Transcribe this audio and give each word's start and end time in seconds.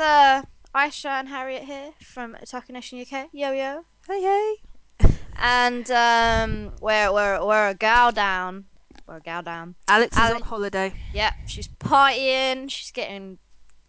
uh 0.00 0.42
Aisha 0.74 1.06
and 1.10 1.28
Harriet 1.28 1.64
here 1.64 1.92
from 2.02 2.34
Otaku 2.42 2.70
Nation 2.70 3.00
UK. 3.00 3.28
Yo 3.32 3.52
yo. 3.52 3.84
Hey, 4.08 4.22
hey. 4.22 4.54
And 5.36 5.90
um 5.90 6.72
we're 6.80 7.12
we're 7.12 7.44
we're 7.44 7.68
a 7.70 7.74
gal 7.74 8.12
down. 8.12 8.64
We're 9.06 9.16
a 9.16 9.20
gal 9.20 9.42
down. 9.42 9.74
Alex 9.88 10.16
is 10.16 10.30
on 10.32 10.42
holiday. 10.42 10.92
Yep, 11.14 11.32
she's 11.46 11.68
partying, 11.68 12.70
she's 12.70 12.90
getting 12.92 13.38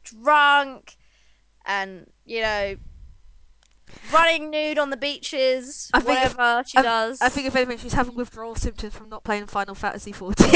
drunk 0.04 0.97
and 1.65 2.07
you 2.25 2.41
know 2.41 2.75
running 4.11 4.50
nude 4.50 4.79
on 4.79 4.89
the 4.89 4.97
beaches, 4.97 5.89
I 5.93 6.00
think 6.00 6.19
if- 6.25 6.37
whatever 6.37 6.64
she 6.68 6.78
I- 6.78 6.82
does. 6.82 7.21
I 7.21 7.29
think 7.29 7.46
if 7.47 7.55
anything, 7.55 7.78
she's 7.78 7.93
having 7.93 8.15
withdrawal 8.15 8.55
symptoms 8.55 8.96
from 8.96 9.09
not 9.09 9.23
playing 9.23 9.46
Final 9.47 9.75
Fantasy 9.75 10.11
14. 10.14 10.50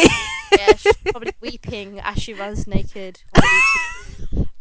yeah, 0.57 0.73
she's 0.77 0.95
probably 1.11 1.33
weeping 1.41 1.99
as 1.99 2.17
she 2.21 2.33
runs 2.33 2.65
naked 2.65 3.19
on 3.35 3.41
the 3.41 3.47
beaches, 3.47 4.04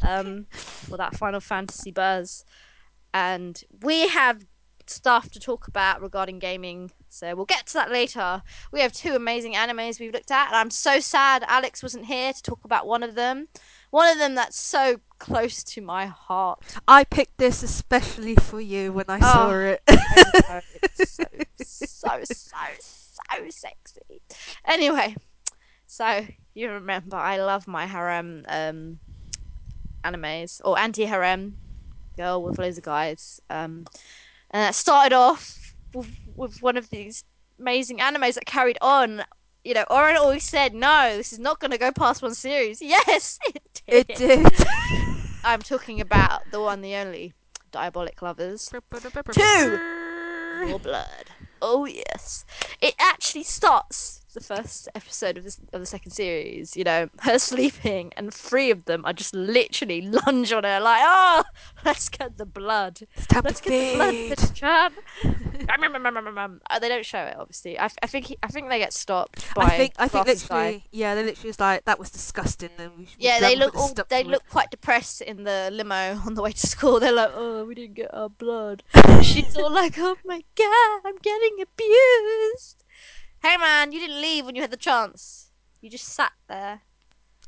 um, 0.03 0.47
for 0.51 0.97
that 0.97 1.17
Final 1.17 1.41
Fantasy 1.41 1.91
buzz. 1.91 2.45
And 3.13 3.63
we 3.83 4.09
have 4.09 4.45
stuff 4.87 5.31
to 5.31 5.41
talk 5.41 5.67
about 5.69 6.03
regarding 6.03 6.39
gaming, 6.39 6.91
so 7.09 7.35
we'll 7.35 7.47
get 7.47 7.67
to 7.69 7.73
that 7.75 7.91
later. 7.91 8.43
We 8.73 8.81
have 8.81 8.93
two 8.93 9.15
amazing 9.15 9.55
animes 9.55 9.99
we've 10.01 10.13
looked 10.13 10.31
at, 10.31 10.49
and 10.49 10.57
I'm 10.57 10.71
so 10.71 11.01
sad 11.01 11.45
Alex 11.47 11.83
wasn't 11.83 12.05
here 12.07 12.33
to 12.33 12.43
talk 12.43 12.65
about 12.65 12.87
one 12.87 13.03
of 13.03 13.15
them. 13.15 13.49
One 13.91 14.11
of 14.11 14.19
them 14.19 14.35
that's 14.35 14.59
so 14.59 15.01
close 15.21 15.63
to 15.65 15.81
my 15.81 16.07
heart. 16.07 16.61
I 16.89 17.05
picked 17.05 17.39
this 17.39 17.63
especially 17.63 18.35
for 18.35 18.61
you 18.61 18.93
when 18.93 19.05
I 19.09 19.21
saw 19.21 19.47
Oh. 19.47 19.59
it. 19.61 19.83
I 19.89 20.61
it's 20.83 21.11
so, 21.13 21.25
so, 21.63 22.21
so, 22.25 22.57
so 22.81 23.49
sexy. 23.51 24.21
Anyway, 24.67 25.15
so 25.87 26.27
you 26.55 26.71
remember 26.73 27.17
I 27.17 27.37
love 27.39 27.69
my 27.69 27.87
harem 27.87 28.45
um, 28.49 28.99
animes 30.05 30.61
or 30.65 30.79
anti-harem 30.79 31.57
girl 32.17 32.43
with 32.43 32.59
loads 32.59 32.79
of 32.79 32.85
guys. 32.85 33.41
Um, 33.51 33.87
and 34.51 34.63
that 34.63 34.75
started 34.75 35.15
off 35.15 35.75
with, 35.93 36.09
with 36.37 36.63
one 36.63 36.77
of 36.77 36.91
these 36.91 37.25
amazing 37.59 37.99
animes 37.99 38.35
that 38.35 38.47
carried 38.47 38.79
on. 38.81 39.25
You 39.65 39.75
know, 39.75 39.85
Oren 39.89 40.17
always 40.17 40.45
said, 40.45 40.75
"No, 40.75 41.17
this 41.17 41.33
is 41.33 41.39
not 41.39 41.59
going 41.59 41.71
to 41.71 41.79
go 41.79 41.91
past 41.91 42.23
one 42.23 42.35
series." 42.35 42.83
Yes, 42.83 43.39
it 43.47 43.83
did. 43.87 44.11
it 44.11 44.17
did. 44.17 44.67
I'm 45.45 45.63
talking 45.63 46.01
about 46.01 46.43
the 46.51 46.61
one, 46.61 46.81
the 46.83 46.95
only, 46.95 47.33
Diabolik 47.73 48.21
Lovers. 48.23 48.71
Two. 49.33 49.79
More 50.67 50.79
blood. 50.79 51.31
Oh 51.61 51.87
yes. 51.87 52.45
It 52.81 52.95
actually 52.99 53.43
starts 53.43 54.24
the 54.35 54.41
first 54.41 54.89
episode 54.95 55.39
of 55.39 55.45
this 55.45 55.59
of 55.73 55.81
the 55.81 55.87
second 55.87 56.13
series. 56.13 56.77
You 56.77 56.85
know, 56.85 57.09
her 57.21 57.39
sleeping, 57.39 58.13
and 58.17 58.33
three 58.33 58.71
of 58.71 58.85
them 58.85 59.05
are 59.05 59.13
just 59.13 59.35
literally 59.35 60.03
lunge 60.27 60.53
on 60.53 60.65
her 60.65 60.81
like, 60.81 61.03
oh, 61.05 61.45
let's 61.85 62.09
get 62.09 62.37
the 62.37 62.47
blood. 62.47 63.01
Time 63.29 63.43
Let's 63.45 63.61
get 63.61 63.71
the 63.71 63.97
blood, 63.97 64.11
feed. 64.11 64.33
bitch, 64.33 64.55
Chan. 64.55 64.93
Uh, 66.71 66.79
they 66.79 66.89
don't 66.89 67.07
show 67.07 67.23
it, 67.23 67.37
obviously. 67.39 67.79
I, 67.79 67.89
I 68.03 68.07
think 68.07 68.27
he, 68.27 68.39
I 68.43 68.49
think 68.49 68.69
they 68.69 68.79
get 68.79 68.93
stopped 68.93 69.47
by 69.55 69.65
I 69.65 69.77
think 69.77 69.95
I 69.99 70.09
think 70.09 70.27
literally 70.27 70.73
guy. 70.79 70.85
yeah 70.93 71.15
they 71.15 71.25
literally 71.25 71.49
was 71.49 71.61
like 71.61 71.85
that 71.85 71.99
was 71.99 72.11
disgusting 72.11 72.71
we 72.97 73.09
Yeah, 73.19 73.41
they 73.41 73.57
look 73.57 73.75
all, 73.75 73.93
they 74.09 74.23
to 74.23 74.29
look 74.29 74.47
quite 74.49 74.71
depressed 74.71 75.21
in 75.21 75.45
the 75.45 75.71
limo 75.73 76.21
on 76.27 76.35
the 76.35 76.43
way 76.43 76.53
to 76.53 76.67
school. 76.67 77.01
They're 77.01 77.13
like, 77.13 77.31
"Oh, 77.35 77.65
we 77.65 77.75
didn't 77.75 77.95
get 77.95 78.13
our 78.15 78.29
blood." 78.29 78.83
She's 79.23 79.57
all 79.57 79.71
like, 79.71 79.99
"Oh 79.99 80.17
my 80.25 80.43
god, 80.57 81.01
I'm 81.05 81.17
getting 81.19 81.57
abused." 81.63 82.84
Hey 83.45 83.59
man, 83.59 83.93
you 83.93 84.01
didn't 84.01 84.23
leave 84.23 84.47
when 84.47 84.55
you 84.55 84.63
had 84.63 84.71
the 84.71 84.77
chance. 84.79 85.51
You 85.83 85.91
just 85.91 86.07
sat 86.07 86.33
there. 86.49 86.81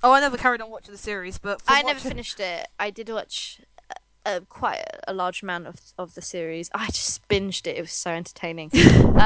Oh, 0.02 0.12
I 0.12 0.20
never 0.20 0.36
carried 0.36 0.60
on 0.60 0.68
watching 0.68 0.92
the 0.92 0.98
series, 0.98 1.38
but 1.38 1.62
I 1.66 1.80
never 1.80 1.96
watching- 1.96 2.10
finished 2.10 2.38
it. 2.38 2.68
I 2.78 2.90
did 2.90 3.08
watch 3.08 3.62
uh, 4.26 4.40
quite 4.50 4.80
a, 4.80 5.12
a 5.12 5.14
large 5.14 5.42
amount 5.42 5.66
of 5.66 5.76
of 5.96 6.14
the 6.14 6.20
series. 6.20 6.68
I 6.74 6.88
just 6.88 7.26
binged 7.28 7.66
it. 7.66 7.78
It 7.78 7.80
was 7.80 7.92
so 7.92 8.10
entertaining. 8.10 8.70
um, 8.74 9.16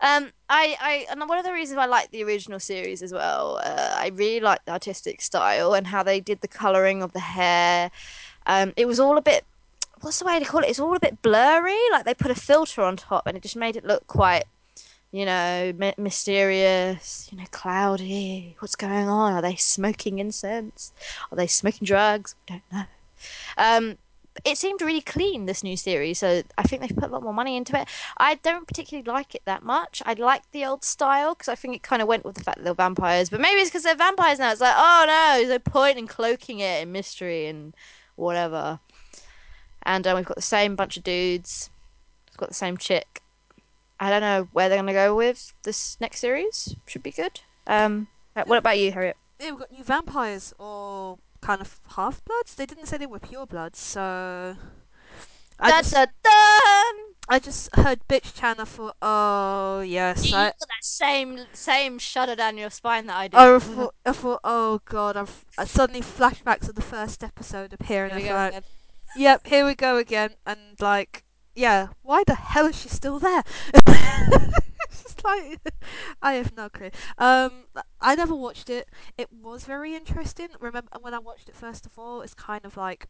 um, 0.00 0.30
I, 0.48 0.76
I, 0.80 1.06
and 1.10 1.28
one 1.28 1.38
of 1.38 1.44
the 1.44 1.52
reasons 1.52 1.78
I 1.78 1.86
like 1.86 2.12
the 2.12 2.22
original 2.22 2.60
series 2.60 3.02
as 3.02 3.12
well. 3.12 3.60
Uh, 3.64 3.96
I 3.96 4.12
really 4.14 4.38
like 4.38 4.64
the 4.66 4.70
artistic 4.70 5.20
style 5.20 5.74
and 5.74 5.84
how 5.88 6.04
they 6.04 6.20
did 6.20 6.42
the 6.42 6.48
coloring 6.48 7.02
of 7.02 7.12
the 7.12 7.18
hair. 7.18 7.90
Um, 8.46 8.72
it 8.76 8.86
was 8.86 9.00
all 9.00 9.18
a 9.18 9.22
bit. 9.22 9.44
What's 10.00 10.20
the 10.20 10.26
way 10.26 10.38
to 10.38 10.44
call 10.44 10.62
it? 10.62 10.68
It's 10.68 10.78
all 10.78 10.94
a 10.94 11.00
bit 11.00 11.20
blurry. 11.22 11.76
Like 11.90 12.04
they 12.04 12.14
put 12.14 12.30
a 12.30 12.36
filter 12.36 12.82
on 12.82 12.96
top, 12.96 13.26
and 13.26 13.36
it 13.36 13.42
just 13.42 13.56
made 13.56 13.74
it 13.74 13.84
look 13.84 14.06
quite 14.06 14.44
you 15.10 15.24
know, 15.24 15.72
my- 15.78 15.94
mysterious, 15.96 17.28
you 17.32 17.38
know, 17.38 17.44
cloudy. 17.50 18.56
What's 18.58 18.76
going 18.76 19.08
on? 19.08 19.32
Are 19.32 19.42
they 19.42 19.56
smoking 19.56 20.18
incense? 20.18 20.92
Are 21.32 21.36
they 21.36 21.46
smoking 21.46 21.86
drugs? 21.86 22.34
We 22.48 22.56
don't 22.56 22.72
know. 22.72 22.84
Um, 23.56 23.98
it 24.44 24.56
seemed 24.56 24.82
really 24.82 25.00
clean 25.00 25.46
this 25.46 25.64
new 25.64 25.76
series, 25.76 26.18
so 26.18 26.42
I 26.56 26.62
think 26.62 26.82
they've 26.82 26.96
put 26.96 27.10
a 27.10 27.12
lot 27.12 27.22
more 27.22 27.32
money 27.34 27.56
into 27.56 27.78
it. 27.80 27.88
I 28.18 28.36
don't 28.36 28.66
particularly 28.68 29.04
like 29.04 29.34
it 29.34 29.42
that 29.46 29.64
much. 29.64 30.02
I 30.06 30.12
like 30.12 30.42
the 30.52 30.64
old 30.64 30.84
style 30.84 31.34
because 31.34 31.48
I 31.48 31.54
think 31.54 31.74
it 31.74 31.82
kind 31.82 32.02
of 32.02 32.08
went 32.08 32.24
with 32.24 32.36
the 32.36 32.44
fact 32.44 32.58
that 32.58 32.64
they're 32.64 32.74
vampires, 32.74 33.30
but 33.30 33.40
maybe 33.40 33.60
it's 33.60 33.70
because 33.70 33.82
they're 33.82 33.96
vampires 33.96 34.38
now. 34.38 34.52
It's 34.52 34.60
like, 34.60 34.74
oh 34.76 35.04
no, 35.06 35.38
there's 35.38 35.48
no 35.48 35.58
point 35.58 35.98
in 35.98 36.06
cloaking 36.06 36.60
it 36.60 36.82
in 36.82 36.92
mystery 36.92 37.46
and 37.46 37.74
whatever. 38.16 38.78
And 39.82 40.06
um, 40.06 40.16
we've 40.16 40.26
got 40.26 40.36
the 40.36 40.42
same 40.42 40.76
bunch 40.76 40.96
of 40.96 41.02
dudes. 41.02 41.70
We've 42.30 42.36
got 42.36 42.48
the 42.48 42.54
same 42.54 42.76
chick. 42.76 43.22
I 44.00 44.10
don't 44.10 44.20
know 44.20 44.48
where 44.52 44.68
they're 44.68 44.78
gonna 44.78 44.92
go 44.92 45.14
with 45.14 45.52
this 45.64 45.96
next 46.00 46.20
series. 46.20 46.74
Should 46.86 47.02
be 47.02 47.10
good. 47.12 47.40
Um, 47.66 48.08
uh, 48.36 48.44
what 48.46 48.58
about 48.58 48.78
you, 48.78 48.92
Harriet? 48.92 49.16
yeah, 49.40 49.50
we've 49.50 49.58
got 49.60 49.72
new 49.72 49.84
vampires 49.84 50.52
or 50.58 51.18
kind 51.40 51.60
of 51.60 51.80
half 51.96 52.24
bloods. 52.24 52.54
They 52.54 52.66
didn't 52.66 52.86
say 52.86 52.96
they 52.96 53.06
were 53.06 53.18
pure 53.20 53.46
bloods, 53.46 53.78
so 53.78 54.56
I 55.60 55.70
Dun, 55.70 55.80
just, 55.82 55.92
dun, 55.94 56.08
dun! 56.22 56.94
I 57.30 57.38
just 57.40 57.74
heard 57.74 58.00
bitch 58.08 58.34
Chan. 58.38 58.56
I 58.58 58.64
thought, 58.64 58.96
oh 59.02 59.80
yes, 59.80 60.30
You 60.30 60.36
I, 60.36 60.44
got 60.46 60.58
that 60.60 60.82
same 60.82 61.40
same 61.52 61.98
shudder 61.98 62.34
down 62.36 62.56
your 62.56 62.70
spine 62.70 63.06
that 63.06 63.16
I 63.16 63.28
did. 63.28 63.36
I 63.38 63.58
thought, 63.58 63.94
I 64.06 64.12
thought, 64.12 64.40
oh 64.44 64.80
god, 64.86 65.16
I've 65.16 65.44
I 65.58 65.64
suddenly 65.64 66.00
flashbacks 66.00 66.68
of 66.68 66.74
the 66.74 66.82
first 66.82 67.22
episode 67.22 67.72
appearing. 67.72 68.12
Here 68.14 68.22
we 68.22 68.28
I 68.30 68.32
thought, 68.32 68.48
again. 68.50 68.62
yep, 69.16 69.46
here 69.46 69.66
we 69.66 69.74
go 69.74 69.96
again, 69.98 70.30
and 70.46 70.58
like, 70.80 71.24
yeah, 71.58 71.88
why 72.02 72.22
the 72.24 72.36
hell 72.36 72.66
is 72.66 72.80
she 72.80 72.88
still 72.88 73.18
there? 73.18 73.42
it's 73.74 75.02
just 75.02 75.24
like, 75.24 75.58
I 76.22 76.34
have 76.34 76.56
no 76.56 76.68
clue. 76.68 76.90
Um, 77.18 77.64
I 78.00 78.14
never 78.14 78.34
watched 78.34 78.70
it. 78.70 78.88
It 79.18 79.32
was 79.32 79.64
very 79.64 79.96
interesting. 79.96 80.48
Remember 80.60 80.88
when 81.00 81.14
I 81.14 81.18
watched 81.18 81.48
it 81.48 81.56
first 81.56 81.84
of 81.84 81.98
all, 81.98 82.22
it's 82.22 82.32
kind 82.32 82.64
of 82.64 82.76
like 82.76 83.08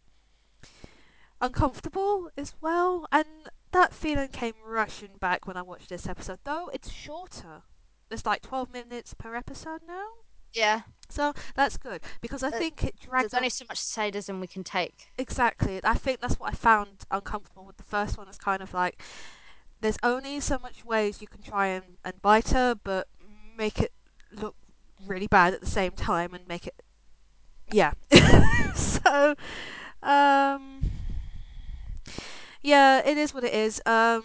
uncomfortable 1.43 2.31
as 2.39 2.55
well, 2.63 3.07
and 3.13 3.27
that 3.73 3.93
feeling 3.93 4.29
came 4.29 4.55
rushing 4.65 5.19
back 5.21 5.47
when 5.47 5.59
I 5.59 5.63
watched 5.63 5.91
this 5.91 6.09
episode. 6.09 6.39
Though 6.45 6.71
it's 6.73 6.91
shorter. 6.91 7.65
It's 8.11 8.25
like 8.25 8.41
12 8.41 8.73
minutes 8.73 9.13
per 9.13 9.35
episode 9.35 9.83
now. 9.87 10.07
Yeah, 10.53 10.83
So 11.09 11.33
that's 11.55 11.77
good 11.79 12.03
because 12.21 12.43
I 12.43 12.51
Uh, 12.53 12.59
think 12.59 12.85
it 12.85 12.99
drags 13.01 13.33
there's 13.33 13.35
on 13.35 13.39
only 13.39 13.51
so 13.51 13.65
much 13.69 13.79
sadism 13.79 14.41
we 14.41 14.47
can 14.47 14.65
take. 14.65 15.09
Exactly. 15.19 15.81
I 15.85 15.95
think 15.95 16.21
that's 16.21 16.39
what 16.39 16.53
I 16.53 16.57
found 16.57 17.05
uncomfortable 17.11 17.65
with 17.65 17.77
the 17.77 17.83
first 17.83 18.17
one. 18.17 18.29
It's 18.29 18.39
kind 18.39 18.63
of 18.63 18.73
like 18.73 19.01
there's 19.81 19.99
only 20.03 20.41
so 20.41 20.59
much 20.59 20.85
ways 20.85 21.21
you 21.23 21.29
can 21.29 21.43
try 21.43 21.69
and, 21.69 21.99
and 22.05 22.21
bite 22.23 22.51
her, 22.51 22.75
but 22.75 23.09
make 23.57 23.81
it 23.81 23.93
look 24.33 24.57
really 25.07 25.27
bad 25.27 25.55
at 25.55 25.61
the 25.61 25.67
same 25.67 25.93
time 25.93 26.35
and 26.35 26.47
make 26.49 26.67
it. 26.67 26.83
Yeah. 27.73 27.93
so, 28.75 29.35
um. 30.03 30.83
Yeah, 32.63 33.01
it 33.05 33.17
is 33.19 33.35
what 33.35 33.45
it 33.45 33.53
is. 33.55 33.81
Um, 33.87 34.25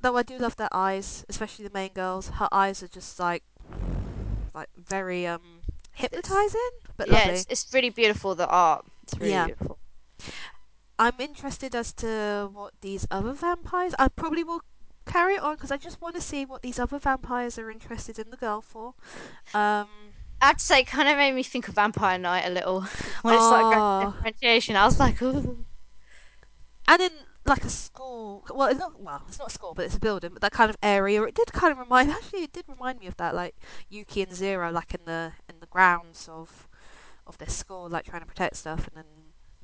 though 0.00 0.16
I 0.16 0.22
do 0.22 0.38
love 0.38 0.56
their 0.56 0.68
eyes, 0.72 1.24
especially 1.28 1.66
the 1.66 1.74
main 1.74 1.92
girls. 1.92 2.28
Her 2.28 2.48
eyes 2.52 2.82
are 2.82 2.88
just 2.88 3.18
like, 3.18 3.42
like 4.54 4.68
very 4.76 5.26
um 5.26 5.60
hypnotizing, 5.92 6.70
but 6.96 7.08
yeah, 7.08 7.24
lovely. 7.24 7.34
it's, 7.40 7.46
it's 7.50 7.74
really 7.74 7.90
beautiful. 7.90 8.34
The 8.34 8.48
art, 8.48 8.84
it's 9.04 9.14
really 9.18 9.32
Yeah. 9.32 9.46
beautiful. 9.46 9.78
I'm 10.98 11.14
interested 11.18 11.74
as 11.74 11.92
to 11.94 12.48
what 12.52 12.74
these 12.80 13.06
other 13.10 13.32
vampires. 13.32 13.94
I 13.98 14.08
probably 14.08 14.44
will 14.44 14.62
carry 15.04 15.34
it 15.34 15.42
on 15.42 15.54
because 15.56 15.70
I 15.72 15.76
just 15.76 16.00
want 16.00 16.14
to 16.14 16.20
see 16.20 16.44
what 16.44 16.62
these 16.62 16.78
other 16.78 16.98
vampires 16.98 17.58
are 17.58 17.70
interested 17.70 18.18
in 18.18 18.30
the 18.30 18.36
girl 18.36 18.60
for. 18.60 18.94
Um, 19.54 19.88
I 20.40 20.46
have 20.46 20.58
to 20.58 20.64
say, 20.64 20.80
it 20.80 20.86
kind 20.86 21.08
of 21.08 21.16
made 21.16 21.32
me 21.34 21.42
think 21.42 21.68
of 21.68 21.74
Vampire 21.74 22.18
Knight 22.18 22.44
a 22.46 22.50
little 22.50 22.82
when 23.22 23.34
it 23.34 23.42
started 23.42 23.68
going 23.70 23.82
Oh. 23.84 24.12
differentiation. 24.12 24.76
I 24.76 24.84
was 24.84 24.98
like, 25.00 25.20
ooh. 25.22 25.64
and 26.88 27.02
in 27.02 27.10
like 27.46 27.64
a 27.64 27.70
school, 27.70 28.44
well, 28.54 28.68
it's 28.68 28.78
not 28.78 29.00
well, 29.00 29.22
it's 29.28 29.38
not 29.38 29.48
a 29.48 29.52
school, 29.52 29.74
but 29.74 29.84
it's 29.86 29.96
a 29.96 30.00
building, 30.00 30.30
but 30.32 30.42
that 30.42 30.52
kind 30.52 30.70
of 30.70 30.76
area. 30.82 31.22
It 31.24 31.34
did 31.34 31.52
kind 31.52 31.72
of 31.72 31.78
remind. 31.78 32.10
Actually, 32.12 32.44
it 32.44 32.52
did 32.52 32.64
remind 32.68 33.00
me 33.00 33.06
of 33.06 33.16
that, 33.16 33.34
like 33.34 33.56
Yuki 33.88 34.22
and 34.22 34.34
Zero, 34.34 34.70
like 34.70 34.94
in 34.94 35.00
the 35.06 35.32
in 35.48 35.56
the 35.60 35.66
grounds 35.66 36.28
of 36.30 36.68
of 37.26 37.38
their 37.38 37.48
school, 37.48 37.88
like 37.88 38.06
trying 38.06 38.22
to 38.22 38.26
protect 38.26 38.56
stuff, 38.56 38.88
and 38.94 39.04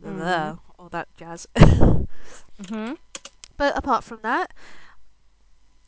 then 0.02 0.10
Mhm. 0.10 0.18
uh, 0.24 0.56
all 0.78 0.88
that 0.90 1.08
jazz. 1.16 1.46
hmm 2.68 2.92
But 3.56 3.76
apart 3.76 4.04
from 4.04 4.20
that, 4.22 4.52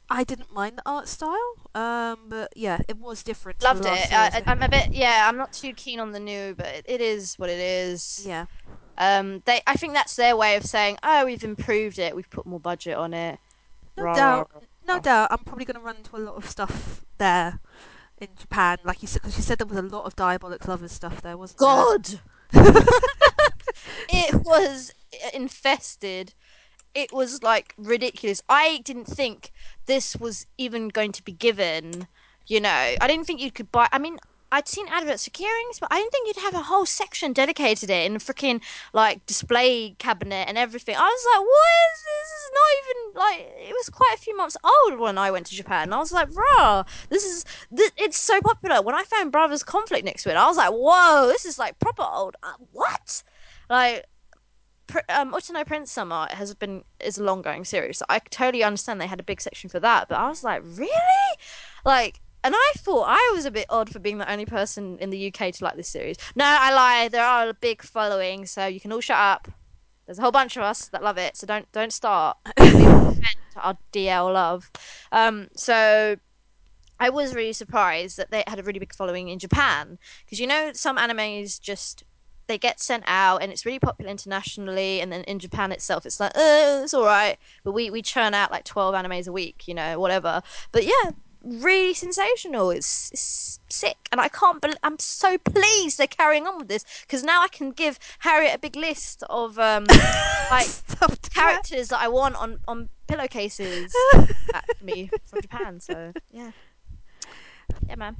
I 0.08 0.25
didn't 0.25 0.52
mind 0.52 0.78
the 0.78 0.82
art 0.86 1.08
style. 1.08 1.54
Um, 1.75 2.28
but 2.28 2.52
yeah, 2.56 2.81
it 2.88 2.96
was 2.98 3.22
different. 3.22 3.62
Loved 3.62 3.84
it. 3.84 4.12
I, 4.12 4.31
I, 4.34 4.43
I'm 4.46 4.62
a 4.62 4.69
bit, 4.69 4.88
yeah, 4.93 5.26
I'm 5.28 5.36
not 5.36 5.52
too 5.52 5.75
keen 5.75 6.00
on 6.00 6.12
the 6.12 6.20
new, 6.20 6.54
but 6.54 6.82
it 6.86 7.00
is 7.00 7.34
what 7.38 7.50
it 7.50 7.58
is. 7.60 8.26
yeah, 8.26 8.46
Um, 9.00 9.43
they, 9.47 9.62
I 9.67 9.76
think 9.76 9.94
that's 9.94 10.17
their 10.17 10.37
way 10.37 10.56
of 10.56 10.64
saying, 10.64 10.99
"Oh, 11.02 11.25
we've 11.26 11.44
improved 11.44 11.99
it. 11.99 12.14
We've 12.14 12.31
put 12.31 12.47
more 12.47 12.61
budget 12.61 12.97
on 12.97 13.14
it." 13.14 13.41
No 13.97 14.05
Rah, 14.05 14.14
doubt, 14.14 14.50
rah, 14.55 14.61
no 14.87 14.94
rah. 14.94 15.00
doubt. 15.00 15.29
I'm 15.32 15.38
probably 15.41 15.64
going 15.64 15.76
to 15.76 15.81
run 15.81 15.97
into 15.97 16.17
a 16.17 16.19
lot 16.19 16.37
of 16.37 16.49
stuff 16.49 17.05
there 17.19 17.61
in 18.19 18.29
Japan, 18.38 18.79
like 18.85 19.02
you 19.02 19.08
said, 19.08 19.23
because 19.23 19.37
you 19.37 19.43
said 19.43 19.58
there 19.58 19.67
was 19.67 19.79
a 19.79 19.82
lot 19.82 20.05
of 20.05 20.14
Diabolik 20.17 20.69
lovers 20.69 20.93
stuff 20.93 21.23
there, 21.23 21.37
wasn't 21.37 21.58
God, 21.58 22.20
it 24.08 24.35
was 24.44 24.93
infested. 25.32 26.35
It 26.94 27.12
was 27.12 27.43
like 27.43 27.75
ridiculous. 27.79 28.43
I 28.49 28.79
didn't 28.85 29.06
think 29.06 29.53
this 29.87 30.17
was 30.17 30.46
even 30.58 30.88
going 30.88 31.12
to 31.12 31.25
be 31.25 31.32
given. 31.32 32.08
You 32.46 32.61
know, 32.61 32.69
I 33.00 33.06
didn't 33.06 33.26
think 33.26 33.41
you 33.41 33.53
could 33.53 33.70
buy. 33.70 33.88
I 33.93 33.99
mean, 33.99 34.19
I'd 34.52 34.67
seen 34.67 34.88
adverts 34.88 35.25
for 35.25 35.31
keyrings, 35.31 35.79
but 35.81 35.93
I 35.93 35.99
didn't 35.99 36.11
think 36.11 36.26
you'd 36.26 36.43
have 36.43 36.55
a 36.55 36.62
whole 36.62 36.87
section 36.87 37.32
dedicated 37.32 37.88
to 37.88 37.94
it 37.94 38.06
in 38.06 38.17
a 38.17 38.19
freaking 38.19 38.61
like 38.93 39.25
display 39.26 39.94
cabinet 39.99 40.49
and 40.49 40.58
everything. 40.58 40.97
I 40.97 41.00
was 41.00 41.26
like, 41.35 41.47
what 41.47 41.69
is 41.93 42.02
this? 42.02 42.31
This 42.31 42.43
is 42.43 42.50
not 42.55 42.70
even 42.81 42.97
like. 43.20 43.69
It 43.69 43.73
was 43.73 43.88
quite 43.91 44.14
a 44.17 44.20
few 44.20 44.37
months 44.37 44.56
old 44.64 44.99
when 44.99 45.19
I 45.19 45.31
went 45.31 45.47
to 45.47 45.55
Japan. 45.55 45.93
I 45.93 45.99
was 45.99 46.12
like, 46.12 46.29
rah, 46.35 46.85
this 47.08 47.25
is 47.25 47.44
th- 47.76 47.93
it's 47.97 48.19
so 48.19 48.41
popular. 48.41 48.82
When 48.82 48.94
I 48.94 49.05
found 49.05 49.32
Brothers 49.32 49.62
Conflict 49.62 50.05
next 50.05 50.25
to 50.25 50.31
it, 50.31 50.37
I 50.37 50.47
was 50.47 50.56
like, 50.56 50.70
whoa, 50.70 51.26
this 51.29 51.44
is 51.44 51.58
like 51.58 51.79
proper 51.79 52.03
old. 52.03 52.37
Uh, 52.43 52.55
what? 52.73 53.23
Like. 53.69 54.06
Um, 55.08 55.32
Uta 55.32 55.53
no 55.53 55.62
Prince-sama 55.62 56.26
has 56.32 56.53
been 56.53 56.82
is 56.99 57.17
a 57.17 57.23
long 57.23 57.43
going 57.43 57.64
series. 57.64 57.99
So 57.99 58.06
I 58.08 58.19
totally 58.19 58.64
understand 58.64 59.00
they 59.00 59.06
had 59.06 59.20
a 59.20 59.23
big 59.23 59.41
section 59.41 59.70
for 59.70 59.79
that, 59.79 60.08
but 60.08 60.19
I 60.19 60.29
was 60.29 60.43
like, 60.43 60.62
really? 60.64 60.91
Like, 61.85 62.20
and 62.44 62.54
I 62.56 62.72
thought 62.78 63.04
I 63.08 63.32
was 63.34 63.44
a 63.44 63.50
bit 63.50 63.66
odd 63.69 63.90
for 63.90 63.98
being 63.98 64.19
the 64.19 64.31
only 64.31 64.46
person 64.46 64.98
in 64.98 65.10
the 65.10 65.28
UK 65.28 65.52
to 65.54 65.64
like 65.64 65.76
this 65.76 65.88
series. 65.88 66.16
No, 66.34 66.44
I 66.44 66.72
lie. 66.72 67.08
There 67.08 67.25
are 67.25 67.48
a 67.48 67.54
big 67.54 67.82
following, 67.82 68.46
so 68.46 68.66
you 68.66 68.81
can 68.81 68.92
all 68.92 69.00
shut 69.00 69.19
up. 69.19 69.48
There's 70.06 70.19
a 70.19 70.22
whole 70.22 70.32
bunch 70.32 70.56
of 70.56 70.62
us 70.62 70.88
that 70.88 71.02
love 71.02 71.19
it, 71.19 71.37
so 71.37 71.46
don't 71.46 71.70
don't 71.72 71.92
start. 71.92 72.37
our 73.56 73.76
DL 73.92 74.32
love. 74.32 74.70
Um, 75.12 75.48
so 75.56 76.16
I 76.98 77.10
was 77.10 77.34
really 77.34 77.52
surprised 77.52 78.16
that 78.16 78.31
they 78.31 78.44
had 78.46 78.58
a 78.58 78.62
really 78.62 78.78
big 78.78 78.94
following 78.94 79.28
in 79.28 79.38
Japan 79.38 79.98
because 80.25 80.40
you 80.40 80.46
know 80.46 80.72
some 80.75 80.98
animes 80.98 81.60
just 81.60 82.04
they 82.46 82.58
get 82.58 82.81
sent 82.81 83.04
out 83.06 83.43
and 83.43 83.52
it's 83.52 83.64
really 83.64 83.78
popular 83.78 84.10
internationally, 84.10 85.00
and 85.00 85.12
then 85.12 85.22
in 85.25 85.38
Japan 85.38 85.72
itself 85.72 86.04
it's 86.04 86.20
like 86.20 86.32
uh, 86.36 86.81
it's 86.82 86.94
all 86.94 87.04
right, 87.04 87.38
but 87.64 87.72
we 87.72 87.90
we 87.90 88.02
churn 88.02 88.34
out 88.34 88.50
like 88.50 88.64
twelve 88.64 88.94
animes 88.94 89.28
a 89.28 89.32
week, 89.32 89.69
you 89.69 89.75
know, 89.75 89.98
whatever. 89.98 90.43
But 90.72 90.84
yeah, 90.84 91.12
really 91.42 91.94
sensational. 91.94 92.70
It's, 92.70 93.10
it's 93.12 93.60
sick, 93.69 93.96
and 94.12 94.20
I 94.20 94.28
can't. 94.28 94.60
Bel 94.60 94.75
I'm 94.82 94.98
so 94.98 95.38
pleased 95.38 95.98
they're 95.98 96.06
carrying 96.06 96.46
on 96.46 96.58
with 96.58 96.69
this 96.69 96.84
because 97.02 97.22
now 97.22 97.42
I 97.42 97.48
can 97.48 97.70
give 97.70 97.98
Harriet 98.20 98.54
a 98.54 98.58
big 98.58 98.76
list 98.76 99.22
of 99.31 99.58
um 99.58 99.84
like 100.50 100.69
characters 101.32 101.88
that 101.88 102.00
I 102.00 102.08
want 102.08 102.37
on 102.37 102.58
on 102.69 102.88
pillowcases 103.06 103.94
at 104.54 104.64
me 104.82 105.10
from 105.28 105.40
Japan. 105.40 105.81
So 105.81 106.12
yeah, 106.31 106.50
yeah, 107.88 107.96
man. 107.96 108.16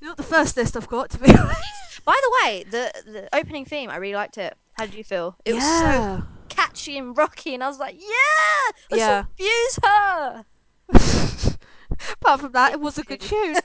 You're 0.00 0.10
not 0.10 0.16
the 0.16 0.22
first 0.22 0.56
list 0.56 0.76
I've 0.76 0.88
got, 0.88 1.10
to 1.10 1.18
be 1.18 1.30
honest. 1.38 2.04
By 2.04 2.18
the 2.22 2.32
way, 2.42 2.64
the 2.64 2.92
the 3.04 3.28
opening 3.36 3.64
theme, 3.64 3.90
I 3.90 3.96
really 3.96 4.14
liked 4.14 4.38
it. 4.38 4.54
How 4.74 4.84
did 4.86 4.94
you 4.94 5.04
feel? 5.04 5.36
It 5.44 5.54
was 5.54 5.62
so 5.62 6.22
catchy 6.48 6.98
and 6.98 7.16
rocky, 7.16 7.54
and 7.54 7.62
I 7.62 7.68
was 7.68 7.78
like, 7.78 7.94
yeah, 7.94 8.72
let's 8.90 9.00
Yeah. 9.00 9.24
abuse 9.30 9.78
her. 9.84 10.44
Apart 12.20 12.40
from 12.40 12.52
that, 12.52 12.72
it 12.72 12.80
was 12.80 12.98
a 12.98 13.02
good 13.02 13.20
tune. 13.32 13.56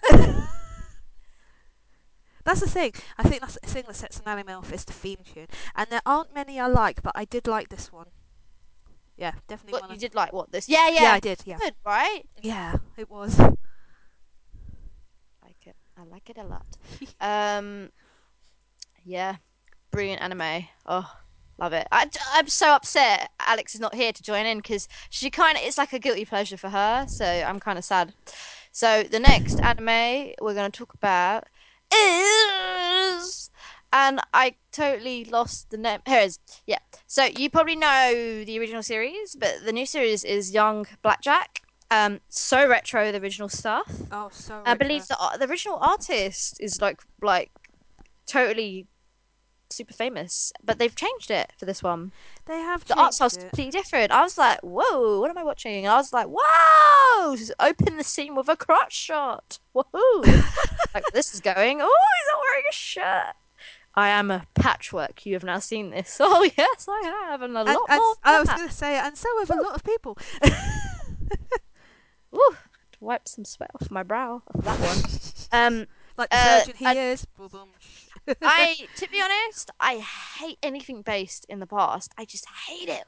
that's 2.44 2.62
the 2.62 2.70
thing. 2.70 2.94
I 3.18 3.24
think 3.24 3.42
that's 3.42 3.58
the 3.62 3.68
thing 3.68 3.84
that 3.88 3.96
sets 3.96 4.20
an 4.20 4.28
anime 4.28 4.58
off 4.58 4.72
is 4.72 4.86
the 4.86 4.94
theme 4.94 5.20
tune. 5.34 5.48
And 5.76 5.88
there 5.90 6.02
aren't 6.06 6.34
many 6.34 6.60
I 6.60 6.68
like, 6.68 7.02
but 7.02 7.14
I 7.16 7.26
did 7.26 7.48
like 7.48 7.70
this 7.70 7.92
one. 7.92 8.08
Yeah, 9.18 9.34
definitely 9.50 9.82
What 9.82 9.92
you 9.92 9.98
did 9.98 10.16
like 10.16 10.32
what 10.32 10.50
this? 10.52 10.70
Yeah, 10.70 10.88
yeah, 10.88 11.02
yeah, 11.04 11.12
I 11.12 11.20
did. 11.20 11.42
Yeah, 11.46 11.58
good, 11.58 11.76
right? 11.86 12.22
yeah, 12.42 12.78
it 12.96 13.10
was. 13.10 13.38
I 13.38 13.50
like 15.44 15.68
it. 15.68 15.76
I 15.98 16.04
like 16.04 16.30
it 16.30 16.38
a 16.38 16.44
lot. 16.44 16.66
um, 17.20 17.92
yeah, 19.04 19.36
brilliant 19.92 20.22
anime. 20.22 20.66
Oh, 20.86 21.12
love 21.60 21.74
it. 21.74 21.88
I, 21.92 22.10
am 22.36 22.48
so 22.48 22.72
upset 22.72 23.32
Alex 23.40 23.76
is 23.76 23.82
not 23.82 23.94
here 23.94 24.12
to 24.12 24.24
join 24.24 24.46
in 24.46 24.58
because 24.58 24.88
she 25.10 25.30
kind 25.30 25.58
of 25.58 25.64
it's 25.64 25.78
like 25.78 25.94
a 25.94 26.00
guilty 26.00 26.26
pleasure 26.26 26.58
for 26.58 26.70
her. 26.70 27.06
So 27.08 27.26
I'm 27.26 27.60
kind 27.60 27.78
of 27.78 27.86
sad. 27.86 28.14
So 28.72 29.04
the 29.04 29.20
next 29.20 29.60
anime 29.60 30.34
we're 30.42 30.54
going 30.54 30.72
to 30.72 30.78
talk 30.78 30.94
about 30.94 31.46
is. 31.94 33.50
And 33.92 34.20
I 34.34 34.56
totally 34.72 35.26
lost 35.26 35.72
the 35.72 35.78
name. 35.78 36.00
Here 36.06 36.20
it 36.20 36.26
is. 36.26 36.40
Yeah. 36.68 36.78
So 37.08 37.26
you 37.26 37.50
probably 37.50 37.76
know 37.76 38.44
the 38.46 38.60
original 38.60 38.84
series, 38.84 39.36
but 39.36 39.66
the 39.66 39.72
new 39.72 39.86
series 39.86 40.24
is 40.24 40.52
Young 40.52 40.86
Blackjack. 41.02 41.64
Um, 41.92 42.20
so 42.30 42.68
retro, 42.70 43.12
the 43.12 43.20
original 43.20 43.50
stuff. 43.50 43.92
Oh, 44.12 44.30
so. 44.32 44.58
Retro. 44.58 44.72
I 44.72 44.76
believe 44.76 45.08
the 45.08 45.18
the 45.40 45.50
original 45.50 45.80
artist 45.82 46.62
is 46.62 46.80
like 46.82 47.02
like 47.22 47.50
totally 48.28 48.86
super 49.80 49.94
famous, 49.94 50.52
but 50.64 50.78
they've 50.78 50.96
changed 50.96 51.32
it 51.32 51.54
for 51.58 51.66
this 51.66 51.82
one. 51.82 52.12
they 52.46 52.60
have 52.60 52.84
The 52.86 52.96
art 53.00 53.14
style's 53.14 53.38
completely 53.38 53.72
different. 53.72 54.12
I 54.12 54.22
was 54.24 54.38
like, 54.38 54.60
whoa, 54.62 55.20
what 55.22 55.30
am 55.30 55.38
I 55.38 55.44
watching? 55.44 55.86
And 55.86 55.94
I 55.94 55.98
was 55.98 56.12
like, 56.14 56.28
whoa, 56.30 57.36
just 57.38 57.54
open 57.60 57.98
the 57.98 58.04
scene 58.04 58.36
with 58.36 58.50
a 58.50 58.56
crotch 58.58 58.94
shot. 58.94 59.60
Woohoo! 59.76 60.26
like 60.94 61.06
this 61.14 61.34
is 61.34 61.40
going. 61.40 61.82
Oh, 61.82 61.86
he's 62.18 62.28
not 62.32 62.40
wearing 62.46 62.66
a 62.70 62.74
shirt. 62.74 63.36
I 63.96 64.10
am 64.10 64.30
a 64.32 64.46
patchwork. 64.54 65.26
You 65.26 65.34
have 65.34 65.44
now 65.44 65.60
seen 65.60 65.90
this. 65.92 66.18
Oh 66.22 66.44
yes, 66.58 66.88
I 66.90 67.02
have, 67.30 67.42
and 67.42 67.56
a 67.58 67.62
And, 67.62 67.70
lot 67.70 67.86
and 67.90 68.00
more. 68.00 68.16
I 68.24 68.40
was 68.40 68.50
going 68.50 68.68
to 68.68 68.74
say, 68.74 68.98
and 68.98 69.18
so 69.18 69.28
have 69.40 69.50
a 69.58 69.62
lot 69.62 69.76
of 69.76 69.84
people. 69.84 70.18
To 72.32 73.06
wipe 73.06 73.28
some 73.28 73.46
sweat 73.46 73.72
off 73.80 73.90
my 73.92 74.04
brow 74.04 74.42
of 74.54 74.64
that 74.66 74.80
one. 74.80 74.98
Um, 75.52 75.88
like 76.18 76.30
the 76.30 76.36
Uh, 76.38 76.60
surgeon 76.60 76.76
he 76.78 76.86
I- 76.86 76.94
is. 77.12 77.26
I, 78.44 78.88
to 78.96 79.10
be 79.10 79.22
honest, 79.22 79.70
I 79.80 79.98
hate 80.40 80.60
anything 80.64 81.02
based 81.02 81.46
in 81.50 81.60
the 81.60 81.68
past. 81.68 82.14
I 82.18 82.26
just 82.26 82.46
hate 82.68 82.90
it. 82.90 83.04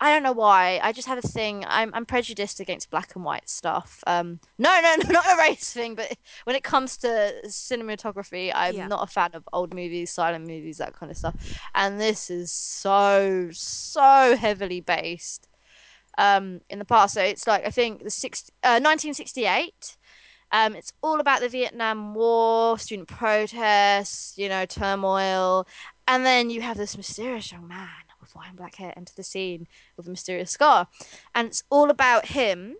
I 0.00 0.12
don't 0.12 0.22
know 0.22 0.32
why. 0.32 0.80
I 0.82 0.92
just 0.92 1.08
have 1.08 1.18
a 1.18 1.22
thing. 1.26 1.64
I'm 1.66 1.90
I'm 1.94 2.04
prejudiced 2.06 2.60
against 2.60 2.90
black 2.90 3.14
and 3.14 3.24
white 3.24 3.48
stuff. 3.48 4.02
Um, 4.06 4.40
no, 4.58 4.80
no, 4.82 4.96
no, 5.04 5.10
not 5.10 5.24
a 5.26 5.36
race 5.38 5.72
thing. 5.72 5.94
But 5.94 6.16
when 6.44 6.56
it 6.56 6.62
comes 6.64 6.96
to 6.98 7.34
cinematography, 7.46 8.52
I'm 8.54 8.76
Yeah. 8.76 8.88
not 8.88 9.02
a 9.08 9.10
fan 9.12 9.30
of 9.34 9.48
old 9.52 9.72
movies, 9.74 10.10
silent 10.10 10.46
movies, 10.46 10.78
that 10.78 10.94
kind 10.94 11.10
of 11.10 11.16
stuff. 11.18 11.34
And 11.74 12.00
this 12.00 12.30
is 12.30 12.52
so 12.52 13.48
so 13.52 14.36
heavily 14.36 14.80
based 14.80 15.48
um, 16.18 16.60
in 16.70 16.78
the 16.78 16.84
past. 16.84 17.14
So 17.14 17.22
it's 17.22 17.46
like 17.46 17.66
I 17.66 17.70
think 17.70 18.04
the 18.04 18.10
six, 18.10 18.50
uh, 18.62 18.80
1968. 18.80 19.96
Um, 20.54 20.76
it's 20.76 20.92
all 21.02 21.18
about 21.18 21.40
the 21.40 21.48
Vietnam 21.48 22.14
War, 22.14 22.78
student 22.78 23.08
protests, 23.08 24.38
you 24.38 24.48
know, 24.48 24.64
turmoil, 24.64 25.66
and 26.06 26.24
then 26.24 26.48
you 26.48 26.60
have 26.60 26.76
this 26.76 26.96
mysterious 26.96 27.50
young 27.50 27.66
man 27.66 27.88
with 28.20 28.32
and 28.46 28.56
black 28.56 28.76
hair 28.76 28.92
enter 28.96 29.12
the 29.16 29.24
scene 29.24 29.66
with 29.96 30.06
a 30.06 30.10
mysterious 30.10 30.52
scar, 30.52 30.86
and 31.34 31.48
it's 31.48 31.64
all 31.70 31.90
about 31.90 32.26
him 32.26 32.76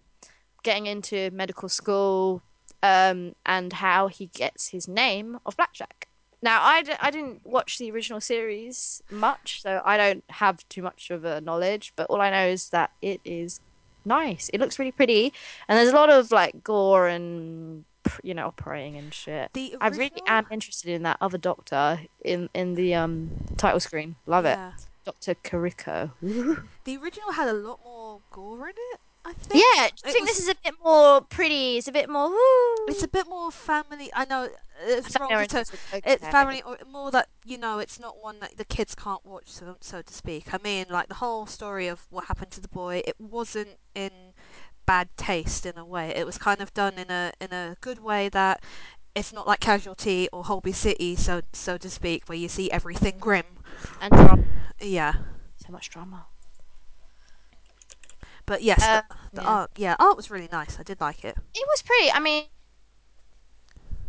getting 0.63 0.87
into 0.87 1.31
medical 1.33 1.69
school 1.69 2.43
um, 2.85 3.35
and 3.45 3.73
how 3.73 4.07
he 4.07 4.27
gets 4.27 4.69
his 4.69 4.87
name 4.87 5.39
of 5.45 5.57
Blackjack. 5.57 6.07
Now, 6.43 6.63
I, 6.63 6.83
d- 6.83 6.93
I 7.01 7.11
didn't 7.11 7.45
watch 7.45 7.79
the 7.79 7.91
original 7.91 8.21
series 8.21 9.03
much, 9.11 9.63
so 9.63 9.83
I 9.85 9.97
don't 9.97 10.23
have 10.31 10.69
too 10.69 10.83
much 10.83 11.11
of 11.11 11.25
a 11.25 11.41
knowledge, 11.41 11.93
but 11.97 12.07
all 12.09 12.21
I 12.21 12.31
know 12.31 12.47
is 12.47 12.69
that 12.69 12.93
it 13.03 13.21
is 13.25 13.61
nice. 14.05 14.51
It 14.53 14.61
looks 14.61 14.79
really 14.79 14.93
pretty, 14.93 15.33
and 15.69 15.79
there's 15.79 15.91
a 15.91 15.95
lot 15.97 16.11
of 16.11 16.31
like 16.31 16.63
gore 16.65 17.07
and 17.09 17.85
you 18.23 18.35
know 18.35 18.53
praying 18.57 18.97
and 18.97 19.13
shit. 19.13 19.51
The 19.55 19.77
I 19.81 19.89
really 19.89 20.23
am 20.27 20.47
interested 20.51 20.91
in 20.91 21.03
that 21.05 21.19
other 21.21 21.39
doctor 21.39 22.01
in 22.25 22.49
in 22.55 22.75
the 22.75 22.95
um 22.95 23.31
title 23.57 23.81
screen. 23.81 24.17
Love 24.27 24.45
it, 24.45 24.59
Doctor 25.05 25.35
Kiriko. 25.35 26.11
The 26.85 26.97
original 26.99 27.33
had 27.33 27.49
a 27.49 27.53
lot 27.55 27.81
more 27.85 28.21
gore 28.31 28.69
in 28.69 28.75
it. 28.77 29.01
I 29.25 29.33
think. 29.33 29.55
Yeah, 29.55 29.89
I 30.05 30.13
think 30.13 30.27
was- 30.27 30.37
this 30.37 30.41
is 30.41 30.49
a 30.49 30.55
bit 30.63 30.75
more 30.85 31.21
pretty. 31.23 31.79
It's 31.79 31.89
a 31.89 31.93
bit 31.93 32.09
more. 32.11 32.29
Woo. 32.29 32.75
It's 32.89 33.03
a 33.03 33.09
bit 33.09 33.27
more 33.27 33.51
family. 33.51 34.11
I 34.15 34.25
know 34.27 34.49
it's 34.87 35.19
wrong 35.19 35.31
to 35.31 35.49
Family-oriented, 35.49 35.69
It's 36.05 36.29
family 36.29 36.63
or 36.63 36.77
more 36.91 37.11
that 37.11 37.29
you 37.45 37.57
know. 37.57 37.79
It's 37.79 37.99
not 37.99 38.23
one 38.23 38.41
that 38.41 38.57
the 38.57 38.65
kids 38.65 38.95
can't 38.95 39.25
watch, 39.25 39.49
so 39.49 39.77
so 39.81 40.03
to 40.03 40.13
speak. 40.13 40.53
I 40.53 40.59
mean, 40.63 40.87
like 40.91 41.09
the 41.09 41.15
whole 41.15 41.47
story 41.47 41.89
of 41.89 42.07
what 42.11 42.25
happened 42.27 42.51
to 42.53 42.61
the 42.61 42.69
boy. 42.69 43.03
It 43.07 43.17
wasn't 43.19 43.79
in 43.95 44.11
bad 44.87 45.09
taste 45.17 45.65
in 45.65 45.79
a 45.79 45.85
way. 45.85 46.11
It 46.15 46.27
was 46.27 46.37
kind 46.37 46.61
of 46.61 46.75
done 46.75 46.95
in 46.99 47.11
a 47.11 47.33
in 47.41 47.53
a 47.53 47.77
good 47.81 48.01
way 48.01 48.29
that 48.29 48.63
it's 49.15 49.33
not 49.33 49.47
like 49.47 49.61
Casualty 49.61 50.29
or 50.33 50.45
Holby 50.45 50.73
City, 50.73 51.17
so 51.17 51.41
so 51.53 51.79
to 51.79 51.89
speak, 51.89 52.29
where 52.29 52.37
you 52.37 52.49
see 52.49 52.71
everything 52.71 53.17
grim. 53.19 53.47
and 54.01 54.13
drama. 54.13 54.45
Yeah, 54.81 55.15
So 55.65 55.73
much 55.73 55.89
drama. 55.89 56.27
But 58.47 58.63
yes, 58.63 58.83
Uh, 58.83 59.03
the, 59.09 59.37
the 59.37 59.43
yeah. 59.43 59.49
art. 59.49 59.71
Yeah, 59.77 59.97
art 59.99 60.17
was 60.17 60.31
really 60.31 60.49
nice. 60.53 60.79
I 60.79 60.83
did 60.83 61.01
like 61.01 61.25
it. 61.25 61.37
It 61.55 61.67
was 61.69 61.83
pretty. 61.83 62.11
I 62.11 62.21
mean, 62.21 62.45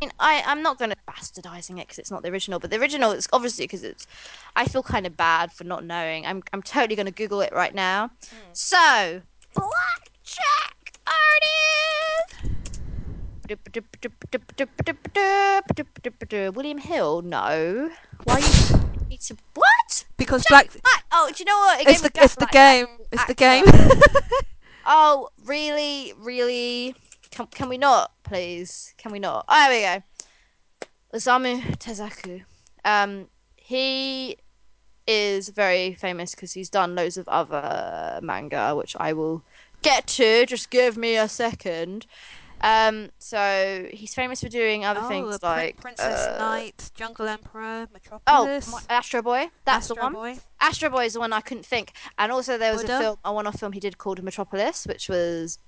mean, 0.02 0.12
I 0.20 0.44
I'm 0.46 0.62
not 0.62 0.78
going 0.78 0.92
to 0.92 0.98
bastardizing 1.08 1.80
it 1.80 1.88
because 1.88 2.00
it's 2.00 2.12
not 2.12 2.22
the 2.24 2.30
original, 2.30 2.60
but 2.60 2.70
the 2.70 2.80
original 2.80 3.12
is 3.12 3.28
obviously 3.34 3.66
because 3.66 3.84
it's. 3.84 4.08
I 4.56 4.66
feel 4.66 4.84
kind 4.84 5.06
of 5.06 5.16
bad 5.18 5.52
for 5.52 5.64
not 5.64 5.84
knowing. 5.84 6.26
I'm 6.26 6.44
I'm 6.54 6.62
totally 6.62 6.96
going 6.96 7.06
to 7.06 7.12
Google 7.12 7.42
it 7.42 7.54
right 7.54 7.74
now. 7.74 8.12
So 8.54 9.22
blackjack 9.54 11.00
artist. 11.08 12.55
William 16.52 16.78
Hill? 16.78 17.22
No. 17.22 17.90
Why 18.24 18.34
are 18.34 18.40
you? 18.40 18.80
It's 19.12 19.32
a, 19.32 19.36
what? 19.54 20.06
Because 20.18 20.44
Black. 20.50 20.72
Black. 20.72 21.06
Oh, 21.12 21.30
do 21.34 21.40
you 21.40 21.46
know 21.46 21.58
what? 21.58 21.88
It's 21.88 22.02
the 22.02 22.12
it's 22.16 22.36
the 22.36 22.48
game. 22.48 22.88
Jack 22.88 23.08
It's 23.12 23.26
the 23.26 23.34
game. 23.34 23.66
Oh, 24.86 25.30
really, 25.46 26.14
really? 26.20 26.96
Can, 27.32 27.48
can 27.48 27.70
we 27.70 27.78
not, 27.78 28.12
please? 28.24 28.94
Can 28.98 29.12
we 29.12 29.20
not? 29.20 29.46
Oh, 29.50 29.68
there 29.68 29.94
we 29.94 30.02
go. 31.12 31.18
Osamu 31.18 31.62
Tezuka. 31.78 32.44
Um, 32.84 33.28
he 33.56 34.38
is 35.08 35.50
very 35.50 35.96
famous 35.96 36.36
because 36.36 36.54
he's 36.54 36.70
done 36.70 36.94
loads 36.94 37.18
of 37.18 37.28
other 37.28 38.20
manga, 38.22 38.76
which 38.76 38.96
I 39.00 39.14
will 39.14 39.44
get 39.82 40.06
to. 40.08 40.46
Just 40.46 40.70
give 40.70 40.98
me 40.98 41.16
a 41.16 41.28
second. 41.28 42.06
Um, 42.62 43.10
so 43.20 43.88
he's 43.92 44.14
famous 44.14 44.42
for 44.42 44.50
doing 44.50 44.86
other 44.86 45.02
oh, 45.04 45.08
things 45.08 45.42
like 45.44 45.80
Princess 45.80 46.26
uh, 46.28 46.38
Knight, 46.40 46.92
Jungle 46.96 47.28
Emperor, 47.28 47.88
Oh, 47.88 47.94
Metropolis. 47.94 48.72
my, 48.72 48.82
Astro 48.90 49.22
Boy. 49.22 49.50
That's 49.66 49.90
Astro 49.92 49.96
the 49.96 50.02
one. 50.02 50.14
Boy. 50.14 50.40
Astro 50.62 50.90
Boy 50.90 51.06
is 51.06 51.14
the 51.14 51.20
one 51.20 51.34
I 51.34 51.42
couldn't 51.42 51.66
think. 51.66 51.92
And 52.18 52.32
also 52.32 52.58
there 52.58 52.72
was 52.72 52.82
Buddha? 52.82 52.98
a 52.98 53.02
film, 53.02 53.18
a 53.26 53.34
one-off 53.34 53.60
film 53.60 53.72
he 53.74 53.80
did 53.80 53.98
called 53.98 54.24
Metropolis, 54.24 54.88
which 54.88 55.10
was 55.10 55.60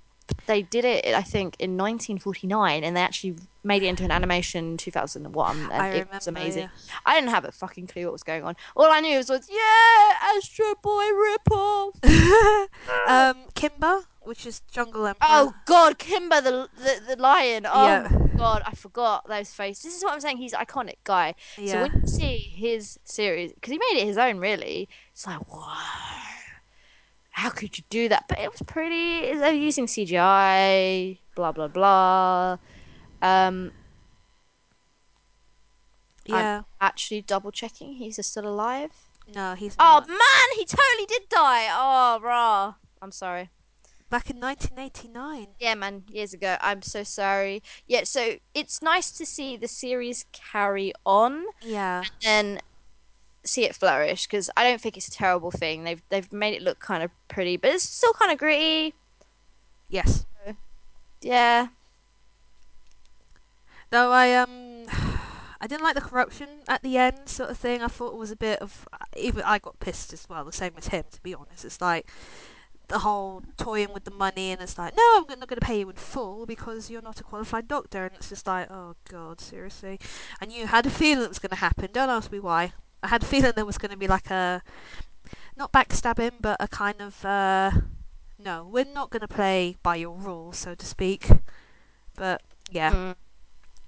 they 0.46 0.62
did 0.62 0.84
it 0.84 1.06
I 1.06 1.22
think 1.22 1.56
in 1.60 1.78
1949, 1.78 2.84
and 2.84 2.98
they 2.98 3.02
actually 3.02 3.36
made 3.64 3.84
it 3.84 3.88
into 3.88 4.04
an 4.04 4.12
animation 4.12 4.72
in 4.72 4.78
2001, 4.78 5.58
and 5.58 5.72
I 5.72 5.88
it 5.88 5.92
remember. 5.92 6.16
was 6.16 6.28
amazing. 6.28 6.64
yeah. 6.64 6.70
I 7.06 7.16
didn't 7.16 7.30
have 7.30 7.46
a 7.46 7.52
fucking 7.52 7.88
clue 7.88 8.04
what 8.06 8.14
was 8.14 8.24
going 8.24 8.44
on. 8.44 8.56
All 8.76 8.92
I 8.92 9.00
knew 9.02 9.18
was, 9.18 9.30
was 9.30 9.48
yeah, 9.50 10.36
Astro 10.38 10.74
Boy 10.82 11.04
ripoff. 11.06 11.94
um, 13.08 13.36
Kimba, 13.56 14.04
which 14.28 14.46
is 14.46 14.62
Jungle 14.72 15.08
Emperor. 15.08 15.28
Oh 15.30 15.54
God, 15.66 15.98
Kimba 15.98 16.44
the 16.44 16.70
the, 16.78 17.16
the 17.16 17.22
lion. 17.22 17.66
Oh 17.66 17.86
Yeah. 17.86 18.10
God, 18.38 18.62
I 18.66 18.76
forgot 18.76 19.28
those 19.28 19.52
faces. 19.52 19.84
This 19.84 19.98
is 19.98 20.04
what 20.04 20.14
I'm 20.14 20.20
saying. 20.20 20.38
He's 20.38 20.54
an 20.54 20.60
iconic 20.60 20.98
guy. 21.04 21.34
Yeah. 21.58 21.72
So 21.72 21.82
when 21.82 22.02
you 22.02 22.08
see 22.08 22.38
his 22.54 23.00
series, 23.04 23.54
because 23.54 23.72
he 23.72 23.78
made 23.78 24.02
it 24.02 24.06
his 24.06 24.18
own, 24.18 24.38
really, 24.38 24.88
it's 25.12 25.26
like, 25.26 25.52
wow, 25.52 25.74
how 27.32 27.50
could 27.50 27.78
you 27.78 27.84
do 27.90 28.10
that? 28.10 28.26
But 28.28 28.40
it 28.40 28.52
was 28.52 28.62
pretty. 28.64 29.34
They're 29.34 29.54
using 29.54 29.88
CGI, 29.88 31.18
blah 31.36 31.52
blah 31.52 31.68
blah. 31.68 32.58
Um, 33.22 33.72
yeah. 36.26 36.62
actually, 36.82 37.22
double 37.22 37.52
checking, 37.52 37.94
he's 37.94 38.24
still 38.26 38.48
alive. 38.48 38.92
No, 39.34 39.56
he's 39.56 39.76
Oh 39.80 40.00
not. 40.00 40.08
man, 40.08 40.48
he 40.56 40.66
totally 40.66 41.06
did 41.08 41.30
die. 41.30 41.68
Oh, 41.72 42.20
rah. 42.22 42.76
I'm 43.02 43.12
sorry. 43.12 43.50
Back 44.10 44.30
in 44.30 44.40
1989. 44.40 45.48
Yeah, 45.60 45.76
man, 45.76 46.04
years 46.10 46.34
ago. 46.34 46.56
I'm 46.62 46.82
so 46.82 47.04
sorry. 47.04 47.62
Yeah, 47.88 48.06
so 48.06 48.36
it's 48.54 48.82
nice 48.82 49.12
to 49.12 49.26
see 49.26 49.58
the 49.58 49.68
series 49.68 50.26
carry 50.32 50.94
on 51.06 51.44
Yeah. 51.62 52.04
and 52.26 52.64
see 53.44 53.66
it 53.66 53.76
flourish 53.76 54.26
because 54.26 54.50
I 54.56 54.64
don't 54.64 54.80
think 54.80 54.96
it's 54.98 55.08
a 55.10 55.12
terrible 55.12 55.52
thing. 55.52 55.84
They've 55.84 56.02
they've 56.10 56.32
made 56.32 56.54
it 56.54 56.62
look 56.62 56.80
kind 56.80 57.04
of 57.04 57.12
pretty, 57.28 57.58
but 57.58 57.72
it's 57.72 57.84
still 57.84 58.14
kind 58.14 58.32
of 58.32 58.38
gritty. 58.38 58.94
Yes. 59.90 60.26
Yeah. 61.22 61.68
Though 63.90 64.12
I 64.12 64.36
um, 64.36 64.86
I 65.62 65.68
didn't 65.68 65.84
like 65.84 65.96
the 65.96 66.02
corruption 66.02 66.48
at 66.68 66.82
the 66.82 66.98
end, 66.98 67.28
sort 67.28 67.50
of 67.50 67.58
thing. 67.58 67.82
I 67.82 67.88
thought 67.88 68.14
it 68.14 68.18
was 68.18 68.32
a 68.32 68.36
bit 68.38 68.60
of 68.60 68.88
even 69.18 69.42
I 69.44 69.60
got 69.60 69.80
pissed 69.80 70.14
as 70.14 70.28
well, 70.30 70.46
the 70.46 70.52
same 70.52 70.74
as 70.78 70.88
him. 70.88 71.04
To 71.12 71.22
be 71.22 71.34
honest, 71.34 71.66
it's 71.66 71.82
like 71.82 72.08
the 72.88 73.00
whole 73.00 73.44
toying 73.58 73.94
with 73.94 74.04
the 74.06 74.12
money, 74.12 74.52
and 74.52 74.62
it's 74.62 74.78
like, 74.78 74.96
no, 74.96 75.04
I'm 75.18 75.40
not 75.40 75.48
going 75.48 75.60
to 75.60 75.66
pay 75.66 75.80
you 75.80 75.90
in 75.90 75.96
full 75.96 76.46
because 76.46 76.90
you're 76.90 77.02
not 77.02 77.20
a 77.20 77.24
qualified 77.24 77.68
doctor, 77.68 78.06
and 78.06 78.16
it's 78.16 78.30
just 78.30 78.48
like, 78.48 78.70
oh 78.72 78.96
god, 79.10 79.42
seriously. 79.42 80.00
And 80.42 80.52
you 80.52 80.68
had 80.68 80.86
a 80.86 80.90
feeling 80.90 81.26
it 81.26 81.30
was 81.30 81.40
going 81.40 81.50
to 81.50 81.56
happen. 81.56 81.90
Don't 81.92 82.10
ask 82.10 82.32
me 82.32 82.40
why. 82.40 82.74
I 83.04 83.08
had 83.08 83.24
a 83.24 83.26
feeling 83.26 83.54
there 83.56 83.66
was 83.66 83.78
going 83.78 83.92
to 83.92 83.98
be 83.98 84.08
like 84.08 84.32
a 84.32 84.62
not 85.56 85.72
backstabbing, 85.72 86.34
but 86.40 86.58
a 86.60 86.68
kind 86.68 87.02
of 87.02 87.24
uh, 87.26 87.72
no, 88.40 88.68
we're 88.72 88.86
not 88.86 89.10
going 89.10 89.22
to 89.22 89.28
play 89.28 89.76
by 89.84 89.96
your 89.96 90.16
rules, 90.16 90.58
so 90.58 90.76
to 90.76 90.86
speak. 90.86 91.30
But 92.16 92.42
yeah. 92.72 92.92
Mm. 92.92 93.16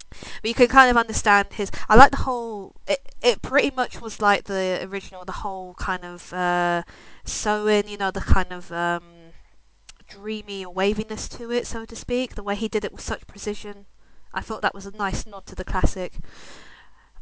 But 0.10 0.48
you 0.50 0.54
can 0.54 0.68
kind 0.68 0.90
of 0.90 0.98
understand 0.98 1.48
his. 1.54 1.72
I 1.88 1.96
like 1.96 2.12
the 2.12 2.18
whole. 2.18 2.76
It, 2.88 3.00
it 3.22 3.42
pretty 3.42 3.72
much 3.76 4.02
was 4.02 4.22
like 4.22 4.46
the 4.46 4.80
original, 4.90 5.26
the 5.26 5.32
whole 5.44 5.74
kind 5.76 6.04
of 6.06 6.34
uh, 6.34 6.84
sewing, 7.26 7.88
you 7.88 7.98
know, 7.98 8.12
the 8.12 8.22
kind 8.22 8.52
of 8.52 8.72
um, 8.72 9.04
dreamy 10.08 10.66
waviness 10.66 11.28
to 11.30 11.52
it, 11.52 11.68
so 11.68 11.86
to 11.86 11.96
speak. 11.96 12.36
The 12.36 12.44
way 12.44 12.56
he 12.56 12.68
did 12.68 12.84
it 12.86 12.92
with 12.92 13.02
such 13.02 13.28
precision. 13.28 13.86
I 14.34 14.42
thought 14.42 14.62
that 14.62 14.74
was 14.76 14.86
a 14.86 14.92
nice 14.92 15.26
nod 15.26 15.46
to 15.48 15.56
the 15.56 15.64
classic. 15.66 16.14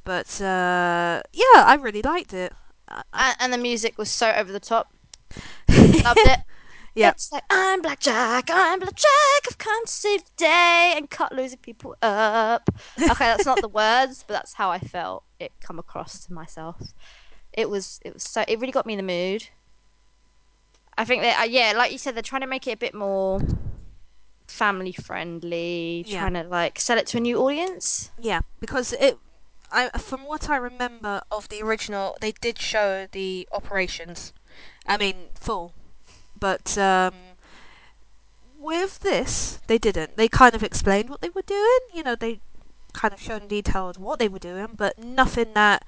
But 0.04 0.40
uh, 0.42 1.22
yeah, 1.34 1.64
I 1.66 1.78
really 1.80 2.02
liked 2.02 2.34
it. 2.34 2.54
I- 2.88 3.04
I- 3.14 3.30
And, 3.32 3.38
and 3.42 3.54
the 3.54 3.58
music 3.58 3.98
was 3.98 4.10
so 4.10 4.32
over 4.32 4.52
the 4.52 4.60
top. 4.60 4.94
Loved 5.70 6.20
it. 6.26 6.40
Yeah. 6.98 7.12
It's 7.12 7.32
like 7.32 7.44
I'm 7.50 7.82
Blackjack, 7.82 8.50
I'm 8.52 8.80
Blackjack, 8.80 9.42
I've 9.48 9.58
come 9.58 9.86
to 9.86 9.92
save 9.92 10.26
the 10.26 10.32
day 10.38 10.94
and 10.98 11.10
cut 11.10 11.32
losing 11.32 11.60
people 11.60 11.96
up. 12.02 12.70
Okay, 13.00 13.26
that's 13.26 13.46
not 13.46 13.62
the 13.62 13.68
words, 13.70 14.24
but 14.28 14.34
that's 14.34 14.54
how 14.54 14.72
I 14.72 14.80
felt 14.80 15.24
it 15.40 15.52
come 15.62 15.78
across 15.80 16.26
to 16.26 16.34
myself. 16.34 16.94
It 17.54 17.70
was 17.70 18.00
it 18.04 18.14
was 18.14 18.24
so 18.24 18.44
it 18.48 18.60
really 18.60 18.72
got 18.72 18.86
me 18.86 18.94
in 18.94 18.98
the 18.98 19.04
mood. 19.04 19.48
I 20.98 21.06
think 21.06 21.22
that 21.22 21.40
uh, 21.40 21.44
yeah, 21.44 21.74
like 21.76 21.92
you 21.92 21.98
said, 22.00 22.16
they're 22.16 22.24
trying 22.24 22.42
to 22.42 22.48
make 22.48 22.66
it 22.68 22.72
a 22.72 22.78
bit 22.78 22.96
more 22.96 23.40
family 24.48 24.92
friendly, 24.94 26.04
Yeah. 26.08 26.22
trying 26.22 26.34
to 26.34 26.44
like 26.44 26.80
sell 26.80 26.98
it 26.98 27.06
to 27.08 27.18
a 27.18 27.20
new 27.22 27.38
audience. 27.38 28.12
Yeah, 28.20 28.42
because 28.60 28.94
it. 28.94 29.18
I, 29.72 29.90
from 29.98 30.22
what 30.22 30.50
I 30.50 30.56
remember 30.56 31.22
of 31.30 31.50
the 31.50 31.62
original, 31.62 32.16
they 32.22 32.32
did 32.32 32.58
show 32.58 33.06
the 33.12 33.48
operations. 33.52 34.32
I 34.88 34.96
mean, 34.98 35.16
full. 35.36 35.74
But 36.40 36.78
um, 36.78 37.14
with 38.60 39.00
this, 39.00 39.60
they 39.68 39.78
didn't. 39.78 40.18
They 40.18 40.28
kind 40.28 40.56
of 40.56 40.64
explained 40.64 41.10
what 41.10 41.22
they 41.22 41.30
were 41.30 41.42
doing. 41.42 41.80
You 41.94 42.04
know, 42.04 42.16
they 42.16 42.40
kind 42.94 43.14
of 43.14 43.22
showed 43.22 43.44
in 43.44 43.48
detail 43.48 43.94
what 43.98 44.20
they 44.20 44.28
were 44.28 44.40
doing, 44.40 44.70
but 44.76 44.98
nothing 45.00 45.54
that. 45.54 45.86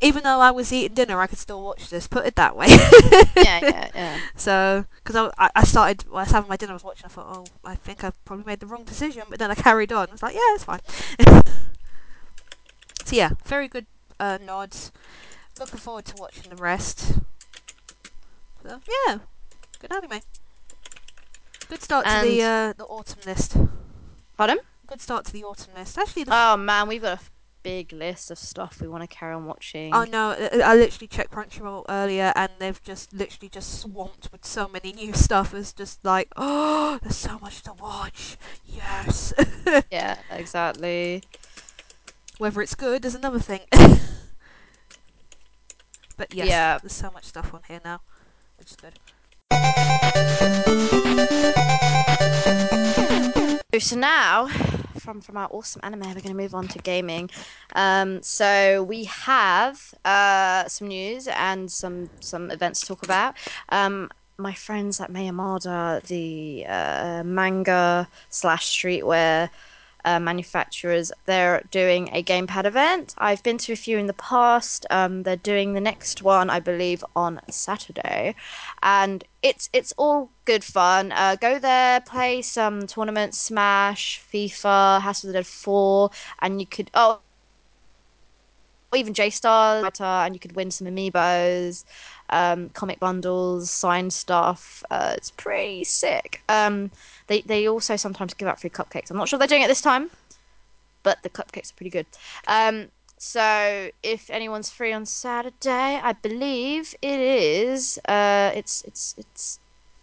Even 0.00 0.24
though 0.24 0.40
I 0.40 0.50
was 0.50 0.72
eating 0.72 0.94
dinner, 0.94 1.20
I 1.20 1.26
could 1.26 1.38
still 1.38 1.62
watch 1.62 1.88
this. 1.88 2.06
Put 2.06 2.26
it 2.26 2.34
that 2.36 2.56
way. 2.56 2.66
yeah, 2.68 3.60
yeah, 3.62 3.88
yeah. 3.94 4.20
So, 4.36 4.84
because 5.02 5.16
I, 5.16 5.46
I, 5.46 5.50
I 5.54 5.64
started, 5.64 6.04
when 6.10 6.18
I 6.18 6.22
was 6.24 6.32
having 6.32 6.48
my 6.48 6.56
dinner, 6.56 6.72
I 6.72 6.74
was 6.74 6.84
watching, 6.84 7.06
I 7.06 7.08
thought, 7.08 7.26
oh, 7.30 7.44
I 7.64 7.76
think 7.76 8.04
I've 8.04 8.24
probably 8.24 8.44
made 8.44 8.60
the 8.60 8.66
wrong 8.66 8.84
decision, 8.84 9.22
but 9.30 9.38
then 9.38 9.50
I 9.50 9.54
carried 9.54 9.92
on. 9.92 10.08
I 10.08 10.12
was 10.12 10.22
like, 10.22 10.34
yeah, 10.34 10.54
it's 10.54 10.64
fine. 10.64 10.80
so, 13.04 13.16
yeah, 13.16 13.30
very 13.46 13.68
good 13.68 13.86
uh, 14.20 14.38
nods. 14.44 14.92
Looking 15.58 15.78
forward 15.78 16.04
to 16.06 16.16
watching 16.16 16.50
the 16.50 16.56
rest. 16.56 17.14
So, 18.62 18.80
yeah, 19.06 19.18
good 19.80 19.92
anime. 19.92 20.20
Good 21.68 21.82
start 21.82 22.04
to 22.06 22.20
the 22.22 22.42
uh, 22.42 22.72
the 22.76 22.84
autumn 22.84 23.20
list. 23.26 23.56
Pardon? 24.36 24.58
Good 24.86 25.00
start 25.00 25.24
to 25.26 25.32
the 25.32 25.44
autumn 25.44 25.74
list. 25.76 25.96
Actually, 25.98 26.26
Oh 26.28 26.56
man, 26.56 26.88
we've 26.88 27.02
got 27.02 27.18
a 27.18 27.22
big 27.62 27.90
list 27.92 28.30
of 28.30 28.38
stuff 28.38 28.78
we 28.82 28.86
want 28.88 29.02
to 29.02 29.06
carry 29.08 29.32
on 29.32 29.46
watching. 29.46 29.94
Oh 29.94 30.04
no! 30.04 30.32
I 30.32 30.60
I 30.60 30.74
literally 30.76 31.06
checked 31.08 31.32
Crunchyroll 31.32 31.84
earlier, 31.88 32.32
and 32.36 32.52
they've 32.58 32.82
just 32.82 33.12
literally 33.14 33.48
just 33.48 33.80
swamped 33.80 34.30
with 34.30 34.44
so 34.44 34.68
many 34.68 34.92
new 34.92 35.12
stuff. 35.26 35.54
It's 35.54 35.72
just 35.72 36.04
like, 36.04 36.28
oh, 36.36 36.98
there's 37.02 37.16
so 37.16 37.38
much 37.38 37.62
to 37.62 37.72
watch. 37.72 38.36
Yes. 38.66 39.32
Yeah, 39.90 40.18
exactly. 40.30 41.22
Whether 42.38 42.60
it's 42.62 42.74
good 42.74 43.04
is 43.06 43.14
another 43.14 43.38
thing. 43.40 43.60
but 46.16 46.32
yes, 46.34 46.46
Yeah. 46.48 46.78
there's 46.78 46.92
so 46.92 47.10
much 47.10 47.24
stuff 47.24 47.52
on 47.54 47.62
here 47.66 47.80
now, 47.84 48.00
which 48.58 48.70
is 48.70 48.76
good. 48.76 48.92
So 53.80 53.96
now, 53.96 54.46
from 54.98 55.20
from 55.20 55.36
our 55.36 55.48
awesome 55.50 55.80
anime, 55.82 56.00
we're 56.00 56.14
going 56.14 56.28
to 56.28 56.34
move 56.34 56.54
on 56.54 56.68
to 56.68 56.78
gaming. 56.78 57.28
Um, 57.74 58.22
so 58.22 58.82
we 58.84 59.04
have 59.04 59.92
uh, 60.04 60.68
some 60.68 60.88
news 60.88 61.26
and 61.28 61.70
some 61.70 62.10
some 62.20 62.50
events 62.50 62.80
to 62.80 62.86
talk 62.86 63.02
about. 63.02 63.34
Um, 63.70 64.10
my 64.38 64.52
friends 64.52 65.00
at 65.00 65.10
Mayamada, 65.10 66.02
the 66.06 66.64
uh, 66.66 67.22
manga 67.24 68.08
slash 68.30 68.66
streetwear 68.66 69.50
uh, 70.04 70.20
manufacturers. 70.20 71.12
They're 71.26 71.62
doing 71.70 72.08
a 72.12 72.22
gamepad 72.22 72.64
event. 72.64 73.14
I've 73.18 73.42
been 73.42 73.58
to 73.58 73.72
a 73.72 73.76
few 73.76 73.98
in 73.98 74.06
the 74.06 74.14
past. 74.14 74.86
Um, 74.90 75.22
they're 75.22 75.36
doing 75.36 75.72
the 75.72 75.80
next 75.80 76.22
one, 76.22 76.50
I 76.50 76.60
believe, 76.60 77.04
on 77.16 77.40
Saturday, 77.50 78.34
and 78.82 79.24
it's 79.42 79.68
it's 79.72 79.92
all 79.96 80.30
good 80.44 80.64
fun. 80.64 81.12
Uh, 81.12 81.36
go 81.36 81.58
there, 81.58 82.00
play 82.00 82.42
some 82.42 82.86
tournaments, 82.86 83.38
Smash, 83.38 84.22
FIFA, 84.32 85.00
House 85.00 85.24
of 85.24 85.28
the 85.28 85.34
Dead 85.34 85.46
Four, 85.46 86.10
and 86.40 86.60
you 86.60 86.66
could 86.66 86.90
oh. 86.94 87.20
Even 88.96 89.14
J 89.14 89.30
Star, 89.30 89.90
and 90.00 90.34
you 90.34 90.40
could 90.40 90.54
win 90.54 90.70
some 90.70 90.86
amiibos, 90.86 91.84
um, 92.30 92.68
comic 92.70 92.98
bundles, 93.00 93.70
signed 93.70 94.12
stuff. 94.12 94.82
Uh, 94.90 95.14
it's 95.16 95.30
pretty 95.30 95.84
sick. 95.84 96.42
Um, 96.48 96.90
they 97.26 97.42
they 97.42 97.68
also 97.68 97.96
sometimes 97.96 98.34
give 98.34 98.48
out 98.48 98.60
free 98.60 98.70
cupcakes. 98.70 99.10
I'm 99.10 99.16
not 99.16 99.28
sure 99.28 99.38
they're 99.38 99.48
doing 99.48 99.62
it 99.62 99.68
this 99.68 99.80
time, 99.80 100.10
but 101.02 101.22
the 101.22 101.30
cupcakes 101.30 101.72
are 101.72 101.76
pretty 101.76 101.90
good. 101.90 102.06
Um, 102.46 102.88
so 103.18 103.90
if 104.02 104.28
anyone's 104.30 104.70
free 104.70 104.92
on 104.92 105.06
Saturday, 105.06 106.00
I 106.02 106.12
believe 106.12 106.94
it 107.00 107.20
is. 107.20 107.98
Uh, 108.06 108.50
it's 108.54 108.82
it's 108.82 109.14
it's 109.18 109.58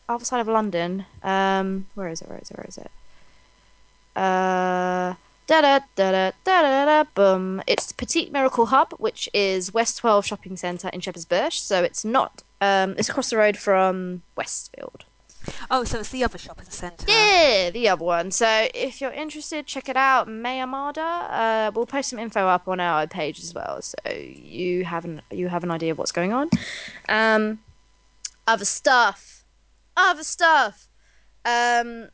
outside 0.10 0.40
of 0.40 0.48
London. 0.48 1.06
Um, 1.24 1.88
where 1.96 2.10
is 2.10 2.22
it? 2.22 2.30
Where 2.30 2.40
is 2.40 2.52
it? 2.52 2.58
Where 2.58 2.68
is 2.68 2.78
it? 2.78 2.92
Uh. 4.16 5.16
Da 5.52 5.60
da 5.60 5.80
da 5.96 6.12
da 6.12 6.32
da 6.46 6.86
da 6.86 7.04
boom. 7.14 7.62
It's 7.68 7.92
Petite 7.92 8.32
Miracle 8.32 8.68
Hub, 8.68 8.94
which 9.00 9.28
is 9.34 9.74
West 9.74 9.98
12 9.98 10.26
Shopping 10.26 10.56
Centre 10.56 10.88
in 10.94 11.02
Shepherd's 11.02 11.26
Bush. 11.26 11.60
So 11.60 11.84
it's 11.84 12.06
not. 12.06 12.42
Um, 12.62 12.96
it's 12.98 13.10
across 13.10 13.32
the 13.32 13.36
road 13.36 13.58
from 13.58 14.22
Westfield. 14.38 15.04
Oh, 15.70 15.84
so 15.84 16.00
it's 16.00 16.08
the 16.08 16.24
other 16.24 16.38
shopping 16.38 16.70
centre. 16.70 17.06
Yeah, 17.06 17.70
the 17.70 17.90
other 17.90 18.06
one. 18.06 18.32
So 18.32 18.70
if 18.74 19.02
you're 19.02 19.12
interested, 19.12 19.68
check 19.68 19.90
it 19.90 19.98
out. 19.98 20.30
Mayamada. 20.30 21.28
Uh, 21.30 21.72
we'll 21.76 21.86
post 21.86 22.12
some 22.12 22.20
info 22.20 22.48
up 22.48 22.70
on 22.70 22.80
our 22.80 23.06
page 23.06 23.38
as 23.40 23.54
well, 23.54 23.82
so 23.82 23.98
you 24.10 24.86
have 24.86 25.04
an 25.04 25.22
you 25.32 25.50
have 25.50 25.66
an 25.66 25.72
idea 25.72 25.92
of 25.92 25.98
what's 25.98 26.14
going 26.14 26.32
on. 26.32 26.50
Um, 27.10 27.60
other 28.48 28.64
stuff, 28.64 29.44
other 29.98 30.24
stuff. 30.24 30.88
Um, 31.44 32.08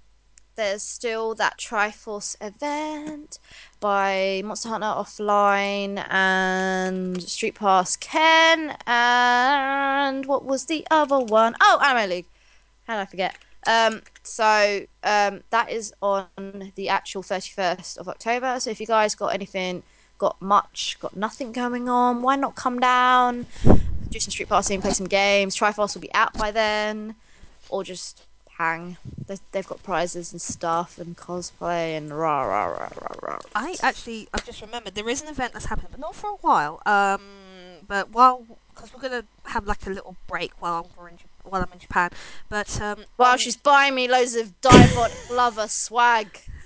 there's 0.57 0.83
still 0.83 1.35
that 1.35 1.57
Triforce 1.57 2.35
event 2.41 3.39
by 3.79 4.41
Monster 4.43 4.69
Hunter 4.69 4.87
Offline 4.87 6.05
and 6.09 7.21
Street 7.23 7.55
Pass 7.55 7.95
Ken 7.95 8.75
and 8.85 10.25
what 10.25 10.43
was 10.43 10.65
the 10.65 10.85
other 10.91 11.19
one? 11.19 11.55
Oh, 11.61 11.79
Anime 11.81 12.09
League. 12.09 12.25
How 12.87 12.95
did 12.95 13.01
I 13.01 13.05
forget? 13.05 13.37
Um, 13.67 14.01
so 14.23 14.85
um, 15.03 15.43
that 15.51 15.69
is 15.71 15.93
on 16.01 16.71
the 16.75 16.89
actual 16.89 17.21
31st 17.21 17.97
of 17.99 18.09
October. 18.09 18.59
So 18.59 18.71
if 18.71 18.81
you 18.81 18.87
guys 18.87 19.13
got 19.13 19.33
anything, 19.33 19.83
got 20.17 20.41
much, 20.41 20.97
got 20.99 21.15
nothing 21.15 21.51
going 21.51 21.87
on, 21.87 22.23
why 22.23 22.35
not 22.35 22.55
come 22.55 22.79
down, 22.79 23.45
do 24.09 24.19
some 24.19 24.31
street 24.31 24.49
passing, 24.49 24.81
play 24.81 24.91
some 24.91 25.07
games. 25.07 25.55
Triforce 25.55 25.93
will 25.93 26.01
be 26.01 26.13
out 26.13 26.33
by 26.33 26.49
then, 26.49 27.15
or 27.69 27.83
just 27.83 28.26
hang. 28.57 28.97
They, 29.27 29.37
they've 29.51 29.67
got 29.67 29.83
prizes 29.83 30.31
and 30.31 30.41
stuff 30.41 30.97
and 30.97 31.15
cosplay 31.17 31.97
and 31.97 32.09
rah 32.17 32.43
rah 32.43 32.65
rah 32.65 32.89
rah 33.01 33.15
rah. 33.21 33.39
I 33.55 33.75
actually, 33.81 34.27
I've 34.33 34.45
just 34.45 34.61
remembered 34.61 34.95
there 34.95 35.09
is 35.09 35.21
an 35.21 35.27
event 35.27 35.53
that's 35.53 35.65
happening, 35.65 35.89
but 35.91 35.99
not 35.99 36.15
for 36.15 36.31
a 36.31 36.35
while. 36.41 36.81
Um, 36.85 37.21
but 37.87 38.11
while 38.11 38.45
because 38.73 38.93
we're 38.93 39.01
gonna 39.01 39.25
have 39.45 39.65
like 39.65 39.85
a 39.87 39.89
little 39.89 40.15
break 40.27 40.51
while 40.61 40.91
I'm 40.99 41.07
in 41.07 41.17
while 41.43 41.61
I'm 41.61 41.71
in 41.73 41.79
Japan. 41.79 42.09
But 42.49 42.79
um, 42.81 43.05
while 43.15 43.33
on- 43.33 43.37
she's 43.37 43.57
buying 43.57 43.95
me 43.95 44.07
loads 44.07 44.35
of 44.35 44.59
Divot 44.61 45.11
lover 45.29 45.67
swag. 45.67 46.39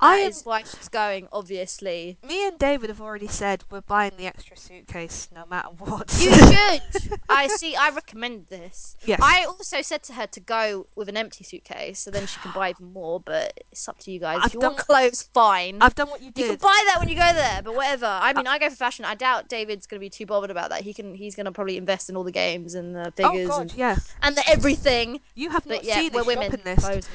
I 0.00 0.18
that 0.18 0.22
am, 0.24 0.30
is 0.30 0.42
why 0.44 0.62
she's 0.62 0.88
going. 0.88 1.28
Obviously, 1.32 2.18
me 2.26 2.46
and 2.46 2.58
David 2.58 2.90
have 2.90 3.00
already 3.00 3.28
said 3.28 3.64
we're 3.70 3.80
buying 3.80 4.12
the 4.16 4.26
extra 4.26 4.56
suitcase 4.56 5.28
no 5.34 5.44
matter 5.48 5.68
what. 5.78 6.12
you 6.20 6.32
should. 6.34 7.20
I 7.28 7.46
see. 7.48 7.74
I 7.76 7.90
recommend 7.90 8.46
this. 8.48 8.96
yes. 9.04 9.20
I 9.22 9.44
also 9.44 9.82
said 9.82 10.02
to 10.04 10.12
her 10.14 10.26
to 10.28 10.40
go 10.40 10.86
with 10.94 11.08
an 11.08 11.16
empty 11.16 11.44
suitcase, 11.44 11.98
so 12.00 12.10
then 12.10 12.26
she 12.26 12.38
can 12.40 12.52
buy 12.52 12.70
even 12.70 12.92
more. 12.92 13.20
But 13.20 13.64
it's 13.70 13.88
up 13.88 13.98
to 14.00 14.10
you 14.12 14.20
guys. 14.20 14.38
I've 14.40 14.46
if 14.46 14.54
you 14.54 14.60
want 14.60 14.76
done- 14.76 14.86
clothes, 14.86 15.22
fine. 15.34 15.78
I've 15.80 15.94
done 15.94 16.08
what 16.10 16.22
you 16.22 16.30
did. 16.30 16.42
you 16.42 16.48
can 16.50 16.58
buy 16.58 16.82
that 16.88 16.96
when 17.00 17.08
you 17.08 17.14
go 17.16 17.32
there, 17.32 17.62
but 17.62 17.74
whatever. 17.74 18.06
I 18.06 18.30
uh, 18.30 18.34
mean, 18.34 18.46
I 18.46 18.58
go 18.58 18.68
for 18.70 18.76
fashion. 18.76 19.04
I 19.04 19.14
doubt 19.14 19.48
David's 19.48 19.86
going 19.86 19.98
to 19.98 20.04
be 20.04 20.10
too 20.10 20.26
bothered 20.26 20.50
about 20.50 20.70
that. 20.70 20.82
He 20.82 20.92
can. 20.94 21.14
He's 21.14 21.34
going 21.34 21.46
to 21.46 21.52
probably 21.52 21.76
invest 21.76 22.08
in 22.10 22.16
all 22.16 22.24
the 22.24 22.32
games 22.32 22.74
and 22.74 22.94
the 22.94 23.12
oh 23.24 23.30
figures 23.30 23.48
God, 23.48 23.60
and, 23.62 23.74
yeah. 23.74 23.96
and 24.22 24.36
the 24.36 24.48
everything. 24.48 25.20
You 25.34 25.50
have 25.50 25.64
But 25.64 25.76
not 25.76 25.84
yeah, 25.84 25.94
seen 25.96 26.12
we're 26.12 26.20
this 26.24 26.26
women. 26.26 26.60
list. 26.64 26.80
Clothes. 26.84 27.08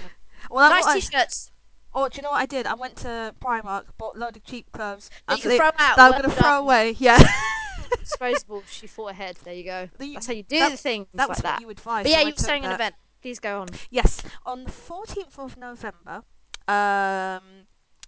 Well, 0.50 0.70
nice 0.70 0.86
I- 0.86 1.00
t-shirts 1.00 1.52
Oh, 1.93 2.08
do 2.10 2.17
you 2.17 2.21
know 2.23 2.32
what 2.32 2.41
I 2.41 2.45
did? 2.45 2.67
I 2.67 2.76
went 2.76 2.95
to 2.97 3.34
Primark, 3.41 3.86
bought 3.97 4.15
a 4.15 4.19
load 4.19 4.36
of 4.38 4.43
cheap 4.43 4.71
clothes. 4.71 5.10
that 5.28 5.38
you 5.43 5.50
can 5.50 5.58
throw 5.58 5.67
out. 5.67 5.73
that 5.78 6.00
I'm 6.00 6.12
well 6.12 6.21
gonna 6.21 6.34
throw 6.34 6.60
away. 6.60 6.95
Yeah. 7.00 7.17
Disposable. 8.00 8.63
She 8.69 8.88
thought 8.88 9.12
ahead. 9.12 9.38
There 9.43 9.54
you 9.54 9.63
go. 9.63 9.89
The- 9.97 10.13
That's 10.13 10.28
how 10.28 10.34
you 10.34 10.43
do 10.43 10.60
that- 10.60 10.71
the 10.71 10.78
things 10.78 11.08
that 11.13 11.30
was 11.30 11.38
like 11.39 11.43
what 11.45 11.52
that. 11.60 11.62
you 11.62 11.69
advised. 11.69 12.04
But 12.06 12.12
yeah, 12.12 12.21
you 12.21 12.32
were 12.32 12.38
saying 12.38 12.65
an 12.65 12.71
event. 12.71 12.95
Please 13.21 13.39
go 13.39 13.62
on. 13.62 13.69
Yes, 13.89 14.21
on 14.45 14.63
the 14.65 14.71
14th 14.71 15.39
of 15.39 15.58
November, 15.58 16.21
um, 16.67 17.41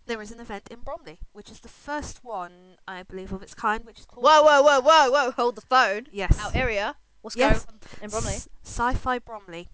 there 0.05 0.21
is 0.21 0.31
an 0.31 0.39
event 0.39 0.67
in 0.69 0.79
Bromley, 0.81 1.19
which 1.33 1.49
is 1.49 1.59
the 1.61 1.67
first 1.69 2.23
one, 2.23 2.77
I 2.87 3.03
believe, 3.03 3.31
of 3.33 3.41
its 3.41 3.53
kind, 3.55 3.83
which 3.85 3.99
is 3.99 4.05
called. 4.05 4.23
Whoa, 4.25 4.43
whoa, 4.43 4.61
whoa, 4.61 4.81
whoa, 4.81 5.09
whoa! 5.11 5.31
Hold 5.31 5.55
the 5.55 5.61
phone. 5.61 6.07
Yes. 6.11 6.37
Our 6.43 6.51
area. 6.53 6.95
What's 7.21 7.35
Yes. 7.35 7.65
going 7.65 7.79
on 7.99 8.03
in 8.03 8.09
Bromley? 8.11 8.33
S- 8.33 8.47
Sci-fi 8.63 9.19
Bromley. 9.19 9.69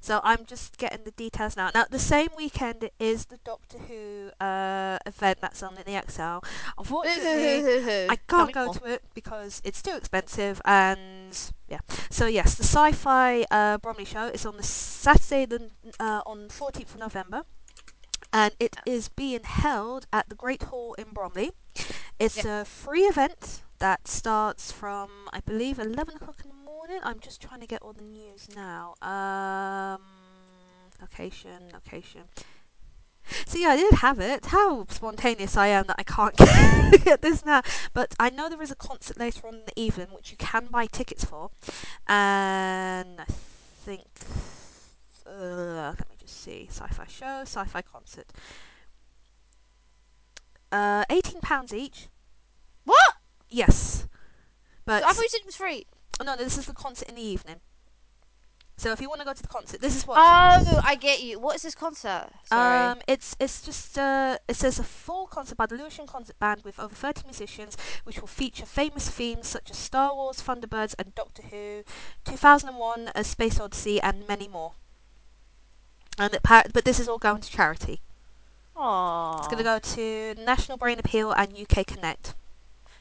So 0.00 0.20
I'm 0.22 0.44
just 0.44 0.78
getting 0.78 1.04
the 1.04 1.10
details 1.10 1.56
now. 1.56 1.70
Now 1.74 1.84
the 1.90 1.98
same 1.98 2.28
weekend 2.36 2.90
is 2.98 3.26
the 3.26 3.38
Doctor 3.44 3.78
Who 3.78 4.30
uh, 4.44 4.98
event 5.06 5.38
that's 5.40 5.62
on 5.62 5.76
in 5.76 5.84
the 5.84 6.00
ExCeL. 6.00 6.44
Unfortunately, 6.78 8.08
I 8.10 8.16
can't 8.28 8.52
go 8.52 8.66
more. 8.66 8.74
to 8.74 8.84
it 8.84 9.02
because 9.14 9.60
it's 9.64 9.82
too 9.82 9.96
expensive 9.96 10.60
and 10.64 11.36
yeah. 11.68 11.80
So 12.10 12.26
yes, 12.26 12.54
the 12.54 12.64
Sci-Fi 12.64 13.44
uh, 13.50 13.78
Bromley 13.78 14.04
show 14.04 14.26
is 14.26 14.44
on 14.46 14.56
the 14.56 14.62
Saturday 14.62 15.46
the 15.46 15.70
uh, 15.98 16.20
on 16.26 16.48
14th 16.48 16.94
of 16.94 16.98
November, 16.98 17.42
and 18.32 18.54
it 18.60 18.76
is 18.86 19.08
being 19.08 19.44
held 19.44 20.06
at 20.12 20.28
the 20.28 20.34
Great 20.34 20.64
Hall 20.64 20.94
in 20.94 21.06
Bromley. 21.12 21.52
It's 22.18 22.44
a 22.44 22.64
free 22.64 23.02
event 23.02 23.62
that 23.78 24.06
starts 24.06 24.70
from 24.70 25.10
I 25.32 25.40
believe 25.40 25.78
11 25.78 26.16
o'clock 26.16 26.40
in 26.44 26.50
the 26.50 26.53
morning. 26.86 27.00
I'm 27.02 27.18
just 27.18 27.40
trying 27.40 27.60
to 27.60 27.66
get 27.66 27.80
all 27.80 27.94
the 27.94 28.02
news 28.02 28.46
now. 28.54 28.94
Um, 29.00 30.02
location, 31.00 31.70
location. 31.72 32.24
See, 33.46 33.64
I 33.64 33.74
did 33.74 33.94
have 33.94 34.20
it. 34.20 34.44
How 34.46 34.84
spontaneous 34.90 35.56
I 35.56 35.68
am 35.68 35.86
that 35.86 35.96
I 35.98 36.02
can't 36.02 36.36
get 37.04 37.22
this 37.22 37.42
now. 37.42 37.62
But 37.94 38.14
I 38.20 38.28
know 38.28 38.50
there 38.50 38.60
is 38.60 38.70
a 38.70 38.74
concert 38.74 39.18
later 39.18 39.46
on 39.46 39.54
in 39.54 39.62
the 39.64 39.80
evening 39.80 40.08
which 40.12 40.30
you 40.30 40.36
can 40.36 40.66
buy 40.70 40.84
tickets 40.84 41.24
for. 41.24 41.50
And 42.06 43.18
I 43.18 43.26
think. 43.86 44.04
Uh, 45.26 45.94
let 45.98 46.10
me 46.10 46.16
just 46.18 46.38
see. 46.38 46.68
Sci 46.70 46.86
fi 46.88 47.06
show, 47.06 47.40
sci 47.46 47.64
fi 47.64 47.80
concert. 47.80 48.26
Uh, 50.70 51.06
£18 51.06 51.72
each. 51.72 52.08
What? 52.84 53.14
Yes. 53.48 54.06
But. 54.84 55.02
I 55.02 55.14
thought 55.14 55.22
you 55.22 55.28
said 55.30 55.40
it 55.40 55.46
was 55.46 55.56
free. 55.56 55.86
Oh, 56.20 56.24
no, 56.24 56.36
this 56.36 56.58
is 56.58 56.66
the 56.66 56.72
concert 56.72 57.08
in 57.08 57.14
the 57.16 57.22
evening. 57.22 57.60
So 58.76 58.90
if 58.90 59.00
you 59.00 59.08
want 59.08 59.20
to 59.20 59.24
go 59.24 59.32
to 59.32 59.42
the 59.42 59.48
concert, 59.48 59.80
this 59.80 59.94
is 59.94 60.06
what. 60.06 60.18
Oh, 60.18 60.80
I 60.84 60.96
get 60.96 61.22
you. 61.22 61.38
What 61.38 61.54
is 61.54 61.62
this 61.62 61.76
concert? 61.76 62.26
Sorry. 62.44 62.78
Um, 62.88 62.98
it's 63.06 63.36
it's 63.38 63.62
just 63.62 63.96
uh, 63.96 64.38
it 64.48 64.56
says 64.56 64.80
a 64.80 64.82
full 64.84 65.26
concert 65.28 65.56
by 65.56 65.66
the 65.66 65.76
Lucian 65.76 66.08
Concert 66.08 66.38
Band 66.40 66.62
with 66.64 66.80
over 66.80 66.94
30 66.94 67.22
musicians, 67.24 67.76
which 68.02 68.20
will 68.20 68.26
feature 68.26 68.66
famous 68.66 69.08
themes 69.08 69.46
such 69.46 69.70
as 69.70 69.76
Star 69.76 70.14
Wars, 70.14 70.42
Thunderbirds, 70.42 70.96
and 70.98 71.14
Doctor 71.14 71.42
Who, 71.42 71.84
2001: 72.24 73.12
A 73.14 73.22
Space 73.22 73.60
Odyssey, 73.60 74.00
and 74.00 74.26
many 74.26 74.48
more. 74.48 74.72
And 76.18 76.34
it 76.34 76.42
par- 76.42 76.66
but 76.72 76.84
this 76.84 76.98
is 76.98 77.08
all 77.08 77.18
going 77.18 77.42
to 77.42 77.50
charity. 77.50 78.00
Aww. 78.76 79.38
It's 79.38 79.46
going 79.46 79.58
to 79.58 79.64
go 79.64 79.78
to 79.78 80.34
National 80.42 80.78
Brain 80.78 80.98
Appeal 80.98 81.30
and 81.30 81.56
UK 81.56 81.86
Connect. 81.86 82.34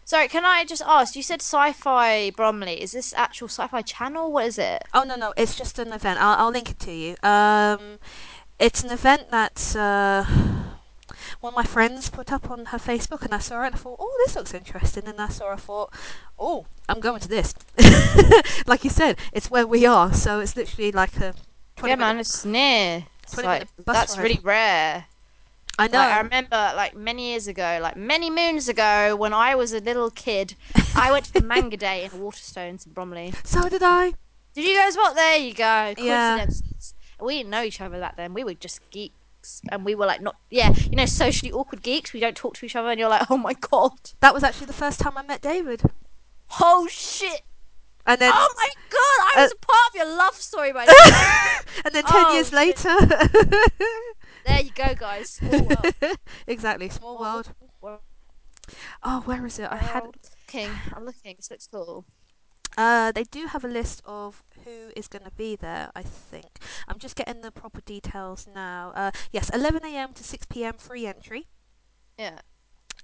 Sorry, 0.05 0.27
can 0.27 0.45
I 0.45 0.65
just 0.65 0.81
ask? 0.85 1.15
You 1.15 1.23
said 1.23 1.41
Sci-Fi 1.41 2.31
Bromley. 2.31 2.81
Is 2.81 2.91
this 2.91 3.13
actual 3.15 3.47
Sci-Fi 3.47 3.81
Channel? 3.83 4.31
What 4.31 4.45
is 4.45 4.57
it? 4.57 4.83
Oh 4.93 5.03
no 5.03 5.15
no, 5.15 5.33
it's 5.37 5.55
just 5.55 5.79
an 5.79 5.93
event. 5.93 6.21
I'll, 6.21 6.45
I'll 6.45 6.51
link 6.51 6.69
it 6.69 6.79
to 6.79 6.91
you. 6.91 7.15
Um, 7.23 7.99
it's 8.59 8.83
an 8.83 8.91
event 8.91 9.31
that 9.31 9.75
uh, 9.75 10.25
one 11.39 11.51
of 11.51 11.55
my 11.55 11.63
friends 11.63 12.09
put 12.09 12.31
up 12.31 12.51
on 12.51 12.65
her 12.65 12.77
Facebook, 12.77 13.23
and 13.23 13.33
I 13.33 13.39
saw 13.39 13.63
it 13.63 13.67
and 13.67 13.75
I 13.75 13.77
thought, 13.77 13.97
oh, 13.99 14.23
this 14.25 14.35
looks 14.35 14.53
interesting. 14.53 15.03
And 15.07 15.19
I 15.19 15.29
saw, 15.29 15.51
I 15.51 15.55
thought, 15.55 15.93
oh, 16.37 16.65
I'm 16.89 16.99
going 16.99 17.21
to 17.21 17.27
this. 17.27 17.53
like 18.67 18.83
you 18.83 18.89
said, 18.89 19.17
it's 19.31 19.49
where 19.49 19.65
we 19.65 19.85
are, 19.85 20.13
so 20.13 20.39
it's 20.39 20.55
literally 20.55 20.91
like 20.91 21.15
a. 21.17 21.33
20 21.77 21.89
yeah, 21.89 21.95
man, 21.95 22.15
minute- 22.15 22.21
it's 22.21 22.45
near. 22.45 23.05
It's 23.23 23.33
20 23.33 23.47
like, 23.47 23.67
that's 23.85 24.17
ride. 24.17 24.23
really 24.23 24.39
rare. 24.43 25.05
I 25.79 25.87
know. 25.87 25.97
Like, 25.97 26.13
I 26.13 26.19
remember, 26.21 26.73
like 26.75 26.95
many 26.95 27.31
years 27.31 27.47
ago, 27.47 27.79
like 27.81 27.95
many 27.97 28.29
moons 28.29 28.67
ago, 28.69 29.15
when 29.15 29.33
I 29.33 29.55
was 29.55 29.73
a 29.73 29.79
little 29.79 30.11
kid, 30.11 30.55
I 30.95 31.11
went 31.11 31.25
to 31.25 31.33
the 31.33 31.41
manga 31.41 31.77
day 31.77 32.03
in 32.03 32.11
Waterstones 32.11 32.85
in 32.85 32.93
Bromley. 32.93 33.33
so 33.43 33.67
did 33.69 33.81
I. 33.83 34.13
Did 34.53 34.65
you 34.65 34.75
guys 34.75 34.95
what? 34.95 35.15
There 35.15 35.37
you 35.37 35.53
go. 35.53 35.93
Yeah. 35.97 36.45
We 37.19 37.37
didn't 37.37 37.49
know 37.49 37.63
each 37.63 37.81
other 37.81 37.99
back 37.99 38.17
then. 38.17 38.33
We 38.35 38.43
were 38.43 38.53
just 38.53 38.87
geeks, 38.91 39.61
and 39.71 39.83
we 39.83 39.95
were 39.95 40.05
like 40.05 40.21
not 40.21 40.35
yeah, 40.51 40.71
you 40.89 40.95
know, 40.95 41.05
socially 41.07 41.51
awkward 41.51 41.81
geeks. 41.81 42.13
We 42.13 42.19
don't 42.19 42.35
talk 42.35 42.55
to 42.57 42.65
each 42.67 42.75
other, 42.75 42.89
and 42.89 42.99
you're 42.99 43.09
like, 43.09 43.31
oh 43.31 43.37
my 43.37 43.53
god, 43.53 43.93
That 44.19 44.33
was 44.33 44.43
actually 44.43 44.67
the 44.67 44.73
first 44.73 44.99
time 44.99 45.17
I 45.17 45.23
met 45.23 45.41
David. 45.41 45.81
oh 46.61 46.87
shit, 46.87 47.41
And 48.05 48.21
then 48.21 48.31
oh 48.35 48.53
my 48.57 48.69
god, 48.89 48.99
I 48.99 49.33
uh, 49.37 49.41
was 49.43 49.53
a 49.53 49.65
part 49.65 49.89
of 49.89 49.95
your 49.95 50.17
love 50.17 50.35
story 50.35 50.71
by 50.73 50.85
now. 51.09 51.59
and 51.85 51.95
then 51.95 52.03
10 52.03 52.13
Oh, 52.13 52.33
years 52.35 52.49
shit. 52.49 52.55
later. 52.55 52.95
there 54.45 54.61
you 54.61 54.71
go, 54.71 54.93
guys. 54.95 55.29
Small 55.31 55.61
world. 55.67 56.17
exactly, 56.47 56.89
small 56.89 57.19
world. 57.19 57.53
World. 57.81 57.99
Oh, 59.03 59.21
where 59.21 59.45
is 59.45 59.59
it? 59.59 59.67
I 59.71 59.77
had 59.77 60.03
Looking, 60.05 60.71
I'm 60.95 61.05
looking. 61.05 61.35
This 61.37 61.51
looks 61.51 61.67
cool. 61.67 62.05
Uh, 62.77 63.11
they 63.11 63.23
do 63.23 63.45
have 63.47 63.63
a 63.63 63.67
list 63.67 64.01
of 64.05 64.43
who 64.63 64.89
is 64.95 65.07
going 65.07 65.23
to 65.23 65.31
be 65.31 65.55
there, 65.55 65.91
I 65.95 66.01
think. 66.01 66.59
I'm 66.87 66.97
just 66.97 67.15
getting 67.15 67.41
the 67.41 67.51
proper 67.51 67.81
details 67.81 68.47
now. 68.53 68.91
Uh, 68.95 69.11
yes, 69.31 69.49
11 69.49 69.85
a.m. 69.85 70.13
to 70.13 70.23
6 70.23 70.45
p.m. 70.47 70.73
free 70.77 71.05
entry. 71.05 71.47
Yeah. 72.17 72.39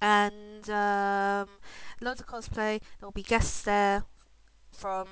And 0.02 0.68
um, 0.70 1.50
loads 2.02 2.22
of 2.22 2.28
cosplay. 2.28 2.80
There 2.80 3.08
will 3.08 3.12
be 3.12 3.22
guests 3.24 3.62
there 3.62 4.04
from 4.72 5.08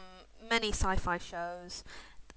many 0.49 0.69
sci 0.69 0.95
fi 0.95 1.17
shows. 1.17 1.83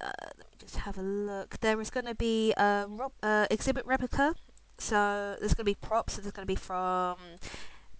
Let 0.03 0.37
me 0.37 0.57
just 0.57 0.77
have 0.77 0.97
a 0.97 1.01
look. 1.01 1.59
There 1.59 1.79
is 1.81 1.89
going 1.89 2.05
to 2.05 2.15
be 2.15 2.53
a 2.57 2.85
ro- 2.87 3.13
uh, 3.21 3.47
exhibit 3.49 3.85
replica. 3.85 4.35
So 4.77 5.35
there's 5.39 5.53
going 5.53 5.65
to 5.65 5.71
be 5.71 5.75
props. 5.75 6.13
So 6.13 6.21
there's 6.21 6.33
going 6.33 6.47
to 6.47 6.51
be 6.51 6.55
from 6.55 7.17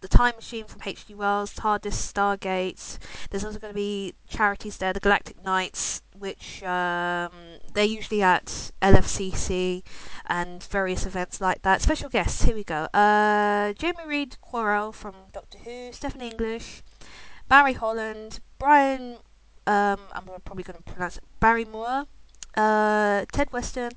the 0.01 0.07
Time 0.07 0.35
Machine 0.35 0.65
from 0.65 0.81
H.G. 0.83 1.13
Wells, 1.13 1.53
TARDIS, 1.53 1.93
Stargate. 1.93 2.97
There's 3.29 3.45
also 3.45 3.59
going 3.59 3.71
to 3.71 3.75
be 3.75 4.15
charities 4.27 4.77
there, 4.77 4.93
the 4.93 4.99
Galactic 4.99 5.43
Knights, 5.43 6.01
which 6.17 6.63
um, 6.63 7.31
they're 7.73 7.85
usually 7.85 8.23
at 8.23 8.71
LFCC 8.81 9.83
and 10.25 10.63
various 10.63 11.05
events 11.05 11.39
like 11.39 11.61
that. 11.61 11.81
Special 11.81 12.09
guests, 12.09 12.43
here 12.43 12.55
we 12.55 12.63
go. 12.63 12.87
Uh, 12.93 13.73
Jamie 13.73 14.05
Reid-Quarrell 14.07 14.91
from 14.93 15.13
Doctor 15.31 15.59
Who, 15.59 15.91
Stephen 15.93 16.21
English, 16.21 16.81
Barry 17.47 17.73
Holland, 17.73 18.39
Brian, 18.57 19.17
um, 19.67 19.99
I'm 20.13 20.25
probably 20.43 20.63
going 20.63 20.77
to 20.77 20.83
pronounce 20.83 21.17
it, 21.17 21.23
Barry 21.39 21.65
Moore, 21.65 22.05
uh, 22.55 23.25
Ted 23.31 23.51
Weston, 23.51 23.91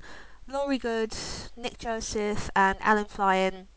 Laurie 0.47 0.77
Goode, 0.77 1.15
Nick 1.57 1.77
Joseph, 1.77 2.49
and 2.55 2.77
Alan 2.81 3.05
Flyen 3.05 3.67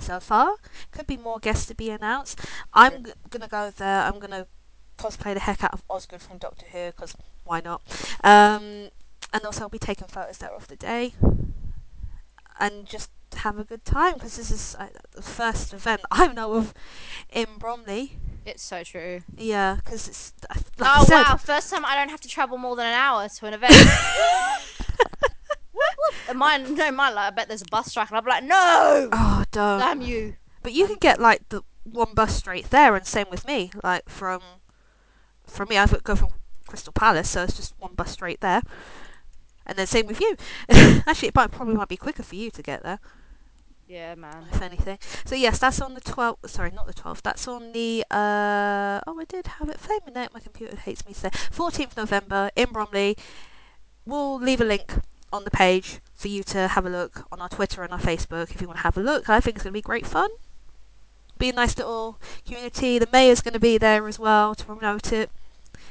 so 0.00 0.20
far. 0.20 0.56
Could 0.90 1.06
be 1.06 1.16
more 1.16 1.38
guests 1.38 1.66
to 1.66 1.74
be 1.74 1.90
announced. 1.90 2.40
I'm 2.72 3.04
g- 3.04 3.12
going 3.30 3.42
to 3.42 3.48
go 3.48 3.70
there. 3.70 4.02
I'm 4.02 4.18
going 4.18 4.30
to 4.30 4.46
cosplay 4.98 5.34
the 5.34 5.40
heck 5.40 5.62
out 5.62 5.72
of 5.72 5.82
Osgood 5.88 6.20
from 6.20 6.38
Doctor 6.38 6.66
Who 6.72 6.86
because 6.86 7.14
why 7.44 7.60
not? 7.60 7.82
Um, 8.24 8.88
and 9.32 9.44
also, 9.44 9.62
I'll 9.62 9.68
be 9.68 9.78
taking 9.78 10.08
photos 10.08 10.38
there 10.38 10.50
of 10.50 10.68
the 10.68 10.76
day 10.76 11.14
and 12.58 12.86
just 12.86 13.10
have 13.36 13.58
a 13.58 13.64
good 13.64 13.84
time 13.84 14.14
because 14.14 14.36
this 14.36 14.50
is 14.50 14.74
uh, 14.78 14.86
the 15.12 15.22
first 15.22 15.72
event 15.72 16.00
I 16.10 16.28
know 16.28 16.54
of 16.54 16.74
in 17.32 17.46
Bromley. 17.58 18.18
It's 18.48 18.62
so 18.62 18.82
true. 18.82 19.20
Yeah, 19.36 19.76
because 19.76 20.08
it's 20.08 20.32
like 20.48 20.64
oh 20.80 21.04
said, 21.04 21.22
wow! 21.22 21.36
First 21.36 21.70
time 21.70 21.84
I 21.84 21.94
don't 21.96 22.08
have 22.08 22.20
to 22.22 22.28
travel 22.28 22.56
more 22.58 22.76
than 22.76 22.86
an 22.86 22.94
hour 22.94 23.28
to 23.28 23.46
an 23.46 23.54
event. 23.54 23.74
And 26.28 26.38
mine, 26.38 26.74
no, 26.74 26.90
mine. 26.92 27.14
Like, 27.14 27.32
I 27.32 27.34
bet 27.34 27.48
there's 27.48 27.62
a 27.62 27.66
bus 27.70 27.86
strike, 27.86 28.10
and 28.10 28.18
I'm 28.18 28.24
like, 28.24 28.44
no, 28.44 29.08
oh, 29.12 29.44
don't. 29.50 29.78
damn 29.78 30.02
you. 30.02 30.36
But 30.62 30.74
you 30.74 30.86
can 30.86 30.96
get 30.96 31.18
like 31.18 31.48
the 31.48 31.62
one 31.84 32.12
bus 32.14 32.36
straight 32.36 32.68
there, 32.70 32.94
and 32.94 33.06
same 33.06 33.26
with 33.30 33.46
me. 33.46 33.70
Like 33.82 34.08
from 34.08 34.42
from 35.46 35.68
me, 35.68 35.78
I 35.78 35.86
go 35.86 36.14
from 36.14 36.28
Crystal 36.66 36.92
Palace, 36.92 37.30
so 37.30 37.44
it's 37.44 37.56
just 37.56 37.74
one 37.78 37.94
bus 37.94 38.10
straight 38.10 38.42
there. 38.42 38.62
And 39.64 39.78
then 39.78 39.86
same 39.86 40.06
with 40.06 40.20
you. 40.20 40.36
Actually, 40.68 41.28
it 41.28 41.34
might 41.34 41.50
probably 41.50 41.74
might 41.74 41.88
be 41.88 41.96
quicker 41.96 42.22
for 42.22 42.34
you 42.34 42.50
to 42.50 42.62
get 42.62 42.82
there, 42.82 42.98
Yeah, 43.88 44.14
man. 44.16 44.44
if 44.52 44.60
anything. 44.60 44.98
So 45.24 45.34
yes, 45.34 45.58
that's 45.58 45.80
on 45.80 45.94
the 45.94 46.02
twelfth. 46.02 46.50
Sorry, 46.50 46.70
not 46.70 46.86
the 46.86 46.92
twelfth. 46.92 47.22
That's 47.22 47.48
on 47.48 47.72
the. 47.72 48.04
Uh, 48.10 49.00
oh, 49.06 49.18
I 49.18 49.24
did 49.26 49.46
have 49.46 49.70
it 49.70 49.80
flaming 49.80 50.14
out. 50.14 50.34
My 50.34 50.40
computer 50.40 50.76
hates 50.76 51.06
me 51.06 51.14
today. 51.14 51.30
Fourteenth 51.50 51.96
November 51.96 52.50
in 52.54 52.68
Bromley. 52.70 53.16
We'll 54.04 54.38
leave 54.38 54.60
a 54.60 54.64
link 54.64 54.92
on 55.32 55.44
the 55.44 55.50
page 55.50 56.00
for 56.14 56.28
you 56.28 56.42
to 56.42 56.68
have 56.68 56.84
a 56.84 56.90
look 56.90 57.26
on 57.32 57.40
our 57.40 57.48
Twitter 57.48 57.82
and 57.82 57.92
our 57.92 57.98
Facebook 57.98 58.50
if 58.50 58.60
you 58.60 58.66
want 58.66 58.78
to 58.78 58.82
have 58.82 58.98
a 58.98 59.00
look. 59.00 59.30
I 59.30 59.40
think 59.40 59.56
it's 59.56 59.64
going 59.64 59.72
to 59.72 59.78
be 59.78 59.82
great 59.82 60.06
fun. 60.06 60.28
Be 61.38 61.48
a 61.48 61.52
nice 61.54 61.76
little 61.78 62.18
community. 62.44 62.98
The 62.98 63.08
mayor's 63.10 63.40
going 63.40 63.54
to 63.54 63.60
be 63.60 63.78
there 63.78 64.06
as 64.06 64.18
well 64.18 64.54
to 64.54 64.64
promote 64.66 65.12
it. 65.12 65.30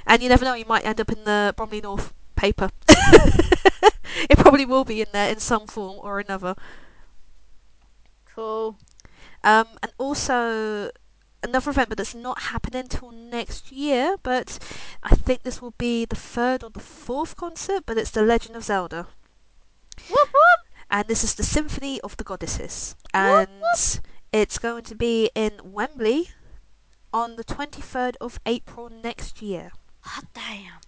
And 0.06 0.22
you 0.22 0.30
never 0.30 0.46
know, 0.46 0.54
you 0.54 0.66
might 0.66 0.86
end 0.86 1.02
up 1.02 1.12
in 1.12 1.24
the 1.24 1.54
Bromley 1.58 1.82
North 1.82 2.14
paper. 2.36 2.70
it 2.90 4.38
probably 4.38 4.66
will 4.66 4.84
be 4.86 5.02
in 5.02 5.08
there 5.14 5.32
in 5.32 5.40
some 5.40 5.66
form 5.66 5.98
or 6.02 6.20
another. 6.20 6.56
Um, 8.38 9.68
and 9.82 9.92
also 9.98 10.92
another 11.44 11.72
event, 11.72 11.90
but 11.90 11.98
that's 11.98 12.16
not 12.16 12.40
happening 12.40 12.82
until 12.82 13.12
next 13.12 13.72
year. 13.72 14.16
But 14.22 14.60
I 15.04 15.16
think 15.16 15.44
this 15.44 15.62
will 15.62 15.74
be 15.78 16.06
the 16.06 16.16
third 16.16 16.64
or 16.64 16.70
the 16.70 16.80
fourth 16.80 17.36
concert. 17.36 17.84
But 17.86 17.98
it's 17.98 18.12
the 18.12 18.22
Legend 18.24 18.56
of 18.56 18.64
Zelda, 18.64 19.08
Whoop 20.10 20.30
whoop. 20.34 20.60
and 20.90 21.08
this 21.08 21.24
is 21.24 21.36
the 21.36 21.44
Symphony 21.44 22.00
of 22.02 22.18
the 22.18 22.24
Goddesses, 22.24 22.96
and 23.14 23.50
it's 24.32 24.58
going 24.58 24.84
to 24.84 24.96
be 24.96 25.30
in 25.36 25.60
Wembley 25.64 26.30
on 27.14 27.36
the 27.36 27.44
23rd 27.44 28.16
of 28.20 28.40
April 28.46 28.90
next 28.90 29.42
year. 29.42 29.72
Hot 30.02 30.26
damn. 30.34 30.80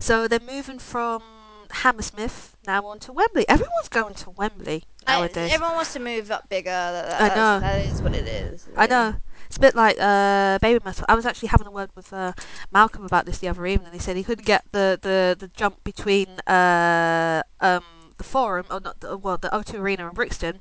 So 0.00 0.28
they're 0.28 0.40
moving 0.40 0.78
from 0.78 1.22
Hammersmith 1.70 2.56
now 2.66 2.86
on 2.86 2.98
to 3.00 3.12
Wembley. 3.12 3.48
Everyone's 3.48 3.88
going 3.88 4.14
to 4.14 4.30
Wembley 4.30 4.84
I- 5.08 5.28
everyone 5.52 5.74
wants 5.76 5.92
to 5.94 6.00
move 6.00 6.30
up 6.30 6.48
bigger. 6.48 6.70
That, 6.70 7.20
I 7.20 7.28
know. 7.34 7.60
That 7.60 7.86
is 7.86 8.02
what 8.02 8.14
it 8.14 8.26
is. 8.26 8.68
I 8.76 8.86
know. 8.86 9.14
It's 9.46 9.56
a 9.56 9.60
bit 9.60 9.74
like 9.74 9.96
uh, 9.98 10.58
Baby 10.58 10.80
Metal. 10.84 11.06
I 11.08 11.14
was 11.14 11.24
actually 11.24 11.48
having 11.48 11.66
a 11.66 11.70
word 11.70 11.90
with 11.94 12.12
uh, 12.12 12.32
Malcolm 12.70 13.04
about 13.04 13.24
this 13.24 13.38
the 13.38 13.48
other 13.48 13.64
evening. 13.66 13.92
He 13.92 13.98
said 13.98 14.16
he 14.16 14.22
couldn't 14.22 14.44
get 14.44 14.64
the, 14.72 14.98
the, 15.00 15.34
the 15.38 15.48
jump 15.48 15.82
between 15.84 16.26
uh, 16.46 17.42
um, 17.60 17.82
the 18.18 18.24
Forum, 18.24 18.66
or 18.70 18.80
not, 18.80 19.00
the, 19.00 19.16
well, 19.16 19.38
the 19.38 19.48
O2 19.48 19.78
Arena 19.80 20.06
in 20.08 20.14
Brixton, 20.14 20.60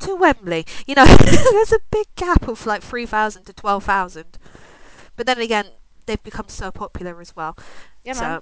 to 0.00 0.14
Wembley. 0.14 0.66
You 0.86 0.96
know, 0.96 1.06
there's 1.16 1.72
a 1.72 1.80
big 1.90 2.06
gap 2.16 2.46
of 2.46 2.66
like 2.66 2.82
3,000 2.82 3.44
to 3.44 3.52
12,000. 3.54 4.38
But 5.16 5.24
then 5.26 5.38
again, 5.38 5.68
they've 6.04 6.22
become 6.22 6.48
so 6.48 6.70
popular 6.70 7.20
as 7.22 7.34
well. 7.34 7.56
Yeah, 8.04 8.12
man. 8.20 8.40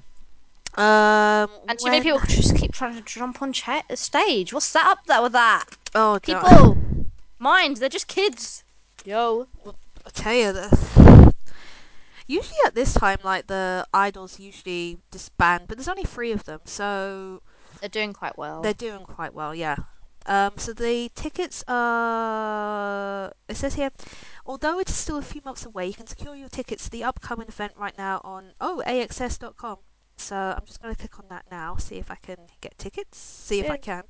Um, 0.75 1.51
and 1.69 1.79
too 1.79 1.85
many 1.91 1.97
when- 2.13 2.21
people 2.21 2.21
just 2.29 2.57
keep 2.57 2.73
trying 2.73 2.95
to 2.97 3.03
jump 3.03 3.43
on 3.43 3.53
cha- 3.53 3.83
stage. 3.95 4.53
What's 4.53 4.73
that 4.73 4.87
up 4.87 5.07
there 5.07 5.23
with 5.23 5.33
that? 5.33 5.65
Oh, 5.95 6.19
People, 6.23 6.77
mind, 7.39 7.77
they're 7.79 7.89
just 7.89 8.09
kids. 8.09 8.65
Yo. 9.05 9.47
I 10.07 10.11
tell 10.11 10.33
you 10.35 10.53
this. 10.53 11.33
Usually 12.27 12.57
at 12.65 12.75
this 12.75 12.95
time, 12.95 13.19
like 13.25 13.47
the 13.49 13.87
idols 13.93 14.39
usually 14.41 14.99
disband, 15.11 15.65
but 15.69 15.77
there's 15.77 15.89
only 15.89 16.05
three 16.05 16.33
of 16.33 16.45
them, 16.45 16.61
so 16.65 17.43
They're 17.81 17.89
doing 17.89 18.13
quite 18.13 18.39
well. 18.39 18.63
they're 18.63 18.73
doing 18.73 19.05
quite 19.05 19.35
well. 19.35 19.55
Yeah. 19.55 19.77
Um, 20.25 20.53
so 20.57 20.73
the 20.73 21.11
tickets 21.17 21.65
are. 21.67 23.33
It 23.49 23.57
says 23.57 23.75
here, 23.75 23.91
although 24.47 24.79
it 24.79 24.89
is 24.89 24.95
still 24.95 25.19
a 25.19 25.23
few 25.23 25.41
months 25.45 25.67
away, 25.67 25.89
you 25.89 25.95
can 25.95 26.07
secure 26.07 26.35
your 26.37 26.49
tickets 26.49 26.85
to 26.85 26.91
the 26.91 27.03
upcoming 27.05 27.49
event 27.49 27.73
right 27.77 27.97
now 27.99 28.21
on 28.25 28.53
oh 28.61 28.83
AXS.com. 28.87 29.79
So 30.17 30.37
I'm 30.37 30.65
just 30.67 30.81
going 30.81 30.95
to 30.95 30.99
click 30.99 31.19
on 31.19 31.27
that 31.31 31.45
now, 31.51 31.77
see 31.77 31.97
if 31.97 32.11
I 32.11 32.17
can 32.17 32.37
get 32.61 32.79
tickets, 32.79 33.19
see 33.19 33.61
if 33.61 33.71
I 33.71 33.77
can. 33.77 34.05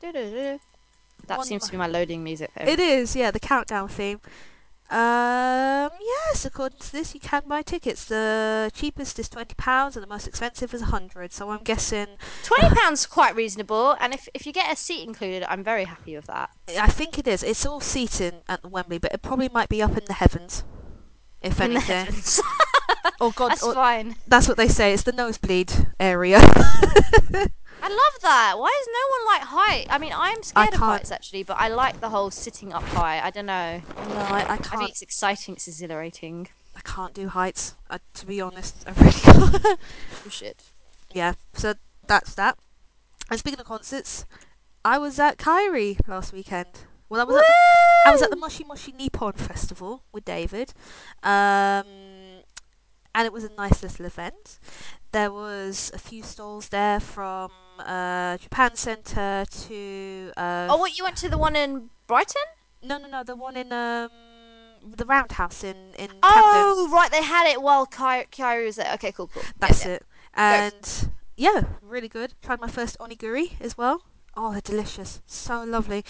That 0.00 1.38
One 1.38 1.46
seems 1.46 1.66
to 1.66 1.70
be 1.70 1.76
my 1.76 1.86
loading 1.86 2.24
music. 2.24 2.50
Though. 2.56 2.64
It 2.64 2.80
is, 2.80 3.14
yeah, 3.14 3.30
the 3.30 3.40
countdown 3.40 3.88
theme. 3.88 4.20
Um, 4.90 5.90
yes, 6.00 6.44
according 6.44 6.80
to 6.80 6.90
this, 6.90 7.14
you 7.14 7.20
can 7.20 7.42
buy 7.46 7.62
tickets. 7.62 8.06
The 8.06 8.72
cheapest 8.74 9.20
is 9.20 9.28
twenty 9.28 9.54
pounds, 9.54 9.94
and 9.96 10.02
the 10.02 10.08
most 10.08 10.26
expensive 10.26 10.74
is 10.74 10.82
a 10.82 10.86
hundred. 10.86 11.32
So 11.32 11.50
I'm 11.50 11.62
guessing. 11.62 12.08
Twenty 12.42 12.74
pounds 12.74 13.00
is 13.00 13.06
quite 13.06 13.36
reasonable, 13.36 13.96
and 14.00 14.12
if 14.12 14.28
if 14.34 14.46
you 14.46 14.52
get 14.52 14.72
a 14.72 14.74
seat 14.74 15.06
included, 15.06 15.44
I'm 15.44 15.62
very 15.62 15.84
happy 15.84 16.16
with 16.16 16.26
that. 16.26 16.50
I 16.76 16.88
think 16.88 17.20
it 17.20 17.28
is. 17.28 17.44
It's 17.44 17.64
all 17.64 17.80
seating 17.80 18.42
at 18.48 18.62
the 18.62 18.68
Wembley, 18.68 18.98
but 18.98 19.12
it 19.12 19.22
probably 19.22 19.48
might 19.48 19.68
be 19.68 19.80
up 19.80 19.96
in 19.96 20.04
the 20.06 20.14
heavens, 20.14 20.64
if 21.42 21.60
In 21.60 21.72
anything. 21.72 22.06
heavens. 22.06 22.40
Oh 23.22 23.30
God, 23.32 23.50
That's 23.50 23.62
or- 23.62 23.74
fine. 23.74 24.16
that's 24.28 24.48
what 24.48 24.56
they 24.56 24.66
say. 24.68 24.94
It's 24.94 25.02
the 25.02 25.12
nosebleed 25.12 25.72
area. 26.00 26.38
I 27.82 27.88
love 27.88 28.22
that. 28.22 28.54
Why 28.58 28.80
is 28.80 28.88
no 28.88 29.04
one 29.16 29.26
like 29.26 29.42
height? 29.48 29.86
I 29.90 29.98
mean, 29.98 30.12
I'm 30.14 30.42
scared 30.42 30.72
of 30.74 30.80
heights 30.80 31.10
actually, 31.12 31.42
but 31.42 31.56
I 31.58 31.68
like 31.68 32.00
the 32.00 32.08
whole 32.08 32.30
sitting 32.30 32.72
up 32.72 32.82
high. 32.82 33.20
I 33.20 33.30
don't 33.30 33.46
know. 33.46 33.80
no, 33.96 34.14
I, 34.16 34.44
I 34.48 34.52
I 34.54 34.56
can't. 34.56 34.72
I 34.74 34.76
think 34.78 34.90
it's 34.90 35.02
exciting. 35.02 35.54
It's 35.54 35.68
exhilarating. 35.68 36.48
I 36.76 36.80
can't 36.80 37.12
do 37.14 37.28
heights. 37.28 37.74
Uh, 37.90 37.98
to 38.14 38.26
be 38.26 38.40
honest, 38.40 38.84
I 38.86 38.92
really 38.92 39.12
can't. 39.12 39.64
Oh 40.26 40.28
shit. 40.30 40.62
yeah, 41.12 41.34
so 41.54 41.74
that's 42.06 42.34
that. 42.34 42.58
And 43.30 43.38
speaking 43.38 43.60
of 43.60 43.66
concerts, 43.66 44.24
I 44.84 44.98
was 44.98 45.18
at 45.18 45.36
Kyary 45.38 45.98
last 46.08 46.32
weekend. 46.32 46.68
Well, 47.10 47.20
I 47.20 47.24
was 47.24 47.36
at 47.36 47.46
the, 47.46 48.08
I 48.08 48.12
was 48.12 48.22
at 48.22 48.30
the 48.30 48.36
Moshi 48.36 48.64
Moshi 48.64 48.92
Nippon 48.92 49.32
Festival 49.32 50.04
with 50.12 50.24
David, 50.24 50.72
um, 51.24 51.84
and 53.14 53.26
it 53.26 53.32
was 53.32 53.42
a 53.42 53.50
nice 53.56 53.82
little 53.82 54.06
event. 54.06 54.60
There 55.10 55.32
was 55.32 55.90
a 55.92 55.98
few 55.98 56.22
stalls 56.22 56.68
there 56.68 57.00
from 57.00 57.50
uh, 57.80 58.36
Japan 58.38 58.76
Centre 58.76 59.44
to. 59.66 60.32
Uh, 60.36 60.68
Oh, 60.70 60.76
what 60.76 60.96
you 60.96 61.02
went 61.02 61.16
to 61.16 61.28
the 61.28 61.36
one 61.36 61.56
in 61.56 61.90
Brighton? 62.06 62.42
No, 62.80 62.96
no, 62.96 63.08
no. 63.08 63.24
The 63.24 63.34
one 63.34 63.56
in 63.56 63.72
um, 63.72 64.10
the 64.96 65.04
Roundhouse 65.04 65.64
in 65.64 65.76
in 65.98 66.10
Camden. 66.10 66.22
Oh, 66.22 66.88
right, 66.92 67.10
they 67.10 67.24
had 67.24 67.50
it 67.50 67.60
while 67.60 67.86
Ky- 67.86 68.28
Kyary 68.30 68.66
was 68.66 68.76
there. 68.76 68.92
Okay, 68.94 69.10
cool, 69.10 69.26
cool. 69.26 69.42
That's 69.58 69.84
yeah. 69.84 69.94
it. 69.94 70.06
And 70.34 71.10
yeah, 71.36 71.64
really 71.82 72.08
good. 72.08 72.34
Tried 72.40 72.60
my 72.60 72.68
first 72.68 72.96
onigiri 73.00 73.60
as 73.60 73.76
well. 73.76 74.02
Oh, 74.36 74.52
they're 74.52 74.60
delicious. 74.60 75.20
So 75.26 75.64
lovely. 75.64 76.04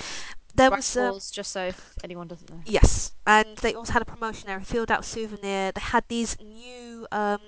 There 0.55 0.71
was 0.71 0.97
um, 0.97 1.13
balls, 1.13 1.31
just 1.31 1.53
so 1.53 1.67
if 1.67 1.95
anyone 2.03 2.29
doesn't 2.29 2.51
know. 2.51 2.61
yes, 2.65 3.13
and 3.27 3.57
they 3.59 3.75
also 3.75 3.93
had 3.93 4.03
a 4.03 4.05
promotion 4.05 4.47
there, 4.47 4.59
a 4.59 4.65
filled 4.65 4.91
out 4.91 5.05
souvenir. 5.05 5.73
They 5.73 5.81
had 5.81 6.05
these 6.09 6.37
new 6.41 7.07
um, 7.13 7.41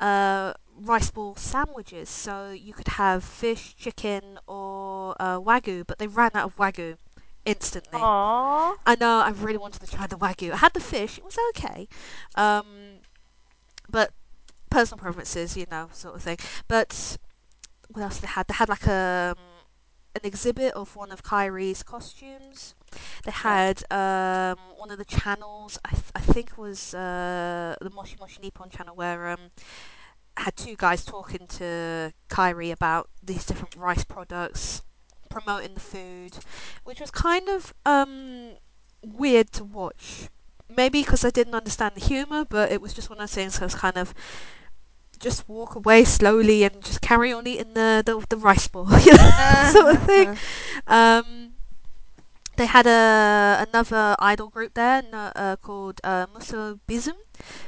uh, 0.00 0.54
rice 0.76 1.10
ball 1.10 1.36
sandwiches, 1.36 2.08
so 2.08 2.50
you 2.50 2.72
could 2.72 2.88
have 2.88 3.22
fish, 3.24 3.74
chicken, 3.76 4.38
or 4.46 5.14
uh, 5.20 5.38
wagyu, 5.38 5.86
but 5.86 5.98
they 5.98 6.06
ran 6.06 6.30
out 6.34 6.46
of 6.46 6.56
wagyu 6.56 6.96
instantly. 7.44 7.98
Aww. 7.98 8.76
I 8.86 8.96
know. 8.98 9.20
I 9.20 9.30
really 9.30 9.58
wanted 9.58 9.80
to 9.80 9.90
try 9.90 10.06
the 10.06 10.16
wagyu. 10.16 10.52
I 10.52 10.56
had 10.56 10.72
the 10.74 10.80
fish. 10.80 11.18
It 11.18 11.24
was 11.24 11.36
okay, 11.50 11.88
um, 12.34 13.00
but 13.88 14.12
personal 14.70 15.00
preferences, 15.00 15.56
you 15.56 15.66
know, 15.70 15.88
sort 15.92 16.14
of 16.14 16.22
thing. 16.22 16.38
But 16.68 17.18
what 17.88 18.02
else 18.02 18.18
they 18.18 18.26
had? 18.28 18.46
They 18.48 18.54
had 18.54 18.68
like 18.68 18.86
a 18.86 19.34
um, 19.36 19.44
an 20.14 20.22
exhibit 20.24 20.74
of 20.74 20.96
one 20.96 21.12
of 21.12 21.22
Kyary's 21.22 21.82
costumes. 21.82 22.74
They 23.24 23.30
had 23.30 23.82
um, 23.92 24.58
one 24.76 24.90
of 24.90 24.98
the 24.98 25.04
channels. 25.04 25.78
I, 25.84 25.90
th- 25.90 26.12
I 26.14 26.20
think 26.20 26.50
it 26.50 26.58
was 26.58 26.94
uh, 26.94 27.76
the 27.80 27.90
Moshi 27.90 28.16
Moshi 28.18 28.40
Nippon 28.42 28.70
channel 28.70 28.96
where 28.96 29.28
um, 29.28 29.50
had 30.36 30.56
two 30.56 30.74
guys 30.76 31.04
talking 31.04 31.46
to 31.46 32.12
Kyary 32.28 32.72
about 32.72 33.08
these 33.22 33.44
different 33.44 33.76
rice 33.76 34.04
products, 34.04 34.82
promoting 35.28 35.74
the 35.74 35.80
food, 35.80 36.38
which 36.84 37.00
was 37.00 37.10
kind 37.10 37.48
of 37.48 37.72
um, 37.86 38.52
weird 39.04 39.52
to 39.52 39.64
watch. 39.64 40.28
Maybe 40.68 41.02
because 41.02 41.24
I 41.24 41.30
didn't 41.30 41.54
understand 41.54 41.94
the 41.96 42.04
humour, 42.04 42.44
but 42.44 42.70
it 42.70 42.80
was 42.80 42.94
just 42.94 43.10
one 43.10 43.18
of 43.18 43.22
those 43.22 43.34
things 43.34 43.60
I 43.60 43.64
was 43.64 43.74
kind 43.74 43.96
of 43.96 44.14
just 45.20 45.48
walk 45.48 45.74
away 45.76 46.04
slowly 46.04 46.64
and 46.64 46.82
just 46.82 47.00
carry 47.00 47.32
on 47.32 47.46
eating 47.46 47.74
the, 47.74 48.02
the, 48.04 48.24
the 48.28 48.36
rice 48.36 48.66
ball, 48.68 48.88
you 49.00 49.12
know, 49.12 49.70
sort 49.72 49.94
of 49.94 50.02
thing. 50.04 50.36
Um, 50.86 51.52
they 52.56 52.66
had 52.66 52.86
a 52.86 53.66
another 53.68 54.16
idol 54.18 54.48
group 54.48 54.74
there 54.74 55.02
uh, 55.12 55.56
called 55.56 56.00
uh, 56.04 56.26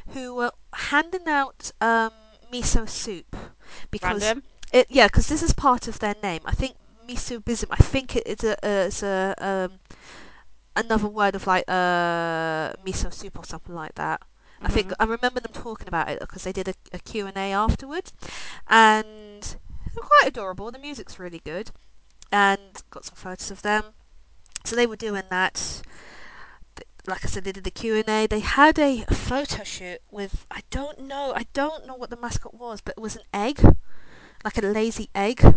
who 0.08 0.34
were 0.34 0.52
handing 0.74 1.26
out 1.26 1.70
um, 1.80 2.12
miso 2.52 2.88
soup 2.88 3.36
because 3.90 4.22
Random. 4.22 4.42
it 4.72 4.86
yeah 4.90 5.06
because 5.06 5.28
this 5.28 5.42
is 5.42 5.52
part 5.52 5.88
of 5.88 5.98
their 6.00 6.16
name. 6.22 6.40
I 6.44 6.52
think 6.52 6.74
miso 7.08 7.42
bism. 7.42 7.68
I 7.70 7.76
think 7.76 8.16
it 8.16 8.26
is 8.26 8.44
a 8.44 8.52
uh, 8.66 8.86
it's 8.86 9.02
a 9.02 9.34
um, 9.38 9.80
another 10.76 11.08
word 11.08 11.34
of 11.34 11.46
like 11.46 11.64
uh, 11.68 12.72
miso 12.84 13.12
soup 13.12 13.38
or 13.38 13.44
something 13.44 13.74
like 13.74 13.94
that. 13.94 14.20
I 14.64 14.68
think 14.68 14.88
Mhm. 14.90 14.94
I 15.00 15.04
remember 15.04 15.40
them 15.40 15.52
talking 15.52 15.88
about 15.88 16.08
it 16.08 16.20
because 16.20 16.44
they 16.44 16.52
did 16.52 16.68
a, 16.68 16.74
a 16.92 16.98
Q&A 16.98 17.52
afterward, 17.52 18.12
and 18.68 19.42
they're 19.42 20.04
quite 20.04 20.26
adorable. 20.28 20.70
The 20.70 20.78
music's 20.78 21.18
really 21.18 21.40
good 21.40 21.70
and 22.32 22.82
got 22.90 23.04
some 23.04 23.16
photos 23.16 23.50
of 23.50 23.62
them. 23.62 23.84
So 24.64 24.76
they 24.76 24.86
were 24.86 24.96
doing 24.96 25.24
that. 25.30 25.82
Like 27.06 27.24
I 27.24 27.28
said, 27.28 27.44
they 27.44 27.52
did 27.52 27.64
the 27.64 27.70
Q&A. 27.70 28.26
They 28.26 28.40
had 28.40 28.78
a 28.78 29.04
photo 29.12 29.64
shoot 29.64 30.00
with, 30.10 30.46
I 30.50 30.62
don't 30.70 31.00
know, 31.00 31.32
I 31.34 31.46
don't 31.52 31.86
know 31.86 31.94
what 31.96 32.10
the 32.10 32.16
mascot 32.16 32.54
was, 32.54 32.80
but 32.80 32.94
it 32.96 33.00
was 33.00 33.16
an 33.16 33.22
egg. 33.34 33.60
Like 34.44 34.58
a 34.58 34.62
lazy 34.62 35.10
egg. 35.14 35.44
Um, 35.44 35.54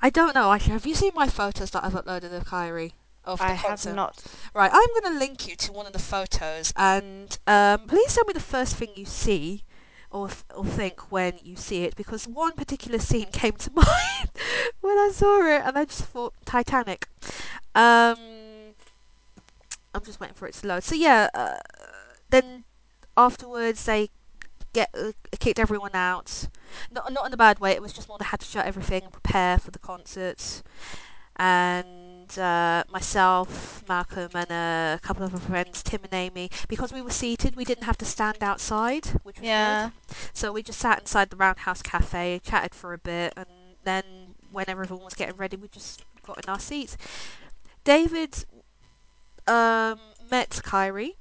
I 0.00 0.10
don't 0.12 0.34
know. 0.34 0.52
Actually, 0.52 0.74
have 0.74 0.86
you 0.86 0.94
seen 0.94 1.12
my 1.14 1.28
photos 1.28 1.70
that 1.72 1.84
I've 1.84 1.94
uploaded 1.94 2.32
of 2.32 2.44
Kyary? 2.46 2.92
Of 3.26 3.38
the 3.38 3.44
I 3.44 3.56
concert? 3.56 3.88
have 3.90 3.96
not. 3.96 4.22
Right, 4.54 4.70
I'm 4.72 4.88
going 5.00 5.12
to 5.14 5.18
link 5.18 5.48
you 5.48 5.56
to 5.56 5.72
one 5.72 5.86
of 5.86 5.92
the 5.92 5.98
photos, 5.98 6.72
and 6.76 7.36
um, 7.46 7.80
please 7.88 8.14
tell 8.14 8.24
me 8.24 8.32
the 8.32 8.40
first 8.40 8.76
thing 8.76 8.90
you 8.94 9.04
see 9.04 9.64
or, 10.10 10.30
or 10.54 10.64
think 10.64 11.10
when 11.10 11.34
you 11.42 11.56
see 11.56 11.82
it, 11.82 11.96
because 11.96 12.26
one 12.28 12.52
particular 12.52 12.98
scene 12.98 13.26
came 13.32 13.52
to 13.52 13.70
mind 13.74 14.30
when 14.80 14.96
I 14.96 15.10
saw 15.12 15.44
it, 15.46 15.62
and 15.64 15.76
I 15.76 15.84
just 15.84 16.04
thought 16.04 16.34
Titanic. 16.44 17.08
Um, 17.74 18.16
I'm 19.94 20.04
just 20.04 20.20
waiting 20.20 20.34
for 20.34 20.46
it 20.46 20.54
to 20.54 20.66
load. 20.66 20.84
So 20.84 20.94
yeah, 20.94 21.28
uh, 21.34 21.58
then 22.30 22.64
afterwards 23.16 23.84
they 23.84 24.10
get 24.72 24.90
uh, 24.94 25.12
kicked 25.40 25.58
everyone 25.58 25.92
out. 25.94 26.48
Not 26.92 27.12
not 27.12 27.26
in 27.26 27.32
a 27.32 27.36
bad 27.36 27.58
way. 27.58 27.72
It 27.72 27.82
was 27.82 27.92
just 27.92 28.08
more 28.08 28.18
they 28.18 28.26
had 28.26 28.40
to 28.40 28.46
shut 28.46 28.66
everything 28.66 29.04
and 29.04 29.12
prepare 29.12 29.58
for 29.58 29.70
the 29.70 29.78
concerts. 29.78 30.62
And 31.36 32.05
uh, 32.38 32.84
myself, 32.90 33.84
Malcolm, 33.88 34.30
and 34.34 34.50
a 34.50 34.98
couple 35.02 35.24
of 35.24 35.34
our 35.34 35.40
friends, 35.40 35.82
Tim 35.82 36.00
and 36.04 36.14
Amy, 36.14 36.50
because 36.68 36.92
we 36.92 37.02
were 37.02 37.10
seated, 37.10 37.56
we 37.56 37.64
didn't 37.64 37.84
have 37.84 37.98
to 37.98 38.04
stand 38.04 38.38
outside, 38.42 39.06
which 39.22 39.38
was 39.38 39.46
Yeah. 39.46 39.90
good. 40.08 40.16
So 40.32 40.52
we 40.52 40.62
just 40.62 40.78
sat 40.78 41.00
inside 41.00 41.30
the 41.30 41.36
Roundhouse 41.36 41.82
Cafe, 41.82 42.40
chatted 42.44 42.74
for 42.74 42.92
a 42.92 42.98
bit, 42.98 43.32
and 43.36 43.46
then 43.84 44.04
whenever 44.50 44.82
everyone 44.82 45.04
was 45.04 45.14
getting 45.14 45.36
ready, 45.36 45.56
we 45.56 45.68
just 45.68 46.04
got 46.24 46.42
in 46.44 46.50
our 46.50 46.58
seats. 46.60 46.96
David 47.84 48.44
um, 49.46 49.98
met 50.30 50.50
Kyary. 50.64 51.16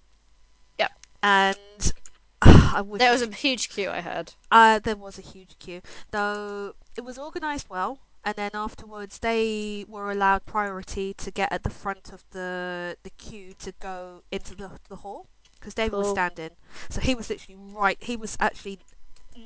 Yep. 0.79 0.91
And 1.21 1.93
I 2.41 2.81
wish 2.81 2.99
There 2.99 3.11
was 3.11 3.21
a 3.21 3.31
huge 3.31 3.69
queue 3.69 3.89
I 3.89 4.01
heard. 4.01 4.33
uh, 4.51 4.79
there 4.79 4.95
was 4.95 5.17
a 5.17 5.21
huge 5.21 5.57
queue, 5.59 5.81
though 6.11 6.73
it 6.97 7.01
was 7.03 7.17
organised 7.19 7.69
well. 7.69 7.99
And 8.25 8.35
then 8.35 8.51
afterwards, 8.55 9.19
they 9.19 9.85
were 9.87 10.09
allowed 10.11 10.47
priority 10.47 11.13
to 11.13 11.29
get 11.29 11.51
at 11.51 11.61
the 11.63 11.69
front 11.69 12.11
of 12.11 12.23
the 12.31 12.97
the 13.03 13.11
queue 13.11 13.53
to 13.59 13.71
go 13.79 14.23
into 14.31 14.55
the 14.55 14.71
the 14.89 14.97
hall 14.97 15.27
because 15.59 15.75
David 15.75 15.97
was 15.97 16.09
standing. 16.09 16.49
So 16.89 17.01
he 17.01 17.13
was 17.13 17.29
literally 17.29 17.59
right. 17.71 17.97
He 18.01 18.17
was 18.17 18.35
actually 18.39 18.79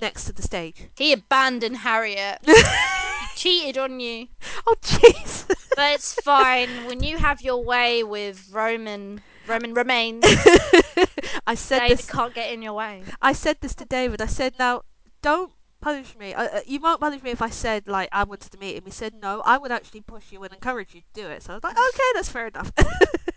next 0.02 0.26
to 0.26 0.34
the 0.34 0.42
stage. 0.42 0.88
He 0.98 1.12
abandoned 1.12 1.78
Harriet. 1.78 2.40
Cheated 3.36 3.78
on 3.78 4.00
you. 4.00 4.28
oh 4.66 4.76
jeez! 4.82 5.46
But 5.76 5.94
it's 5.96 6.14
fine. 6.14 6.70
when 6.88 7.04
you 7.04 7.18
have 7.18 7.42
your 7.42 7.64
way 7.64 8.04
with 8.04 8.50
Roman 8.52 9.22
Roman 9.48 9.74
remains, 9.74 10.24
I 11.48 11.56
said 11.56 11.80
David 11.80 11.98
this. 12.00 12.10
can't 12.10 12.34
get 12.34 12.52
in 12.52 12.62
your 12.62 12.74
way. 12.74 13.04
I 13.22 13.32
said 13.34 13.58
this 13.62 13.76
to 13.76 13.86
David. 13.86 14.22
I 14.22 14.26
said, 14.26 14.56
now 14.60 14.84
don't 15.22 15.52
punish 15.82 16.16
me. 16.18 16.34
Uh, 16.34 16.44
uh, 16.44 16.60
you 16.66 16.80
won't 16.80 17.00
punish 17.00 17.22
me 17.22 17.32
if 17.32 17.42
I 17.42 17.50
said 17.50 17.88
like 17.88 18.10
I 18.12 18.24
wanted 18.24 18.52
to 18.52 18.58
meet 18.58 18.76
him. 18.76 18.84
He 18.86 18.92
said 18.92 19.14
no. 19.22 19.42
I 19.46 19.58
would 19.58 19.72
actually 19.72 20.02
push 20.02 20.32
you 20.32 20.44
and 20.44 20.54
encourage 20.54 20.94
you 20.94 21.02
to 21.02 21.22
do 21.22 21.28
it. 21.28 21.44
So 21.44 21.54
I 21.54 21.56
was 21.56 21.64
like, 21.64 21.78
okay, 21.78 22.10
that's 22.14 22.30
fair 22.30 22.48
enough. 22.48 22.72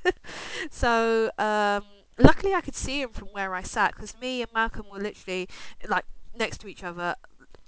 so 0.70 1.30
um, 1.38 1.84
luckily 2.18 2.54
I 2.54 2.60
could 2.60 2.76
see 2.76 3.00
him 3.00 3.10
from 3.10 3.28
where 3.28 3.54
I 3.54 3.62
sat 3.62 3.94
because 3.94 4.18
me 4.20 4.42
and 4.42 4.52
Malcolm 4.52 4.86
were 4.90 5.00
literally 5.00 5.48
like 5.88 6.04
next 6.36 6.58
to 6.58 6.68
each 6.68 6.84
other, 6.84 7.14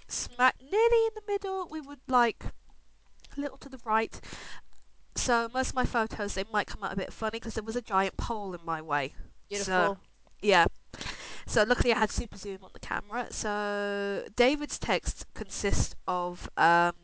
smack 0.09 0.57
nearly 0.61 1.07
in 1.07 1.15
the 1.15 1.23
middle. 1.33 1.69
We 1.71 1.81
would 1.81 2.01
like 2.09 2.45
a 3.37 3.41
little 3.41 3.59
to 3.59 3.69
the 3.69 3.81
right. 3.85 4.21
So 5.17 5.49
most 5.55 5.71
of 5.71 5.75
my 5.77 5.85
photos 5.85 6.35
they 6.35 6.45
might 6.53 6.67
come 6.67 6.83
out 6.83 6.93
a 6.93 6.97
bit 6.97 7.13
funny 7.13 7.39
because 7.39 7.55
there 7.55 7.65
was 7.65 7.77
a 7.77 7.83
giant 7.83 8.17
pole 8.17 8.53
in 8.55 8.61
my 8.65 8.83
way. 8.83 9.15
Beautiful. 9.49 9.99
Yeah. 10.43 10.67
So 11.47 11.63
luckily 11.63 11.93
I 11.93 11.99
had 11.99 12.11
super 12.11 12.37
zoom 12.37 12.59
on 12.63 12.71
the 12.73 12.81
camera. 12.81 13.27
So 13.31 14.25
David's 14.37 14.79
text 14.79 15.27
consists 15.35 15.95
of 16.07 16.49
um 16.57 16.95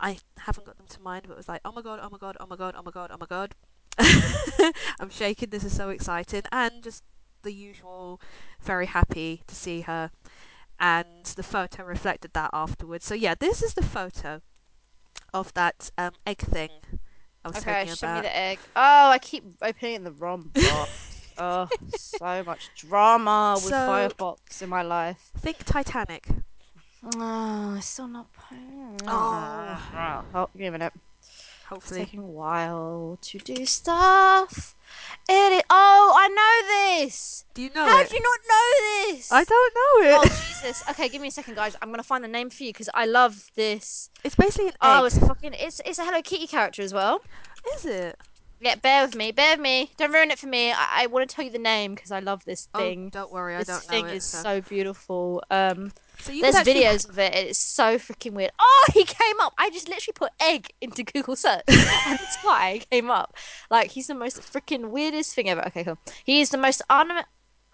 I 0.00 0.18
haven't 0.38 0.66
got 0.66 0.76
them 0.78 0.86
to 0.88 1.00
mind, 1.00 1.24
but 1.28 1.34
it 1.34 1.36
was 1.36 1.48
like, 1.48 1.60
oh 1.64 1.72
my 1.72 1.82
god, 1.82 2.00
oh 2.02 2.08
my 2.10 2.18
god, 2.18 2.36
oh 2.40 2.46
my 2.46 2.56
god, 2.56 2.74
oh 2.76 2.82
my 2.82 2.90
god, 2.90 3.10
oh 3.12 3.16
my 3.18 3.26
god. 3.26 3.54
I'm 5.00 5.10
shaking, 5.10 5.50
this 5.50 5.64
is 5.64 5.76
so 5.76 5.90
exciting 5.90 6.42
and 6.50 6.82
just 6.82 7.04
the 7.42 7.52
usual 7.52 8.20
very 8.60 8.86
happy 8.86 9.42
to 9.46 9.54
see 9.54 9.82
her 9.82 10.10
and 10.80 11.24
the 11.36 11.42
photo 11.42 11.84
reflected 11.84 12.32
that 12.32 12.50
afterwards. 12.52 13.04
So 13.04 13.14
yeah, 13.14 13.34
this 13.38 13.62
is 13.62 13.74
the 13.74 13.82
photo 13.82 14.40
of 15.34 15.52
that 15.54 15.90
um 15.96 16.12
egg 16.26 16.38
thing 16.38 16.70
I 17.44 17.48
was 17.48 17.58
Okay, 17.58 17.86
show 17.86 18.14
me 18.14 18.20
the 18.20 18.36
egg. 18.36 18.58
Oh, 18.76 19.10
I 19.10 19.18
keep 19.18 19.44
opening 19.60 19.94
it 19.94 19.96
in 19.96 20.04
the 20.04 20.12
wrong 20.12 20.50
box. 20.54 21.11
Oh, 21.42 21.68
so 21.96 22.42
much 22.44 22.70
drama 22.76 23.54
with 23.56 23.64
So- 23.64 23.74
Firefox 23.74 24.62
in 24.62 24.68
my 24.68 24.82
life. 24.82 25.30
Think 25.38 25.58
Titanic. 25.64 26.28
Oh, 27.16 27.74
it's 27.76 27.86
still 27.86 28.06
not. 28.08 28.26
Oh, 28.52 28.96
Oh. 29.08 30.24
oh 30.34 30.48
give 30.52 30.60
me 30.60 30.66
a 30.66 30.72
minute. 30.72 30.92
It's 31.20 31.66
Hopefully. 31.68 32.00
taking 32.00 32.20
a 32.20 32.26
while 32.26 33.18
to 33.22 33.38
do 33.38 33.64
stuff. 33.66 34.76
It 35.28 35.52
is. 35.52 35.62
Oh, 35.70 36.14
I 36.16 36.28
know 36.28 37.00
this. 37.00 37.44
Do 37.54 37.62
you 37.62 37.70
know 37.74 37.84
How 37.86 38.00
it? 38.00 38.10
do 38.10 38.16
you 38.16 38.22
not 38.22 38.40
know 38.48 39.16
this? 39.16 39.32
I 39.32 39.42
don't 39.42 39.74
know 39.74 40.08
it. 40.10 40.18
Oh 40.20 40.24
Jesus! 40.48 40.84
Okay, 40.90 41.08
give 41.08 41.22
me 41.22 41.28
a 41.28 41.30
second, 41.30 41.54
guys. 41.54 41.74
I'm 41.80 41.90
gonna 41.90 42.02
find 42.02 42.22
the 42.22 42.28
name 42.28 42.50
for 42.50 42.62
you 42.62 42.70
because 42.70 42.90
I 42.94 43.06
love 43.06 43.50
this. 43.56 44.10
It's 44.22 44.34
basically 44.34 44.68
an 44.68 44.74
oh, 44.82 44.90
egg. 44.98 45.02
Oh, 45.02 45.04
it's 45.06 45.16
a 45.16 45.26
fucking. 45.26 45.54
It's 45.54 45.80
it's 45.84 45.98
a 45.98 46.04
Hello 46.04 46.20
Kitty 46.22 46.46
character 46.46 46.82
as 46.82 46.92
well. 46.92 47.22
Is 47.74 47.86
it? 47.86 48.16
Yeah, 48.62 48.76
bear 48.76 49.04
with 49.04 49.16
me. 49.16 49.32
Bear 49.32 49.54
with 49.56 49.60
me. 49.60 49.90
Don't 49.96 50.12
ruin 50.12 50.30
it 50.30 50.38
for 50.38 50.46
me. 50.46 50.70
I, 50.70 51.02
I 51.02 51.06
want 51.08 51.28
to 51.28 51.34
tell 51.34 51.44
you 51.44 51.50
the 51.50 51.58
name 51.58 51.94
because 51.96 52.12
I 52.12 52.20
love 52.20 52.44
this 52.44 52.68
Oh, 52.74 52.78
thing. 52.78 53.08
don't 53.08 53.32
worry, 53.32 53.56
I 53.56 53.64
don't 53.64 53.82
thing 53.82 54.06
know 54.06 54.12
it. 54.12 54.16
is 54.18 54.24
so. 54.24 54.42
so 54.42 54.60
beautiful. 54.60 55.42
Um, 55.50 55.92
So 56.20 56.30
there's 56.40 56.54
actually- 56.54 56.74
videos 56.74 57.08
of 57.08 57.18
it. 57.18 57.34
It's 57.34 57.58
so 57.58 57.98
freaking 57.98 58.32
weird. 58.34 58.52
Oh, 58.60 58.84
he 58.94 59.04
came 59.04 59.40
up. 59.40 59.52
I 59.58 59.70
just 59.70 59.88
literally 59.88 60.14
put 60.14 60.30
egg 60.40 60.68
into 60.80 61.02
Google 61.02 61.34
search, 61.34 61.64
and 61.68 62.18
this 62.18 62.36
guy 62.44 62.80
came 62.90 63.10
up. 63.10 63.34
Like 63.70 63.90
he's 63.90 64.06
the 64.06 64.14
most 64.14 64.40
freaking 64.40 64.90
weirdest 64.90 65.34
thing 65.34 65.48
ever. 65.48 65.66
Okay, 65.66 65.82
cool. 65.82 65.98
He's 66.24 66.50
the 66.50 66.58
most 66.58 66.82
un- 66.88 67.24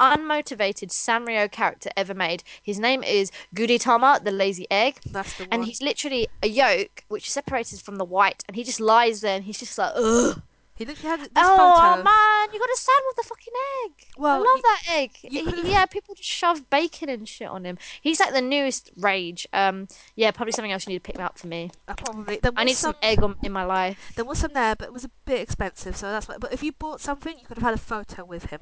unmotivated 0.01 0.91
Sanrio 0.91 1.51
character 1.51 1.91
ever 1.97 2.15
made. 2.15 2.43
His 2.63 2.79
name 2.79 3.03
is 3.03 3.31
Gudetama, 3.55 4.25
the 4.25 4.31
lazy 4.31 4.67
egg. 4.71 5.01
That's 5.11 5.37
the 5.37 5.45
one. 5.45 5.49
And 5.53 5.65
he's 5.65 5.83
literally 5.83 6.29
a 6.43 6.49
yolk, 6.49 7.05
which 7.09 7.27
is 7.27 7.33
separated 7.33 7.81
from 7.81 7.97
the 7.97 8.05
white, 8.05 8.45
and 8.49 8.57
he 8.57 8.65
just 8.65 8.81
lies 8.81 9.21
there 9.21 9.37
and 9.37 9.45
he's 9.45 9.59
just 9.59 9.77
like, 9.77 9.93
ugh. 9.97 10.41
He 10.79 10.85
literally 10.85 11.09
had 11.09 11.21
this 11.23 11.31
Oh 11.37 11.57
photo. 11.77 12.03
man, 12.05 12.49
you 12.53 12.59
got 12.61 12.67
to 12.67 12.77
stand 12.77 13.03
with 13.09 13.17
the 13.17 13.23
fucking 13.25 13.53
egg. 13.85 13.93
Well, 14.17 14.35
I 14.37 14.39
love 14.39 14.63
that 14.63 14.83
egg. 14.91 15.11
He- 15.21 15.71
yeah, 15.71 15.85
people 15.87 16.15
just 16.15 16.29
shove 16.29 16.71
bacon 16.71 17.09
and 17.09 17.29
shit 17.29 17.49
on 17.49 17.65
him. 17.65 17.79
He's 18.01 18.21
like 18.21 18.33
the 18.33 18.41
newest 18.41 18.91
rage. 18.97 19.47
Um, 19.53 19.89
yeah, 20.15 20.31
probably 20.31 20.53
something 20.53 20.71
else 20.71 20.87
you 20.87 20.93
need 20.93 20.99
to 20.99 21.03
pick 21.03 21.17
him 21.17 21.25
up 21.25 21.37
for 21.37 21.49
me. 21.49 21.73
Uh, 21.89 21.95
probably. 21.95 22.39
I 22.57 22.63
need 22.65 22.77
some 22.77 22.95
egg 23.03 23.23
on, 23.23 23.35
in 23.43 23.51
my 23.51 23.65
life. 23.65 24.13
There 24.15 24.25
was 24.25 24.39
some 24.39 24.53
there, 24.55 24.77
but 24.77 24.87
it 24.87 24.93
was 24.93 25.05
a 25.05 25.11
bit 25.25 25.41
expensive, 25.41 25.97
so 25.97 26.11
that's 26.13 26.29
why. 26.29 26.37
But 26.39 26.53
if 26.53 26.63
you 26.63 26.71
bought 26.73 27.01
something, 27.01 27.37
you 27.39 27.45
could 27.45 27.59
have 27.59 27.65
had 27.65 27.75
a 27.75 27.79
photo 27.79 28.25
with 28.25 28.45
him. 28.47 28.61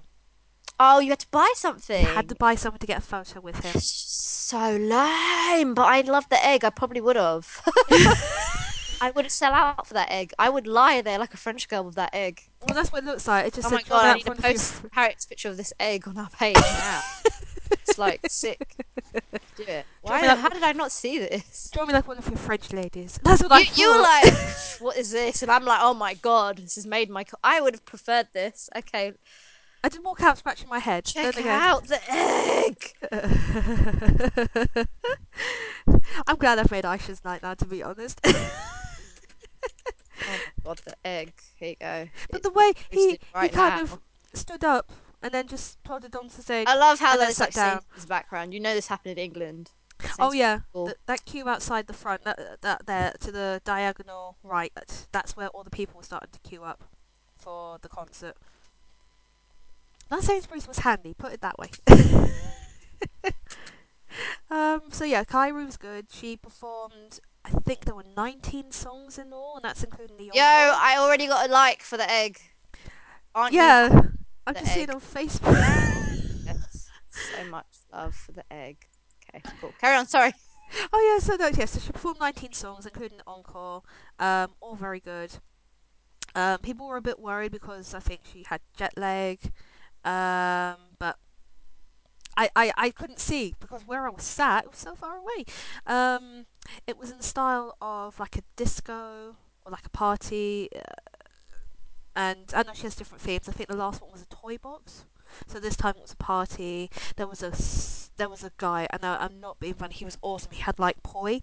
Oh, 0.80 0.98
you 1.00 1.10
had 1.10 1.20
to 1.20 1.28
buy 1.30 1.50
something. 1.54 2.02
You 2.04 2.12
had 2.14 2.28
to 2.28 2.34
buy 2.34 2.54
something 2.54 2.78
to 2.80 2.86
get 2.86 2.98
a 2.98 3.02
photo 3.02 3.40
with 3.40 3.60
him. 3.64 3.74
So 3.80 4.58
lame, 4.76 5.74
but 5.74 5.84
I 5.86 6.02
love 6.06 6.28
the 6.28 6.44
egg. 6.44 6.64
I 6.64 6.70
probably 6.70 7.00
would 7.00 7.16
have. 7.16 7.62
I 9.00 9.10
would 9.10 9.30
sell 9.30 9.52
out 9.52 9.86
for 9.86 9.94
that 9.94 10.10
egg. 10.10 10.32
I 10.38 10.48
would 10.48 10.66
lie 10.66 11.00
there 11.02 11.18
like 11.18 11.34
a 11.34 11.36
French 11.36 11.68
girl 11.68 11.84
with 11.84 11.94
that 11.96 12.14
egg. 12.14 12.42
Well, 12.66 12.74
that's 12.74 12.92
what 12.92 13.02
it 13.02 13.06
looks 13.06 13.26
like. 13.28 13.46
It 13.46 13.54
just 13.54 13.68
Oh 13.68 13.74
my 13.74 13.82
god, 13.82 14.04
I 14.04 14.14
need 14.14 14.24
to 14.26 14.30
you. 14.34 14.42
post 14.42 14.82
Harriet's 14.92 15.26
picture 15.26 15.48
of 15.48 15.56
this 15.56 15.72
egg 15.78 16.08
on 16.08 16.16
our 16.18 16.28
page 16.30 16.56
now. 16.56 17.02
it's 17.70 17.98
like 17.98 18.20
sick. 18.28 18.76
Do 19.56 19.62
it. 19.64 19.86
Why? 20.02 20.20
like- 20.26 20.38
how 20.38 20.48
did 20.48 20.62
I 20.62 20.72
not 20.72 20.92
see 20.92 21.18
this? 21.18 21.70
Draw 21.72 21.86
me 21.86 21.92
like 21.92 22.06
one 22.08 22.18
of 22.18 22.26
your 22.28 22.36
French 22.36 22.72
ladies. 22.72 23.18
That's 23.24 23.42
what 23.42 23.52
I 23.52 23.60
You, 23.60 23.66
you 23.76 23.92
were 23.94 24.02
like, 24.02 24.34
what 24.80 24.96
is 24.96 25.10
this? 25.10 25.42
And 25.42 25.50
I'm 25.50 25.64
like, 25.64 25.80
oh 25.82 25.94
my 25.94 26.14
god, 26.14 26.58
this 26.58 26.74
has 26.76 26.86
made 26.86 27.10
my. 27.10 27.24
Co- 27.24 27.38
I 27.42 27.60
would 27.60 27.74
have 27.74 27.84
preferred 27.84 28.28
this. 28.32 28.68
Okay, 28.76 29.12
I 29.84 29.88
did 29.88 30.02
walk 30.02 30.20
out 30.22 30.38
scratching 30.38 30.68
my 30.68 30.78
head. 30.80 31.04
check 31.04 31.36
out 31.46 31.86
the 31.86 32.00
egg. 32.10 32.92
I'm 36.26 36.36
glad 36.36 36.58
I've 36.58 36.70
made 36.70 36.84
Aisha's 36.84 37.24
night 37.24 37.42
now, 37.42 37.54
to 37.54 37.64
be 37.64 37.82
honest. 37.82 38.20
Oh 40.22 40.38
god, 40.64 40.80
the 40.84 40.94
egg. 41.04 41.32
Here 41.56 41.70
you 41.70 41.76
go. 41.80 42.08
but 42.30 42.38
It's 42.40 42.48
the 42.48 42.52
way 42.52 42.72
he, 42.90 43.18
posted 43.18 43.20
he 43.42 43.48
kind 43.48 43.76
now. 43.76 43.82
of 43.82 43.98
stood 44.32 44.64
up 44.64 44.92
and 45.22 45.32
then 45.32 45.46
just 45.48 45.82
plodded 45.82 46.14
onto 46.16 46.36
the 46.36 46.42
stage. 46.42 46.66
I 46.68 46.76
love 46.76 46.98
how 47.00 47.12
and 47.12 47.20
then 47.20 47.26
there's 47.26 47.36
sat 47.36 47.48
like 47.48 47.54
down. 47.54 47.80
His 47.94 48.06
background. 48.06 48.54
You 48.54 48.60
know 48.60 48.74
this 48.74 48.86
happened 48.88 49.18
in 49.18 49.24
England. 49.24 49.70
Oh 50.18 50.32
yeah, 50.32 50.60
Cool. 50.74 50.86
th- 50.86 50.98
that 51.06 51.24
queue 51.24 51.48
outside 51.48 51.86
the 51.86 51.94
front, 51.94 52.22
that 52.24 52.58
that 52.60 52.84
there 52.86 53.14
to 53.20 53.32
the 53.32 53.62
diagonal 53.64 54.36
right. 54.42 54.70
That's, 54.74 55.08
that's 55.10 55.36
where 55.36 55.48
all 55.48 55.64
the 55.64 55.70
people 55.70 55.96
were 55.96 56.02
starting 56.04 56.28
to 56.32 56.38
queue 56.48 56.62
up 56.64 56.84
for 57.38 57.78
the 57.80 57.88
concert. 57.88 58.36
That 60.10 60.22
Sainsbury's 60.22 60.68
was 60.68 60.80
handy. 60.80 61.14
Put 61.14 61.32
it 61.32 61.40
that 61.40 61.58
way. 61.58 61.70
um. 64.50 64.82
So 64.90 65.04
yeah, 65.04 65.24
Kyary 65.24 65.64
was 65.66 65.76
good. 65.76 66.06
She 66.10 66.36
performed. 66.36 67.20
I 67.46 67.50
think 67.60 67.84
there 67.84 67.94
were 67.94 68.04
19 68.16 68.72
songs 68.72 69.18
in 69.18 69.32
all, 69.32 69.54
and 69.56 69.64
that's 69.64 69.84
including 69.84 70.16
the. 70.16 70.24
Yo. 70.24 70.42
I 70.42 70.96
already 70.98 71.28
got 71.28 71.48
a 71.48 71.52
like 71.52 71.80
for 71.80 71.96
the 71.96 72.10
egg. 72.10 72.40
Aren't 73.34 73.52
you? 73.52 73.60
yeah, 73.60 73.88
I'm 74.46 74.54
the 74.54 74.60
just 74.60 74.74
seeing 74.74 74.90
egg? 74.90 74.94
on 74.94 75.00
Facebook. 75.00 75.92
Yes. 76.46 76.88
So 77.10 77.44
much 77.50 77.66
love 77.92 78.14
for 78.14 78.32
the 78.32 78.44
egg. 78.52 78.76
Okay, 79.34 79.42
cool. 79.60 79.72
Carry 79.80 79.96
on. 79.96 80.06
Sorry. 80.06 80.32
Oh 80.92 81.12
yeah, 81.12 81.24
so 81.24 81.36
no, 81.36 81.48
yes, 81.56 81.72
so 81.72 81.80
she 81.80 81.92
performed 81.92 82.20
19 82.20 82.52
songs, 82.52 82.86
including 82.86 83.18
the 83.18 83.24
encore. 83.26 83.82
Um, 84.18 84.50
all 84.60 84.74
very 84.74 85.00
good. 85.00 85.32
Um, 86.34 86.58
people 86.58 86.86
were 86.86 86.96
a 86.96 87.02
bit 87.02 87.18
worried 87.18 87.52
because 87.52 87.94
I 87.94 88.00
think 88.00 88.20
she 88.32 88.44
had 88.48 88.60
jet 88.76 88.92
lag, 88.96 89.38
um, 90.04 90.76
I, 92.36 92.50
I, 92.56 92.72
I 92.76 92.90
couldn't 92.90 93.18
see 93.18 93.54
because 93.60 93.86
where 93.86 94.06
I 94.06 94.10
was 94.10 94.24
sat, 94.24 94.64
it 94.64 94.70
was 94.70 94.78
so 94.78 94.94
far 94.94 95.16
away. 95.18 95.44
Um, 95.86 96.46
it 96.86 96.98
was 96.98 97.10
in 97.10 97.18
the 97.18 97.22
style 97.24 97.76
of 97.80 98.18
like 98.20 98.36
a 98.36 98.42
disco 98.56 99.36
or 99.64 99.72
like 99.72 99.86
a 99.86 99.90
party, 99.90 100.68
uh, 100.74 100.80
and 102.14 102.52
I 102.54 102.62
know 102.62 102.72
she 102.72 102.84
has 102.84 102.96
different 102.96 103.20
themes. 103.22 103.48
I 103.48 103.52
think 103.52 103.68
the 103.68 103.76
last 103.76 104.00
one 104.00 104.10
was 104.10 104.22
a 104.22 104.26
toy 104.26 104.56
box. 104.58 105.04
So 105.46 105.58
this 105.60 105.76
time 105.76 105.94
it 105.96 106.02
was 106.02 106.12
a 106.12 106.16
party. 106.16 106.90
There 107.16 107.26
was 107.26 107.42
a 107.42 107.52
there 108.16 108.28
was 108.28 108.42
a 108.42 108.52
guy, 108.56 108.86
and 108.90 109.04
I, 109.04 109.16
I'm 109.16 109.38
not 109.40 109.60
being 109.60 109.74
funny. 109.74 109.94
He 109.94 110.04
was 110.04 110.16
awesome. 110.22 110.52
He 110.52 110.62
had 110.62 110.78
like 110.78 111.02
poi, 111.02 111.40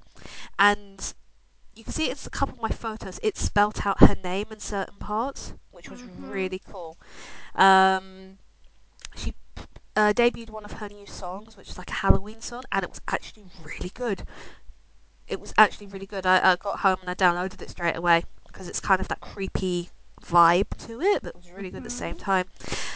and 0.60 1.14
you 1.76 1.84
can 1.84 1.94
see 1.94 2.10
it's 2.10 2.28
a 2.28 2.32
couple 2.32 2.56
of 2.56 2.62
my 2.62 2.70
photos. 2.70 3.20
It 3.24 3.38
spelt 3.38 3.86
out 3.86 4.02
her 4.02 4.16
name 4.24 4.48
in 4.52 4.60
certain 4.60 4.98
parts, 5.00 5.54
which 5.72 5.90
was 5.90 6.02
Mhm. 6.04 6.32
really 6.32 6.60
cool. 6.60 6.98
Um, 7.56 8.13
uh, 10.04 10.14
debuted 10.14 10.50
one 10.50 10.66
of 10.66 10.74
her 10.74 10.90
new 10.90 11.06
songs, 11.06 11.56
which 11.56 11.70
is 11.70 11.78
like 11.78 11.90
a 11.90 11.94
Halloween 11.94 12.42
song, 12.42 12.64
and 12.72 12.84
it 12.84 12.90
was 12.90 13.02
actually 13.08 13.46
really 13.64 13.92
good. 13.94 14.24
It 15.28 15.40
was 15.40 15.54
actually 15.58 15.88
really 15.88 16.06
good. 16.06 16.26
I, 16.26 16.52
I 16.52 16.56
got 16.58 16.80
home 16.80 16.98
and 17.02 17.10
I 17.10 17.14
downloaded 17.14 17.62
it 17.62 17.70
straight 17.70 17.96
away 17.96 18.24
because 18.48 18.68
it's 18.68 18.80
kind 18.80 19.00
of 19.00 19.08
that 19.08 19.22
creepy 19.22 19.90
vibe 20.22 20.76
to 20.86 21.02
it, 21.02 21.24
but 21.24 21.30
it 21.30 21.36
was 21.36 21.52
really 21.52 21.70
good 21.70 21.78
at 21.78 21.84
the 21.84 21.90
same 21.90 22.16
time. 22.16 22.46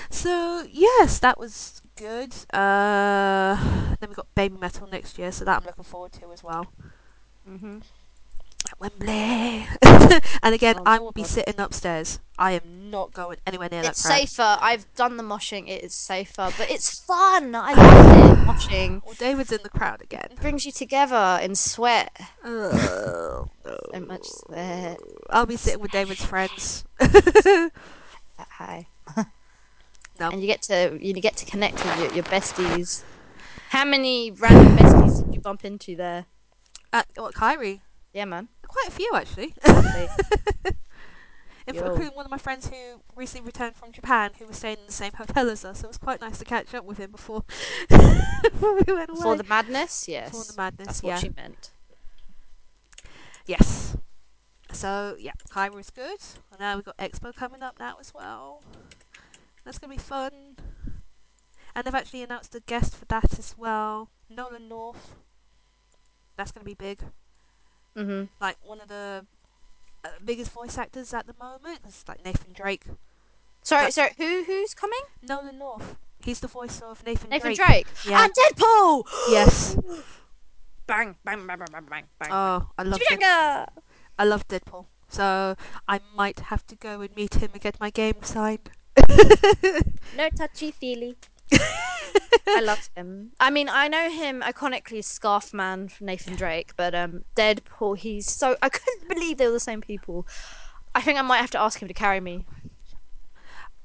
So 0.10 0.66
yes, 0.70 1.20
that 1.20 1.40
was 1.40 1.82
good. 1.96 2.34
Uh, 2.54 3.56
then 4.00 4.10
we 4.10 4.16
got 4.16 4.34
Baby 4.36 4.58
Metal 4.58 4.88
next 4.88 5.18
year, 5.18 5.32
so 5.32 5.46
that 5.46 5.60
I'm 5.60 5.66
looking 5.66 5.84
forward 5.84 6.12
to 6.14 6.32
as 6.32 6.44
well. 6.44 6.68
Mm-hmm. 7.50 7.80
At 8.66 8.80
Wembley. 8.80 9.68
and 10.44 10.54
again, 10.54 10.76
Oh, 10.80 10.84
I 10.86 11.00
will 11.00 11.12
be 11.14 11.22
God. 11.22 11.30
sitting 11.30 11.60
upstairs. 11.60 12.20
I 12.38 12.52
am 12.54 12.90
not 12.90 13.14
going 13.14 13.38
anywhere 13.48 13.70
near 13.72 13.82
It's 13.84 14.02
that 14.04 14.08
crowd. 14.10 14.18
safer. 14.20 14.58
I've 14.60 14.94
done 14.96 15.18
the 15.18 15.24
moshing. 15.24 15.70
It 15.70 15.84
is 15.84 15.94
safer, 15.94 16.52
but 16.58 16.70
it's 16.70 17.00
fun. 17.00 17.56
I 17.56 17.74
love 17.74 18.32
it. 18.32 18.38
Moshing 18.48 19.02
Well, 19.06 19.16
David's 19.18 19.52
in 19.52 19.60
the 19.64 19.70
crowd 19.70 20.02
again. 20.02 20.28
It 20.32 20.42
brings 20.42 20.66
you 20.66 20.72
together 20.72 21.40
in 21.42 21.56
sweat. 21.56 22.16
Oh, 22.44 23.48
So 23.66 24.00
much 24.02 24.26
sweat. 24.26 24.98
I'll 25.30 25.46
be 25.46 25.56
sitting 25.58 25.82
with 25.82 25.92
David's 25.92 26.24
friends. 26.24 26.84
Uh, 27.00 27.70
hi. 28.38 28.88
No. 30.20 30.30
And 30.32 30.42
you 30.42 30.48
get 30.48 30.62
to 30.64 30.98
you 31.00 31.14
get 31.14 31.36
to 31.38 31.46
connect 31.46 31.84
with 31.86 32.00
your, 32.00 32.12
your 32.16 32.24
besties. 32.24 33.04
How 33.70 33.86
many 33.86 34.32
random 34.32 34.76
besties 34.78 35.20
did 35.20 35.34
you 35.36 35.40
bump 35.42 35.64
into 35.66 35.96
there? 35.96 36.26
At 36.94 37.08
what, 37.16 37.34
Kyary? 37.36 37.82
Yeah, 38.18 38.26
man. 38.26 38.48
Quite 38.68 38.88
a 38.88 38.92
few, 38.92 39.12
actually. 39.14 39.54
Including 41.68 42.16
one 42.16 42.26
of 42.26 42.32
my 42.32 42.40
friends 42.40 42.68
who 42.68 43.00
recently 43.16 43.46
returned 43.46 43.76
from 43.76 43.92
Japan, 43.92 44.32
who 44.40 44.48
was 44.48 44.58
staying 44.58 44.78
in 44.80 44.88
the 44.88 44.92
same 44.92 45.14
hotel 45.14 45.52
as 45.52 45.64
us. 45.64 45.82
So 45.82 45.86
it 45.86 45.90
was 45.90 46.00
quite 46.00 46.20
nice 46.20 46.40
to 46.40 46.46
catch 46.46 46.74
up 46.74 46.84
with 46.84 46.98
him 46.98 47.12
before, 47.12 47.44
before 47.90 48.74
we 48.74 48.92
went 48.92 49.12
away. 49.12 49.22
For 49.22 49.36
the 49.36 49.44
madness, 49.44 50.08
yes. 50.08 50.32
Before 50.32 50.46
the 50.46 50.58
madness, 50.58 50.88
That's 50.88 51.04
yeah. 51.04 51.14
what 51.14 51.22
she 51.22 51.30
meant. 51.38 51.70
Yes. 53.46 53.96
So 54.72 55.16
yeah, 55.20 55.34
Kyary 55.52 55.76
was 55.76 55.92
good. 55.92 56.18
And 56.50 56.60
now 56.60 56.74
we've 56.74 56.86
got 56.86 56.98
Expo 56.98 57.36
coming 57.36 57.62
up 57.62 57.76
now 57.80 57.98
as 58.00 58.16
well. 58.16 58.64
That's 59.64 59.78
gonna 59.78 59.94
be 59.94 60.00
fun. 60.00 60.32
And 61.76 61.86
they've 61.86 61.94
actually 61.94 62.24
announced 62.24 62.56
a 62.56 62.62
guest 62.62 62.96
for 62.96 63.06
that 63.06 63.38
as 63.38 63.54
well. 63.56 64.10
Nolan 64.28 64.68
North. 64.68 65.14
That's 66.36 66.52
gonna 66.52 66.66
be 66.66 66.74
big. 66.74 67.04
Hmm 67.98 68.24
Like 68.40 68.58
one 68.64 68.80
of 68.82 68.88
the 68.88 69.26
uh, 70.06 70.10
biggest 70.24 70.52
voice 70.52 70.78
actors 70.78 71.14
at 71.14 71.26
the 71.28 71.34
moment. 71.40 71.80
It's 71.88 72.08
like 72.08 72.24
Nathan 72.24 72.54
Drake. 72.54 72.84
Sorry, 73.64 73.86
But- 73.88 73.94
sorry. 73.94 74.12
Who 74.18 74.44
who's 74.46 74.74
coming? 74.74 75.02
Nolan 75.22 75.58
North. 75.58 75.98
He's 76.24 76.40
the 76.40 76.48
voice 76.48 76.82
of 76.82 77.04
Nathan, 77.06 77.30
Drake. 77.30 77.44
Nathan 77.44 77.56
Drake. 77.56 77.88
Drake. 77.88 77.88
Yeah. 78.12 78.24
And 78.24 78.34
Deadpool. 78.34 79.04
Yes. 79.30 79.78
Bang 80.88 81.16
bang 81.26 81.46
bang 81.46 81.58
bang 81.60 81.68
bang 81.72 81.86
bang 81.90 82.04
bang. 82.20 82.30
Oh, 82.32 82.70
I 82.78 82.84
love 82.84 83.00
Dead- 83.02 83.20
Chimichanga! 83.20 83.68
I 84.18 84.24
love 84.24 84.48
Deadpool. 84.48 84.86
So 85.10 85.56
I 85.88 86.00
might 86.16 86.40
have 86.52 86.66
to 86.68 86.76
go 86.76 87.02
and 87.02 87.14
meet 87.16 87.36
him 87.36 87.50
and 87.54 87.62
get 87.62 87.78
my 87.80 87.90
game 87.90 88.24
signed. 88.24 88.70
No 90.18 90.30
touchy 90.30 90.72
feely. 90.72 91.18
I 92.48 92.62
love 92.62 92.90
him. 92.96 93.32
I 93.40 93.50
mean, 93.50 93.70
I 93.70 93.88
know 93.88 94.10
him 94.10 94.42
iconically 94.42 95.00
as 95.00 95.06
Scarf 95.08 95.54
Man 95.54 95.88
from 95.90 96.08
Nathan 96.08 96.36
Drake, 96.36 96.72
but 96.76 96.94
um, 96.96 97.24
Deadpool, 97.36 97.98
he's 97.98 98.30
so. 98.30 98.56
I 98.62 98.70
couldn't 98.70 99.08
believe 99.10 99.38
they 99.38 99.48
were 99.48 99.54
the 99.54 99.60
same 99.60 99.82
people. 99.82 100.28
I 100.96 101.02
think 101.02 101.18
I 101.20 101.22
might 101.22 101.38
have 101.40 101.52
to 101.52 101.60
ask 101.60 101.82
him 101.82 101.88
to 101.88 101.94
carry 101.94 102.20
me. 102.20 102.46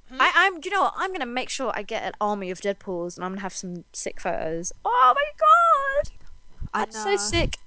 Hmm? 0.09 0.20
I, 0.20 0.32
I'm. 0.34 0.61
You 0.64 0.70
know 0.70 0.82
what? 0.82 0.95
I'm 0.97 1.12
gonna 1.12 1.26
make 1.26 1.49
sure 1.49 1.72
I 1.74 1.82
get 1.82 2.05
an 2.05 2.12
army 2.20 2.51
of 2.51 2.61
Deadpools, 2.61 3.16
and 3.16 3.24
I'm 3.24 3.32
gonna 3.32 3.43
have 3.43 3.55
some 3.55 3.84
sick 3.93 4.20
photos. 4.20 4.72
Oh 4.84 5.14
my 5.14 5.24
god, 5.38 6.12
I 6.74 6.80
that's 6.84 7.05
know. 7.05 7.16
so 7.16 7.22
sick. 7.22 7.59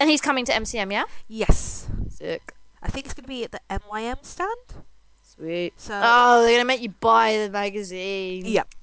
And 0.00 0.08
he's 0.08 0.20
coming 0.20 0.44
to 0.44 0.52
MCM, 0.52 0.92
yeah? 0.92 1.04
Yes. 1.26 1.88
Sick. 2.08 2.54
I 2.82 2.88
think 2.88 3.06
it's 3.06 3.14
going 3.14 3.24
to 3.24 3.28
be 3.28 3.42
at 3.42 3.50
the 3.50 3.60
MYM 3.68 4.24
stand. 4.24 4.84
Sweet. 5.22 5.72
So 5.76 6.00
Oh, 6.02 6.42
they're 6.42 6.54
gonna 6.54 6.64
make 6.64 6.80
you 6.80 6.90
buy 7.00 7.36
the 7.36 7.50
magazine. 7.50 8.44
Yep. 8.44 8.74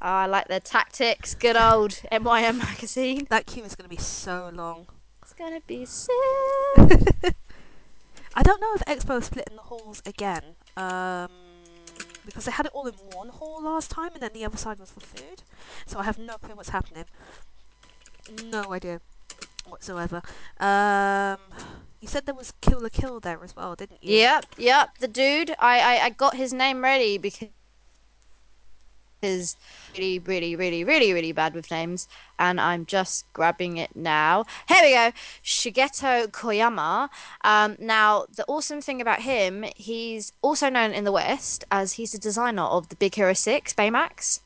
Oh, 0.00 0.06
I 0.06 0.26
like 0.26 0.48
their 0.48 0.60
tactics. 0.60 1.34
Good 1.34 1.56
old 1.56 2.00
MYM 2.12 2.58
magazine. 2.58 3.26
that 3.30 3.46
queue 3.46 3.64
is 3.64 3.74
going 3.74 3.88
to 3.88 3.96
be 3.96 4.00
so 4.00 4.50
long. 4.52 4.86
It's 5.22 5.32
gonna 5.32 5.60
be 5.66 5.84
sick. 5.84 6.12
I 8.34 8.42
don't 8.44 8.60
know 8.60 8.74
if 8.74 8.82
Expo 8.84 9.18
is 9.18 9.24
splitting 9.24 9.56
the 9.56 9.62
halls 9.62 10.00
again. 10.06 10.54
Um, 10.76 11.30
because 12.24 12.44
they 12.44 12.52
had 12.52 12.66
it 12.66 12.72
all 12.72 12.86
in 12.86 12.94
one 13.12 13.30
hall 13.30 13.60
last 13.60 13.90
time, 13.90 14.10
and 14.14 14.22
then 14.22 14.30
the 14.34 14.44
other 14.44 14.56
side 14.56 14.78
was 14.78 14.90
for 14.90 15.00
food. 15.00 15.42
So 15.84 15.98
I 15.98 16.04
have 16.04 16.16
no 16.16 16.36
clue 16.36 16.54
what's 16.54 16.68
happening. 16.68 17.06
No 18.44 18.72
idea 18.72 19.00
whatsoever. 19.66 20.22
Um, 20.60 21.38
you 22.00 22.06
said 22.06 22.26
there 22.26 22.34
was 22.34 22.52
Kill 22.60 22.80
la 22.80 22.88
Kill 22.88 23.18
there 23.18 23.42
as 23.42 23.56
well, 23.56 23.74
didn't 23.74 24.04
you? 24.04 24.18
Yep, 24.18 24.46
yep. 24.58 24.98
The 24.98 25.08
dude, 25.08 25.56
I, 25.58 25.80
I, 25.80 26.04
I 26.04 26.10
got 26.10 26.36
his 26.36 26.52
name 26.52 26.84
ready 26.84 27.18
because 27.18 27.48
is 29.22 29.56
really, 29.96 30.18
really, 30.18 30.56
really, 30.56 30.84
really, 30.84 31.12
really 31.12 31.32
bad 31.32 31.54
with 31.54 31.70
names, 31.70 32.08
and 32.38 32.60
I'm 32.60 32.86
just 32.86 33.30
grabbing 33.32 33.76
it 33.78 33.94
now. 33.94 34.44
Here 34.68 34.82
we 34.82 34.92
go, 34.92 35.12
Shigeto 35.42 36.28
Koyama. 36.28 37.08
Um, 37.42 37.76
now, 37.78 38.26
the 38.34 38.44
awesome 38.46 38.80
thing 38.80 39.00
about 39.00 39.22
him, 39.22 39.64
he's 39.76 40.32
also 40.42 40.68
known 40.68 40.92
in 40.92 41.04
the 41.04 41.12
West 41.12 41.64
as 41.70 41.94
he's 41.94 42.12
the 42.12 42.18
designer 42.18 42.62
of 42.62 42.88
the 42.88 42.96
Big 42.96 43.14
Hero 43.14 43.32
Six 43.32 43.72
Baymax. 43.72 44.40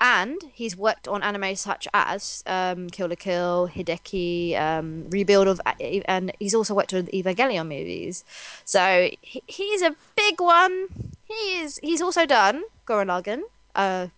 And 0.00 0.40
he's 0.52 0.76
worked 0.76 1.08
on 1.08 1.24
anime 1.24 1.56
such 1.56 1.88
as 1.92 2.44
um, 2.46 2.88
Kill 2.88 3.08
la 3.08 3.16
Kill, 3.16 3.68
Hideki, 3.74 4.56
um, 4.56 5.10
Rebuild 5.10 5.48
of, 5.48 5.60
and 5.80 6.30
he's 6.38 6.54
also 6.54 6.72
worked 6.74 6.94
on 6.94 7.06
the 7.06 7.22
Evangelion 7.22 7.66
movies. 7.66 8.24
So 8.64 9.10
he, 9.20 9.42
he's 9.48 9.82
a 9.82 9.96
big 10.16 10.40
one. 10.40 10.86
He 11.24 11.60
is. 11.62 11.80
He's 11.82 12.00
also 12.00 12.26
done 12.26 12.62
Gurren 12.86 13.06
Lagann. 13.06 13.42
Uh, 13.78 14.08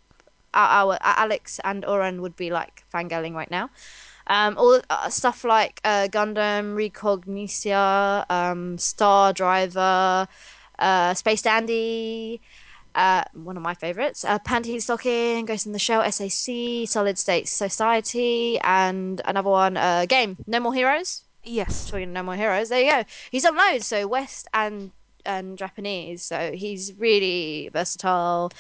our, 0.53 0.95
our 0.95 0.99
Alex 1.01 1.61
and 1.63 1.85
Oren 1.85 2.23
would 2.23 2.35
be 2.35 2.51
like 2.51 2.83
fangirling 2.93 3.35
right 3.35 3.51
now. 3.51 3.71
Um, 4.27 4.57
all 4.59 4.81
uh, 4.91 5.09
stuff 5.09 5.45
like 5.45 5.81
uh, 5.85 6.09
Gundam, 6.11 6.75
Reconguista, 6.77 8.29
um, 8.31 8.79
Star 8.79 9.33
Driver, 9.33 10.29
uh, 10.79 11.15
Space 11.15 11.43
Dandy, 11.43 12.41
uh, 12.95 13.25
one 13.35 13.57
of 13.57 13.63
my 13.63 13.75
favorites, 13.75 14.25
uh, 14.25 14.39
Panty 14.39 14.81
Stocking, 14.81 15.47
Ghost 15.47 15.67
in 15.67 15.73
the 15.73 15.79
Shell, 15.79 16.11
SAC, 16.11 16.89
Solid 16.89 17.19
State 17.19 17.49
Society, 17.49 18.59
and 18.61 19.21
another 19.25 19.51
one, 19.51 19.77
uh, 19.77 20.07
Game, 20.07 20.37
No 20.47 20.61
More 20.61 20.75
Heroes. 20.75 21.23
Yes. 21.43 21.89
Talking 21.91 22.13
No 22.13 22.23
More 22.23 22.37
Heroes. 22.37 22.69
There 22.69 22.81
you 22.81 22.91
go. 22.91 23.05
He's 23.31 23.43
done 23.43 23.57
loads, 23.57 23.87
so 23.87 24.07
West 24.07 24.49
and 24.55 24.93
and 25.27 25.59
Japanese, 25.59 26.23
so 26.23 26.53
he's 26.53 26.95
really 26.99 27.69
versatile. 27.73 28.51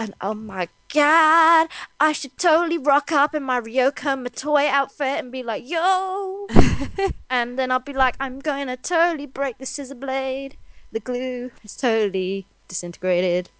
And 0.00 0.14
oh 0.22 0.32
my 0.32 0.66
god, 0.94 1.68
I 2.00 2.12
should 2.12 2.38
totally 2.38 2.78
rock 2.78 3.12
up 3.12 3.34
in 3.34 3.42
my 3.42 3.60
Ryuko 3.60 4.26
Matoi 4.26 4.66
outfit 4.66 5.18
and 5.18 5.30
be 5.30 5.42
like, 5.42 5.68
yo! 5.68 6.46
and 7.30 7.58
then 7.58 7.70
I'll 7.70 7.80
be 7.80 7.92
like, 7.92 8.14
I'm 8.18 8.38
gonna 8.38 8.78
totally 8.78 9.26
break 9.26 9.58
the 9.58 9.66
scissor 9.66 9.94
blade. 9.94 10.56
The 10.90 11.00
glue 11.00 11.50
is 11.62 11.76
totally 11.76 12.46
disintegrated. 12.66 13.50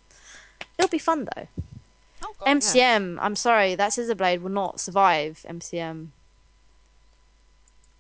It'll 0.79 0.89
be 0.89 0.97
fun 0.97 1.29
though. 1.37 1.49
Oh, 2.25 2.35
God, 2.39 2.47
yeah. 2.47 2.55
MCM, 2.55 3.19
I'm 3.21 3.37
sorry, 3.37 3.75
that 3.75 3.93
scissor 3.93 4.15
blade 4.15 4.41
will 4.41 4.49
not 4.49 4.81
survive 4.81 5.45
MCM. 5.47 6.09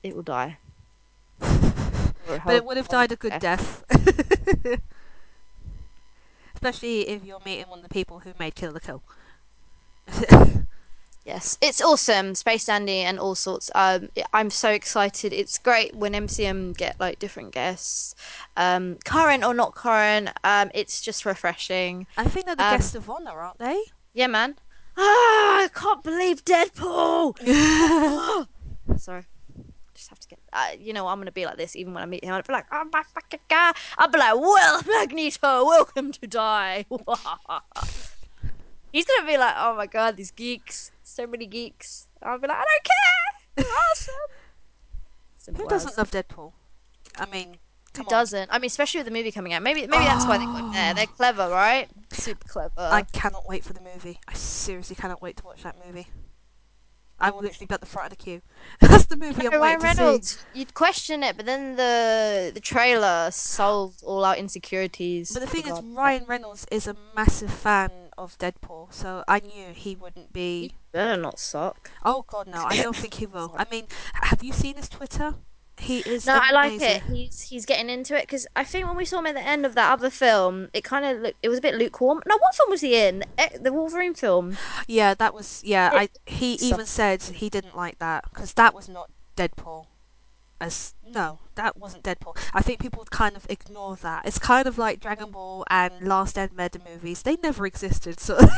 It 0.03 0.17
will 0.17 0.23
die. 0.23 0.57
But 2.45 2.55
it 2.55 2.65
would 2.65 2.77
have 2.77 2.89
died 2.89 3.11
a 3.11 3.17
good 3.17 3.39
death. 3.41 3.85
Especially 6.63 7.09
if 7.09 7.25
you're 7.25 7.41
meeting 7.47 7.69
one 7.71 7.79
of 7.79 7.83
the 7.85 7.89
people 7.89 8.19
who 8.19 8.33
made 8.39 8.55
Kill 8.55 8.73
la 8.73 8.79
Kill. 8.81 9.03
Yes, 11.23 11.59
it's 11.61 11.83
awesome, 11.83 12.35
Space 12.35 12.65
Dandy 12.65 13.01
and 13.01 13.21
all 13.21 13.35
sorts. 13.35 13.71
Um, 13.75 14.09
I'm 14.33 14.49
so 14.49 14.71
excited. 14.71 15.35
It's 15.35 15.59
great 15.59 15.95
when 15.95 16.15
MCM 16.15 16.75
get 16.77 16.99
like 16.99 17.19
different 17.19 17.53
guests, 17.53 18.15
um, 18.57 18.97
current 19.05 19.45
or 19.45 19.53
not 19.53 19.75
current. 19.75 20.31
Um, 20.43 20.71
it's 20.75 21.03
just 21.03 21.27
refreshing. 21.27 22.07
I 22.17 22.25
think 22.25 22.47
they're 22.47 22.57
the 22.57 22.65
Um, 22.67 22.77
guest 22.79 22.95
of 22.95 23.09
honor, 23.11 23.39
aren't 23.39 23.59
they? 23.59 23.79
Yeah, 24.15 24.29
man. 24.29 24.57
Ah, 24.97 25.65
I 25.65 25.69
can't 25.73 26.03
believe 26.03 26.43
Deadpool. 26.45 27.37
Sorry, 28.99 29.27
just 29.95 30.09
have 30.09 30.19
to 30.21 30.29
get. 30.29 30.39
Uh, 30.53 30.69
you 30.79 30.93
know, 30.93 31.07
I'm 31.07 31.19
gonna 31.19 31.33
be 31.33 31.47
like 31.47 31.57
this 31.57 31.77
even 31.77 31.95
when 31.95 32.03
I 32.03 32.07
meet 32.07 32.25
him. 32.25 32.33
I'll 32.33 32.43
be 32.43 32.53
like, 32.53 32.67
oh 32.73 32.85
my 32.93 33.03
fucking 33.15 33.41
god. 33.49 33.77
I'll 33.99 34.09
be 34.09 34.19
like, 34.19 34.35
well, 34.35 34.83
Magneto, 34.87 35.65
welcome 35.65 36.13
to 36.13 36.27
die. 36.27 36.87
He's 38.93 39.05
gonna 39.05 39.27
be 39.27 39.37
like, 39.37 39.55
oh 39.57 39.75
my 39.77 39.87
god, 39.87 40.17
these 40.17 40.31
geeks, 40.31 40.91
so 41.03 41.27
many 41.27 41.47
geeks. 41.47 42.07
I'll 42.23 42.39
be 42.39 42.49
like, 42.49 42.59
I 42.59 42.65
don't 42.65 42.85
care. 42.85 43.73
Awesome. 43.91 44.15
Simple 45.39 45.65
Who 45.65 45.71
doesn't 45.71 45.93
as. 45.93 45.99
love 45.99 46.11
Deadpool? 46.11 46.53
I 47.17 47.27
mean, 47.27 47.57
Who 47.97 48.03
on. 48.03 48.09
doesn't? 48.09 48.51
I 48.53 48.59
mean, 48.59 48.67
especially 48.67 48.99
with 48.99 49.07
the 49.07 49.13
movie 49.13 49.33
coming 49.33 49.53
out. 49.53 49.63
Maybe, 49.63 49.81
maybe 49.87 50.05
that's 50.05 50.27
why 50.27 50.39
they 50.39 50.45
got 50.45 50.73
there. 50.73 50.95
They're 50.95 51.07
clever, 51.17 51.49
right? 51.49 51.89
Super 52.13 52.47
clever. 52.49 52.73
I 52.79 53.03
cannot 53.03 53.49
wait 53.49 53.65
for 53.65 53.73
the 53.73 53.81
movie. 53.81 54.19
I 54.29 54.35
seriously 54.35 54.97
cannot 54.97 55.23
wait 55.23 55.37
to 55.39 55.45
watch 55.45 55.63
that 55.63 55.77
movie. 55.87 56.07
I 57.21 57.31
will 57.31 57.43
literally 57.43 57.67
be 57.67 57.75
at 57.75 57.81
the 57.81 57.87
front 57.87 58.13
of 58.13 58.19
the 58.19 58.23
queue. 58.25 58.43
That's 58.81 59.07
the 59.07 59.17
movie 59.17 59.47
I'm 59.47 59.61
Ryan 59.61 59.61
waiting 59.61 59.81
to 59.81 59.95
see. 59.95 60.03
Reynolds, 60.03 60.45
you'd 60.55 60.75
question 60.75 61.23
it, 61.23 61.37
but 61.37 61.47
then 61.47 61.77
the 61.77 62.51
the 62.55 62.61
trailer 62.61 63.31
solved 63.31 64.03
all 64.05 64.25
our 64.25 64.37
insecurities. 64.37 65.33
But 65.33 65.41
the 65.41 65.47
thing 65.47 65.67
is, 65.67 65.81
Ryan 65.83 66.25
Reynolds 66.27 66.67
is 66.71 66.87
a 66.87 66.97
massive 67.15 67.53
fan 67.53 67.91
of 68.17 68.37
Deadpool, 68.39 68.93
so 68.93 69.25
I 69.29 69.41
knew 69.41 69.73
he 69.75 69.97
wouldn't 69.97 70.33
be. 70.33 70.75
better 70.93 71.21
not 71.21 71.39
suck. 71.39 71.91
Oh 72.05 72.25
God, 72.27 72.47
no! 72.49 72.65
I 72.65 72.77
don't 72.83 72.97
think 72.97 73.15
he 73.15 73.27
will. 73.27 73.55
I 73.57 73.67
mean, 73.71 73.87
have 74.15 74.43
you 74.43 74.53
seen 74.53 74.77
his 74.77 74.89
Twitter? 74.89 75.35
He 75.81 76.01
is. 76.01 76.27
No, 76.27 76.39
I 76.41 76.53
like 76.53 76.81
it. 76.81 77.03
He's 77.05 77.41
he's 77.41 77.65
getting 77.65 77.89
into 77.89 78.17
it 78.17 78.23
because 78.23 78.47
I 78.55 78.65
think 78.65 78.87
when 78.87 78.97
we 78.97 79.05
saw 79.05 79.19
him 79.19 79.27
at 79.27 79.35
the 79.35 79.47
end 79.47 79.65
of 79.65 79.75
that 79.75 79.93
other 79.93 80.11
film, 80.11 80.69
it 80.75 80.85
kind 80.85 81.05
of 81.05 81.23
looked. 81.23 81.39
It 81.43 81.49
was 81.49 81.59
a 81.59 81.63
bit 81.63 81.75
lukewarm. 81.75 82.23
No, 82.27 82.37
what 82.37 82.55
film 82.55 82.71
was 82.71 82.83
he 82.83 82.97
in? 82.97 83.25
The 83.59 83.73
Wolverine 83.73 84.15
film. 84.15 84.57
Yeah, 84.87 85.15
that 85.15 85.33
was. 85.35 85.63
Yeah, 85.65 85.91
I. 85.93 86.09
He 86.27 86.59
So- 86.59 86.67
even 86.67 86.87
said 86.87 87.23
he 87.23 87.49
didn't 87.49 87.77
like 87.77 87.99
that 87.99 88.25
because 88.31 88.53
that 88.55 88.75
was 88.75 88.89
not 88.89 89.11
Deadpool. 89.37 89.87
As 90.61 90.95
mm. 91.07 91.15
no, 91.15 91.39
that 91.55 91.79
wasn't 91.79 92.05
Deadpool. 92.05 92.37
I 92.53 92.61
think 92.61 92.81
people 92.81 92.99
would 92.99 93.11
kind 93.11 93.35
of 93.35 93.47
ignore 93.49 93.97
that. 93.97 94.27
It's 94.27 94.39
kind 94.39 94.69
of 94.69 94.77
like 94.77 95.01
Dragon 95.01 95.31
Ball 95.31 95.65
and 95.71 96.07
Last 96.07 96.37
Airbender 96.37 96.85
movies. 96.87 97.23
They 97.23 97.37
never 97.37 97.65
existed, 97.65 98.21
sort 98.21 98.43
of, 98.43 98.51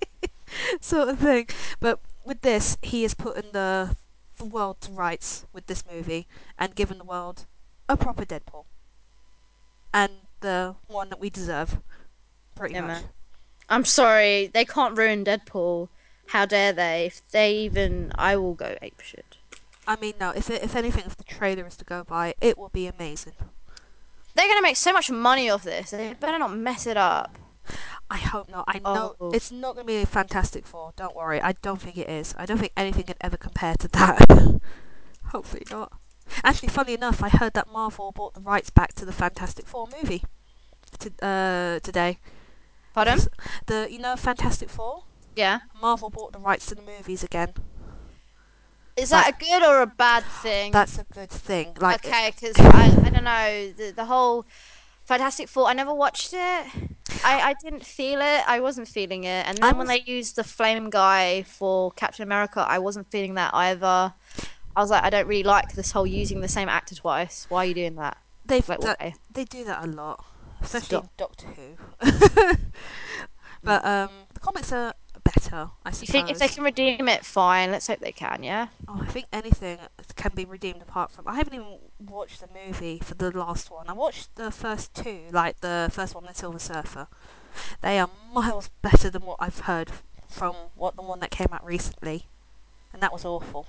sort 0.82 1.08
of 1.08 1.18
thing. 1.18 1.48
But 1.80 2.00
with 2.26 2.42
this, 2.42 2.76
he 2.82 3.04
is 3.04 3.14
putting 3.14 3.52
the 3.52 3.96
the 4.42 4.48
world 4.48 4.80
to 4.80 4.90
rights 4.90 5.46
with 5.52 5.66
this 5.66 5.84
movie 5.90 6.26
and 6.58 6.74
given 6.74 6.98
the 6.98 7.04
world 7.04 7.46
a 7.88 7.96
proper 7.96 8.24
Deadpool 8.24 8.64
and 9.94 10.12
the 10.40 10.74
one 10.88 11.08
that 11.10 11.20
we 11.20 11.30
deserve. 11.30 11.78
Pretty 12.56 12.74
Yeah, 12.74 12.80
much. 12.82 13.02
man. 13.02 13.04
I'm 13.68 13.84
sorry, 13.84 14.48
they 14.52 14.64
can't 14.64 14.96
ruin 14.96 15.24
Deadpool. 15.24 15.88
How 16.28 16.44
dare 16.46 16.72
they? 16.72 17.06
If 17.06 17.22
they 17.30 17.54
even, 17.58 18.12
I 18.16 18.36
will 18.36 18.54
go 18.54 18.76
ape 18.82 19.00
shit. 19.00 19.36
I 19.86 19.96
mean, 19.96 20.14
no. 20.20 20.30
If 20.30 20.50
it, 20.50 20.62
if 20.62 20.74
anything, 20.76 21.04
if 21.06 21.16
the 21.16 21.24
trailer 21.24 21.66
is 21.66 21.76
to 21.76 21.84
go 21.84 22.04
by, 22.04 22.34
it 22.40 22.56
will 22.58 22.68
be 22.68 22.86
amazing. 22.86 23.34
They're 24.34 24.48
gonna 24.48 24.62
make 24.62 24.76
so 24.76 24.92
much 24.92 25.10
money 25.10 25.50
off 25.50 25.62
this. 25.64 25.90
They 25.90 26.14
better 26.14 26.38
not 26.38 26.56
mess 26.56 26.86
it 26.86 26.96
up. 26.96 27.36
I 28.10 28.18
hope 28.18 28.48
not. 28.50 28.64
I 28.68 28.78
know 28.78 29.16
Oh. 29.20 29.30
it's 29.32 29.50
not 29.50 29.74
going 29.74 29.86
to 29.86 29.92
be 29.92 30.02
a 30.02 30.06
Fantastic 30.06 30.66
Four. 30.66 30.92
Don't 30.96 31.16
worry. 31.16 31.40
I 31.40 31.52
don't 31.62 31.80
think 31.80 31.96
it 31.96 32.08
is. 32.10 32.34
I 32.36 32.44
don't 32.46 32.58
think 32.58 32.72
anything 32.76 33.04
can 33.04 33.16
ever 33.20 33.36
compare 33.36 33.74
to 33.76 33.88
that. 33.92 34.60
Hopefully 35.26 35.64
not. 35.70 35.92
Actually, 36.44 36.68
funny 36.68 36.94
enough, 36.94 37.22
I 37.22 37.28
heard 37.28 37.54
that 37.54 37.72
Marvel 37.72 38.12
bought 38.12 38.34
the 38.34 38.40
rights 38.40 38.70
back 38.70 38.92
to 38.94 39.04
the 39.04 39.12
Fantastic 39.12 39.66
Four 39.66 39.88
movie 40.02 40.24
to, 41.00 41.10
uh, 41.24 41.80
today. 41.80 42.18
Pardon? 42.94 43.18
The 43.66 43.88
you 43.90 43.98
know 43.98 44.16
Fantastic 44.16 44.68
Four. 44.68 45.04
Yeah. 45.34 45.60
Marvel 45.80 46.10
bought 46.10 46.32
the 46.32 46.38
rights 46.38 46.66
to 46.66 46.74
the 46.74 46.82
movies 46.82 47.24
again. 47.24 47.54
Is 48.96 49.08
that 49.08 49.30
a 49.30 49.32
good 49.38 49.62
or 49.62 49.80
a 49.80 49.86
bad 49.86 50.22
thing? 50.24 50.70
That's 50.70 50.98
a 50.98 51.04
good 51.14 51.30
thing. 51.30 51.74
Like, 51.80 52.04
okay, 52.04 52.30
because 52.34 52.54
I, 52.58 52.94
I 53.06 53.10
don't 53.10 53.24
know 53.24 53.72
the 53.72 53.92
the 53.96 54.04
whole 54.04 54.44
Fantastic 55.04 55.48
Four. 55.48 55.66
I 55.68 55.72
never 55.72 55.94
watched 55.94 56.34
it. 56.34 56.66
I, 57.24 57.50
I 57.50 57.54
didn't 57.62 57.84
feel 57.84 58.20
it. 58.20 58.42
I 58.48 58.60
wasn't 58.60 58.88
feeling 58.88 59.24
it. 59.24 59.46
And 59.46 59.58
I 59.62 59.68
then 59.68 59.78
when 59.78 59.86
they 59.86 60.02
used 60.06 60.36
the 60.36 60.44
Flame 60.44 60.90
guy 60.90 61.42
for 61.42 61.92
Captain 61.92 62.22
America, 62.22 62.64
I 62.66 62.78
wasn't 62.78 63.10
feeling 63.10 63.34
that 63.34 63.52
either. 63.54 64.12
I 64.74 64.80
was 64.80 64.90
like, 64.90 65.04
I 65.04 65.10
don't 65.10 65.26
really 65.26 65.42
like 65.42 65.74
this 65.74 65.92
whole 65.92 66.06
using 66.06 66.40
the 66.40 66.48
same 66.48 66.68
actor 66.68 66.94
twice. 66.94 67.46
Why 67.48 67.58
are 67.64 67.66
you 67.66 67.74
doing 67.74 67.96
that? 67.96 68.16
they've 68.44 68.68
Like, 68.68 68.80
that- 68.80 69.00
why? 69.00 69.14
they 69.32 69.44
do 69.44 69.64
that 69.64 69.84
a 69.84 69.86
lot, 69.86 70.24
especially 70.60 70.98
Stop. 70.98 71.16
Doctor 71.16 71.46
Who. 71.46 71.76
but 73.62 73.84
um, 73.84 74.10
the 74.34 74.40
comics 74.40 74.72
are 74.72 74.92
better. 75.24 75.70
I 75.84 75.90
You 75.90 76.06
think 76.06 76.30
if 76.30 76.38
they 76.38 76.48
can 76.48 76.64
redeem 76.64 77.08
it, 77.08 77.24
fine. 77.24 77.70
Let's 77.70 77.86
hope 77.86 78.00
they 78.00 78.12
can. 78.12 78.42
Yeah. 78.42 78.68
Oh, 78.88 79.00
I 79.00 79.06
think 79.06 79.26
anything 79.32 79.78
can 80.16 80.32
be 80.34 80.44
redeemed 80.44 80.82
apart 80.82 81.10
from. 81.12 81.28
I 81.28 81.36
haven't 81.36 81.54
even 81.54 81.78
watched 82.10 82.40
the 82.40 82.48
movie 82.48 82.98
for 82.98 83.14
the 83.14 83.30
last 83.30 83.70
one. 83.70 83.88
I 83.88 83.92
watched 83.92 84.34
the 84.36 84.50
first 84.50 84.94
two, 84.94 85.22
like 85.30 85.60
the 85.60 85.90
first 85.92 86.14
one, 86.14 86.24
The 86.24 86.34
Silver 86.34 86.58
Surfer. 86.58 87.08
They 87.80 87.98
are 87.98 88.10
miles 88.32 88.70
better 88.80 89.10
than 89.10 89.22
what 89.22 89.36
I've 89.40 89.60
heard 89.60 89.90
from 90.28 90.54
what 90.74 90.96
the 90.96 91.02
one 91.02 91.20
that 91.20 91.30
came 91.30 91.48
out 91.52 91.64
recently, 91.64 92.26
and 92.92 93.02
that 93.02 93.12
was 93.12 93.24
awful. 93.24 93.66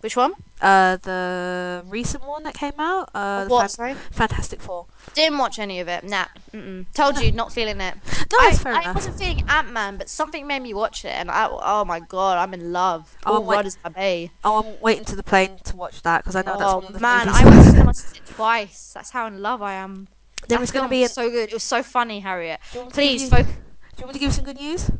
Which 0.00 0.16
one? 0.16 0.32
Uh, 0.60 0.96
the 0.98 1.82
recent 1.88 2.24
one 2.24 2.44
that 2.44 2.54
came 2.54 2.78
out, 2.78 3.10
uh, 3.14 3.46
what? 3.46 3.68
Fan- 3.72 3.96
Fantastic 4.12 4.60
Four. 4.62 4.86
Didn't 5.14 5.38
watch 5.38 5.58
any 5.58 5.80
of 5.80 5.88
it. 5.88 6.04
Nah. 6.04 6.26
Mm-mm. 6.52 6.86
Told 6.94 7.18
you, 7.18 7.32
not 7.32 7.52
feeling 7.52 7.80
it. 7.80 7.94
No, 8.32 8.38
I, 8.38 8.50
that's 8.50 8.62
fair 8.62 8.74
I 8.74 8.82
enough. 8.82 8.94
wasn't 8.94 9.18
feeling 9.18 9.44
Ant 9.48 9.72
Man, 9.72 9.96
but 9.96 10.08
something 10.08 10.46
made 10.46 10.60
me 10.62 10.72
watch 10.72 11.04
it, 11.04 11.08
and 11.08 11.30
I, 11.30 11.48
oh 11.50 11.84
my 11.84 11.98
god, 11.98 12.38
I'm 12.38 12.54
in 12.54 12.72
love. 12.72 13.12
Oh, 13.26 13.40
wait. 13.40 13.56
Rudd 13.56 13.66
is 13.66 13.76
my 13.82 13.90
bae. 13.90 14.30
Oh, 14.44 14.62
I'm 14.62 14.80
waiting 14.80 15.04
to 15.06 15.16
the 15.16 15.24
plane 15.24 15.56
to 15.64 15.76
watch 15.76 16.02
that 16.02 16.22
because 16.22 16.36
I 16.36 16.42
know 16.42 16.56
that's 16.58 16.62
Oh 16.72 16.76
one 16.76 16.86
of 16.86 16.92
the 16.92 17.00
man, 17.00 17.26
movies. 17.26 17.74
I 17.74 17.84
watched 17.86 18.16
it 18.16 18.26
twice. 18.26 18.92
That's 18.94 19.10
how 19.10 19.26
in 19.26 19.42
love 19.42 19.62
I 19.62 19.72
am. 19.74 20.06
there 20.46 20.58
That 20.58 20.60
was 20.60 20.70
going 20.70 20.84
to 20.84 20.88
be. 20.90 21.02
An, 21.02 21.08
so 21.08 21.28
good. 21.28 21.48
It 21.48 21.54
was 21.54 21.64
so 21.64 21.82
funny, 21.82 22.20
Harriet. 22.20 22.60
do 22.72 22.78
you 22.78 22.84
want 22.84 22.96
me 22.96 23.02
to 23.02 23.08
give 23.10 23.18
Please 23.18 23.22
you- 23.22 23.30
focus 23.30 23.52
Do 23.96 24.00
you 24.00 24.04
want 24.04 24.08
me 24.08 24.12
to 24.12 24.18
give 24.20 24.28
you 24.28 24.32
some 24.32 24.44
good 24.44 24.60
news? 24.60 24.90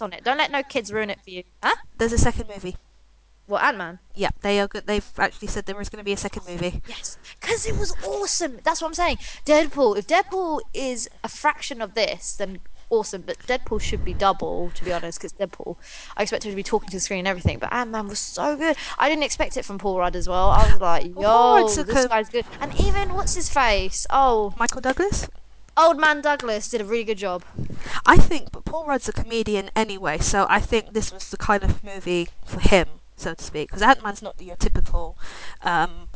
on 0.00 0.12
it. 0.14 0.24
Don't 0.24 0.38
let 0.38 0.50
no 0.50 0.62
kids 0.62 0.90
ruin 0.92 1.10
it 1.10 1.20
for 1.22 1.28
you. 1.30 1.42
Huh? 1.62 1.74
There's 1.98 2.12
a 2.14 2.18
second 2.18 2.48
movie. 2.48 2.76
What 3.52 3.62
Ant 3.62 3.76
Man? 3.76 3.98
Yeah, 4.14 4.30
they 4.40 4.58
are 4.60 4.66
good. 4.66 4.86
They've 4.86 5.04
actually 5.18 5.48
said 5.48 5.66
there 5.66 5.76
was 5.76 5.88
going 5.90 5.98
to 6.00 6.04
be 6.04 6.12
a 6.12 6.16
second 6.16 6.42
movie. 6.48 6.82
Yes, 6.88 7.18
because 7.40 7.66
it 7.66 7.76
was 7.76 7.94
awesome. 8.04 8.58
That's 8.64 8.80
what 8.80 8.88
I'm 8.88 8.94
saying. 8.94 9.18
Deadpool. 9.44 9.98
If 9.98 10.06
Deadpool 10.06 10.60
is 10.74 11.08
a 11.22 11.28
fraction 11.28 11.80
of 11.82 11.94
this, 11.94 12.32
then 12.36 12.60
awesome. 12.88 13.22
But 13.22 13.38
Deadpool 13.40 13.80
should 13.80 14.04
be 14.04 14.14
double, 14.14 14.70
to 14.74 14.84
be 14.84 14.92
honest, 14.92 15.18
because 15.18 15.32
Deadpool. 15.34 15.76
I 16.16 16.22
expect 16.22 16.44
him 16.44 16.52
to 16.52 16.56
be 16.56 16.62
talking 16.62 16.88
to 16.90 16.96
the 16.96 17.00
screen 17.00 17.20
and 17.20 17.28
everything. 17.28 17.58
But 17.58 17.72
Ant 17.72 17.90
Man 17.90 18.08
was 18.08 18.18
so 18.18 18.56
good. 18.56 18.76
I 18.98 19.08
didn't 19.08 19.24
expect 19.24 19.56
it 19.58 19.64
from 19.64 19.78
Paul 19.78 19.98
Rudd 19.98 20.16
as 20.16 20.28
well. 20.28 20.48
I 20.50 20.70
was 20.72 20.80
like, 20.80 21.12
Well, 21.14 21.60
yo, 21.60 21.66
a 21.66 21.84
this 21.84 22.02
co- 22.02 22.08
guy's 22.08 22.28
good. 22.30 22.46
And 22.60 22.74
even 22.80 23.12
what's 23.14 23.34
his 23.34 23.48
face? 23.50 24.06
Oh, 24.10 24.54
Michael 24.58 24.80
Douglas. 24.80 25.28
old 25.76 25.98
man 25.98 26.20
Douglas 26.20 26.68
did 26.68 26.80
a 26.80 26.84
really 26.84 27.04
good 27.04 27.18
job. 27.18 27.44
I 28.06 28.16
think, 28.16 28.52
but 28.52 28.64
Paul 28.64 28.86
Rudd's 28.86 29.08
a 29.08 29.12
comedian 29.12 29.70
anyway, 29.76 30.18
so 30.18 30.46
I 30.48 30.60
think 30.60 30.92
this 30.92 31.12
was 31.12 31.30
the 31.30 31.36
kind 31.38 31.62
of 31.64 31.82
movie 31.82 32.28
for 32.44 32.60
him, 32.60 32.88
so 33.16 33.34
to 33.34 33.42
speak. 33.44 33.68
Because 33.68 33.82
Ant 33.82 34.02
Man's 34.02 34.22
not 34.22 34.40
your 34.40 34.56
typical 34.56 35.16
um, 35.62 36.08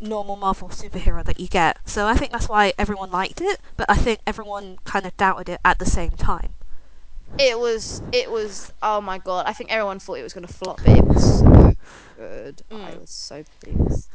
normal 0.00 0.36
Marvel 0.36 0.68
superhero 0.68 1.24
that 1.24 1.38
you 1.40 1.48
get. 1.48 1.78
So 1.84 2.06
I 2.06 2.14
think 2.14 2.32
that's 2.32 2.48
why 2.48 2.72
everyone 2.78 3.10
liked 3.10 3.40
it, 3.40 3.60
but 3.76 3.88
I 3.88 3.96
think 3.96 4.20
everyone 4.26 4.78
kind 4.84 5.06
of 5.06 5.16
doubted 5.16 5.48
it 5.48 5.60
at 5.64 5.78
the 5.78 5.86
same 5.86 6.10
time. 6.10 6.54
It 7.38 7.58
was, 7.58 8.02
it 8.12 8.30
was. 8.30 8.72
Oh 8.82 9.00
my 9.00 9.16
god! 9.16 9.46
I 9.46 9.54
think 9.54 9.70
everyone 9.72 9.98
thought 9.98 10.18
it 10.18 10.22
was 10.22 10.34
gonna 10.34 10.46
flop. 10.48 10.78
But 10.84 10.98
it 10.98 11.04
was 11.04 11.38
so 11.38 11.74
good. 12.16 12.62
I 12.70 12.74
Mm. 12.74 13.00
was 13.00 13.10
so 13.10 13.42
pleased. 13.60 14.08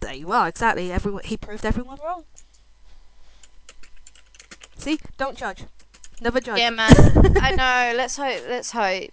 There 0.00 0.14
you 0.14 0.30
are, 0.30 0.46
exactly. 0.48 0.92
Everyone, 0.92 1.22
he 1.24 1.36
proved 1.36 1.64
everyone 1.64 1.98
wrong. 2.04 2.24
See, 4.76 5.00
don't 5.16 5.36
judge. 5.36 5.64
Never 6.20 6.40
judge. 6.40 6.58
Yeah, 6.58 6.70
man. 6.70 6.90
I 7.40 7.50
know. 7.50 7.96
Let's 7.96 8.16
hope. 8.16 8.42
Let's 8.48 8.70
hope. 8.70 9.10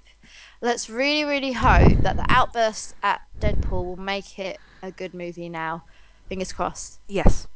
Let's 0.64 0.90
really, 0.90 1.26
really 1.26 1.52
hope 1.52 1.98
that 2.00 2.16
the 2.16 2.26
outburst 2.30 2.96
at 3.04 3.22
Deadpool 3.42 3.84
will 3.84 3.98
make 3.98 4.40
it 4.40 4.60
a 4.82 4.92
good 4.92 5.14
movie. 5.14 5.50
Now, 5.50 5.84
fingers 6.30 6.54
crossed. 6.54 7.00
Yes. 7.10 7.48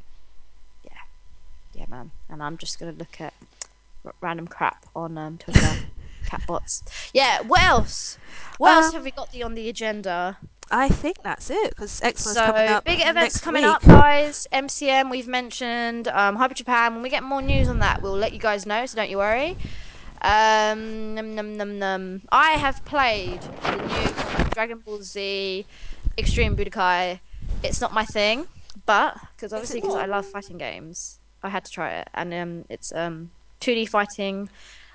Yeah, 0.84 0.92
Yeah, 1.74 1.86
man. 1.88 2.12
And 2.30 2.44
I'm 2.44 2.58
just 2.58 2.80
gonna 2.80 2.92
look 2.92 3.22
at 3.22 3.34
r- 4.04 4.14
random 4.20 4.46
crap 4.48 4.86
on 4.94 5.18
um, 5.18 5.38
Twitter, 5.38 5.86
catbots. 6.26 6.84
Yeah. 7.14 7.42
What 7.44 7.62
else? 7.62 8.18
What 8.58 8.74
else 8.76 8.88
Um, 8.88 8.94
have 8.96 9.04
we 9.06 9.12
got 9.12 9.32
the 9.32 9.42
on 9.42 9.54
the 9.56 9.70
agenda? 9.70 10.38
I 10.70 10.90
think 10.90 11.24
that's 11.24 11.50
it 11.50 11.70
because 11.70 12.02
Expo's 12.02 12.34
so 12.34 12.46
coming 12.46 12.68
up. 12.68 12.84
big 12.84 13.00
events 13.00 13.40
coming 13.40 13.64
week. 13.64 13.72
up, 13.72 13.84
guys. 13.84 14.48
MCM 14.52 15.10
we've 15.10 15.30
mentioned. 15.30 16.10
Um, 16.10 16.36
Hyper 16.36 16.56
Japan. 16.56 16.94
When 16.96 17.04
we 17.04 17.10
get 17.10 17.24
more 17.24 17.42
news 17.42 17.70
on 17.70 17.80
that, 17.80 18.02
we'll 18.02 18.18
let 18.18 18.34
you 18.34 18.40
guys 18.40 18.66
know. 18.66 18.86
So 18.86 18.98
don't 18.98 19.10
you 19.10 19.18
worry. 19.18 19.56
Um, 20.28 21.16
num, 21.16 21.36
num, 21.36 21.56
num, 21.56 21.80
num. 21.80 22.22
I 22.34 22.52
have 22.52 22.84
played 22.84 23.40
the 23.40 23.76
new 23.78 24.44
Dragon 24.50 24.80
Ball 24.80 25.02
Z 25.02 25.66
Extreme 26.18 26.58
Budokai. 26.58 27.22
It's 27.64 27.80
not 27.80 27.94
my 27.94 28.04
thing, 28.04 28.46
but 28.86 29.16
because 29.38 29.54
obviously 29.54 29.80
because 29.80 29.96
I 29.96 30.06
love 30.06 30.26
fighting 30.26 30.58
games, 30.58 31.20
I 31.44 31.48
had 31.48 31.64
to 31.64 31.72
try 31.72 31.92
it, 31.94 32.10
and 32.14 32.34
um, 32.34 32.66
it's 32.68 32.92
um 32.92 33.32
2D 33.62 33.88
fighting, 33.88 34.50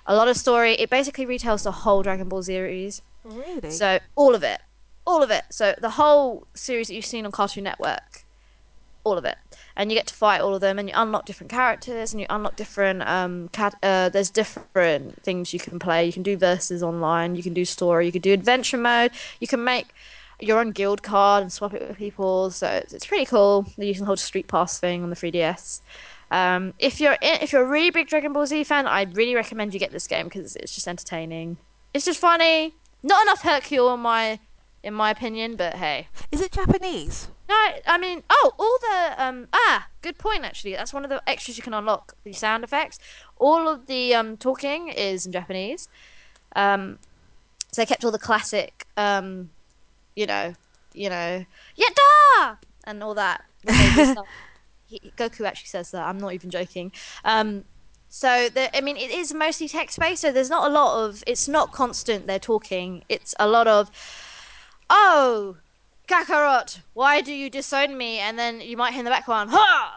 a 0.04 0.14
lot 0.14 0.28
of 0.28 0.36
story. 0.36 0.74
It 0.74 0.90
basically 0.90 1.24
retells 1.24 1.64
the 1.64 1.72
whole 1.72 2.02
Dragon 2.02 2.28
Ball 2.28 2.42
series. 2.42 3.00
Really? 3.24 3.70
So 3.70 4.00
all 4.16 4.34
of 4.34 4.42
it, 4.42 4.60
all 5.06 5.22
of 5.22 5.30
it. 5.30 5.44
So 5.50 5.74
the 5.80 5.90
whole 5.90 6.46
series 6.52 6.88
that 6.88 6.94
you've 6.94 7.06
seen 7.06 7.24
on 7.24 7.32
Cartoon 7.32 7.64
Network, 7.64 8.26
all 9.02 9.16
of 9.16 9.24
it, 9.24 9.38
and 9.76 9.90
you 9.90 9.96
get 9.96 10.06
to 10.08 10.14
fight 10.14 10.40
all 10.40 10.54
of 10.54 10.60
them, 10.60 10.78
and 10.78 10.88
you 10.88 10.94
unlock 10.96 11.26
different 11.26 11.50
characters, 11.50 12.12
and 12.12 12.20
you 12.20 12.26
unlock 12.30 12.56
different 12.56 13.02
um. 13.02 13.48
Cat- 13.48 13.78
uh, 13.82 14.08
there's 14.08 14.30
different 14.30 15.22
things 15.22 15.52
you 15.52 15.60
can 15.60 15.78
play. 15.78 16.04
You 16.06 16.12
can 16.12 16.22
do 16.22 16.36
verses 16.36 16.82
online. 16.82 17.34
You 17.34 17.42
can 17.42 17.54
do 17.54 17.64
story. 17.64 18.06
You 18.06 18.12
can 18.12 18.22
do 18.22 18.32
adventure 18.32 18.78
mode. 18.78 19.12
You 19.40 19.46
can 19.46 19.64
make 19.64 19.88
your 20.40 20.58
own 20.58 20.72
guild 20.72 21.02
card 21.02 21.42
and 21.42 21.52
swap 21.52 21.72
it 21.74 21.86
with 21.86 21.96
people. 21.96 22.50
So 22.50 22.66
it's, 22.66 22.92
it's 22.92 23.06
pretty 23.06 23.26
cool. 23.26 23.66
You 23.76 23.94
can 23.94 24.04
hold 24.04 24.18
a 24.18 24.22
Street 24.22 24.48
Pass 24.48 24.78
thing 24.78 25.02
on 25.02 25.10
the 25.10 25.16
3DS. 25.16 25.80
Um, 26.30 26.74
if 26.78 27.00
you're 27.00 27.12
in, 27.20 27.40
if 27.42 27.52
you're 27.52 27.62
a 27.62 27.68
really 27.68 27.90
big 27.90 28.08
Dragon 28.08 28.32
Ball 28.32 28.46
Z 28.46 28.64
fan, 28.64 28.86
I'd 28.86 29.16
really 29.16 29.34
recommend 29.34 29.74
you 29.74 29.80
get 29.80 29.92
this 29.92 30.06
game 30.06 30.24
because 30.24 30.56
it's 30.56 30.74
just 30.74 30.88
entertaining. 30.88 31.58
It's 31.94 32.04
just 32.04 32.18
funny. 32.18 32.74
Not 33.02 33.22
enough 33.22 33.42
Hercule 33.42 33.92
in 33.94 34.00
my 34.00 34.38
in 34.82 34.94
my 34.94 35.10
opinion, 35.10 35.56
but 35.56 35.74
hey. 35.74 36.08
Is 36.30 36.40
it 36.40 36.52
Japanese? 36.52 37.28
No, 37.52 37.68
I 37.86 37.98
mean, 37.98 38.22
oh, 38.30 38.52
all 38.58 38.78
the 38.80 39.22
um 39.22 39.48
ah, 39.52 39.88
good 40.00 40.16
point 40.16 40.44
actually. 40.44 40.72
That's 40.72 40.94
one 40.94 41.04
of 41.04 41.10
the 41.10 41.22
extras 41.28 41.58
you 41.58 41.62
can 41.62 41.74
unlock. 41.74 42.14
The 42.24 42.32
sound 42.32 42.64
effects. 42.64 42.98
All 43.36 43.68
of 43.68 43.86
the 43.86 44.14
um 44.14 44.38
talking 44.38 44.88
is 44.88 45.26
in 45.26 45.32
Japanese. 45.32 45.88
Um 46.56 46.98
so 47.70 47.82
they 47.82 47.86
kept 47.86 48.04
all 48.04 48.10
the 48.10 48.18
classic 48.18 48.86
um 48.96 49.50
you 50.16 50.26
know, 50.26 50.54
you 50.94 51.10
know, 51.10 51.44
Yatta 51.78 52.58
and 52.84 53.02
all 53.02 53.14
that. 53.14 53.44
the 53.64 53.74
favorite 53.74 54.12
stuff. 54.12 54.28
He, 54.86 55.12
Goku 55.18 55.44
actually 55.44 55.68
says 55.68 55.90
that. 55.90 56.06
I'm 56.06 56.18
not 56.18 56.32
even 56.32 56.48
joking. 56.48 56.90
Um 57.24 57.64
so 58.08 58.48
the, 58.48 58.74
I 58.74 58.80
mean, 58.80 58.96
it 58.96 59.10
is 59.10 59.34
mostly 59.34 59.68
text 59.68 59.98
based. 59.98 60.22
So 60.22 60.32
there's 60.32 60.50
not 60.50 60.70
a 60.70 60.72
lot 60.72 61.04
of. 61.04 61.22
It's 61.26 61.48
not 61.48 61.72
constant. 61.72 62.26
They're 62.26 62.38
talking. 62.38 63.04
It's 63.10 63.34
a 63.38 63.46
lot 63.48 63.66
of. 63.66 63.90
Oh, 64.90 65.56
Kakarot, 66.12 66.80
why 66.92 67.22
do 67.22 67.32
you 67.32 67.48
disown 67.48 67.96
me? 67.96 68.18
And 68.18 68.38
then 68.38 68.60
you 68.60 68.76
might 68.76 68.90
hear 68.90 68.98
in 68.98 69.06
the 69.06 69.10
background, 69.10 69.48
ha! 69.50 69.96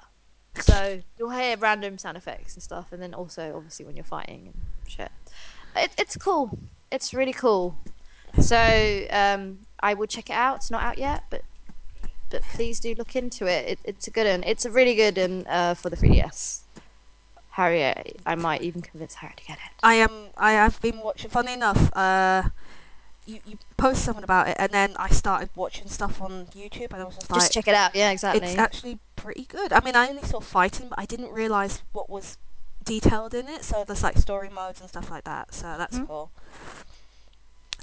So 0.62 1.02
you'll 1.20 1.30
hear 1.30 1.58
random 1.58 1.98
sound 1.98 2.16
effects 2.16 2.54
and 2.54 2.64
stuff, 2.64 2.94
and 2.94 3.02
then 3.02 3.14
also 3.14 3.54
obviously 3.54 3.86
when 3.86 3.98
you're 3.98 4.06
fighting 4.06 4.54
and 4.54 4.56
shit. 4.88 5.12
It, 5.76 5.92
it's 5.98 6.16
cool. 6.16 6.58
It's 6.90 7.14
really 7.14 7.34
cool. 7.34 7.78
So 8.40 9.06
um, 9.10 9.60
I 9.82 9.94
would 9.94 10.10
check 10.10 10.30
it 10.30 10.34
out. 10.34 10.58
It's 10.58 10.72
not 10.72 10.84
out 10.84 10.98
yet, 10.98 11.26
but 11.30 11.42
but 12.30 12.42
please 12.54 12.80
do 12.80 12.96
look 12.98 13.16
into 13.18 13.46
it. 13.46 13.68
it 13.68 13.80
it's 13.84 14.08
a 14.08 14.12
good 14.12 14.26
one. 14.26 14.44
It's 14.44 14.64
a 14.64 14.72
really 14.72 14.96
good 14.96 15.18
one 15.18 15.46
uh, 15.48 15.74
for 15.74 15.90
the 15.90 15.98
3DS. 15.98 16.62
Harriet, 17.52 18.20
I 18.26 18.36
might 18.36 18.62
even 18.62 18.82
convince 18.82 19.16
Harriet 19.16 19.38
to 19.38 19.46
get 19.46 19.58
it. 19.58 19.74
I 19.84 19.96
am. 19.96 20.12
I 20.38 20.54
have 20.54 20.80
been 20.82 21.00
watching. 21.00 21.30
Funny 21.30 21.54
enough, 21.54 21.96
uh, 21.96 22.44
you 23.26 23.40
you 23.46 23.58
post 23.78 24.04
something 24.04 24.24
about 24.24 24.48
it, 24.48 24.56
and 24.60 24.72
then 24.72 24.94
I 24.98 25.10
started 25.10 25.50
watching 25.56 25.88
stuff 25.88 26.22
on 26.22 26.48
YouTube, 26.48 26.92
and 26.94 27.02
I 27.02 27.06
was 27.06 27.16
just 27.16 27.32
like, 27.32 27.42
Just 27.42 27.54
check 27.54 27.68
it 27.68 27.74
out. 27.76 27.96
Yeah, 27.96 28.12
exactly. 28.12 28.48
it's 28.48 28.58
actually 28.58 29.00
pretty 29.16 29.46
good. 29.46 29.74
I 29.74 29.82
mean, 29.82 29.96
I 29.96 30.08
only 30.10 30.24
saw 30.24 30.40
fighting, 30.40 30.90
but 30.90 31.00
I 31.00 31.06
didn't 31.06 31.32
realize 31.32 31.82
what 31.94 32.10
was 32.10 32.38
detailed 32.84 33.34
in 33.34 33.48
it. 33.48 33.64
So 33.64 33.84
there's 33.86 34.04
like 34.04 34.18
story 34.18 34.50
modes 34.50 34.80
and 34.80 34.90
stuff 34.90 35.10
like 35.10 35.24
that. 35.26 35.54
So 35.54 35.76
that's 35.78 35.98
Mhm. 35.98 36.08
cool. 36.08 36.32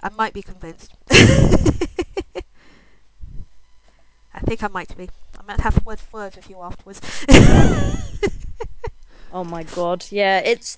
I 0.03 0.09
might 0.11 0.33
be 0.35 0.43
convinced. 0.43 0.95
I 4.35 4.41
think 4.41 4.63
I 4.63 4.69
might 4.69 4.97
be. 4.97 5.09
I 5.39 5.43
might 5.43 5.61
have 5.61 5.77
a 5.79 5.81
word 5.85 6.01
words 6.13 6.37
with 6.37 6.49
you 6.51 6.61
afterwards. 6.61 7.01
Oh 9.33 9.45
my 9.45 9.63
god, 9.63 10.07
yeah, 10.11 10.39
it's 10.41 10.77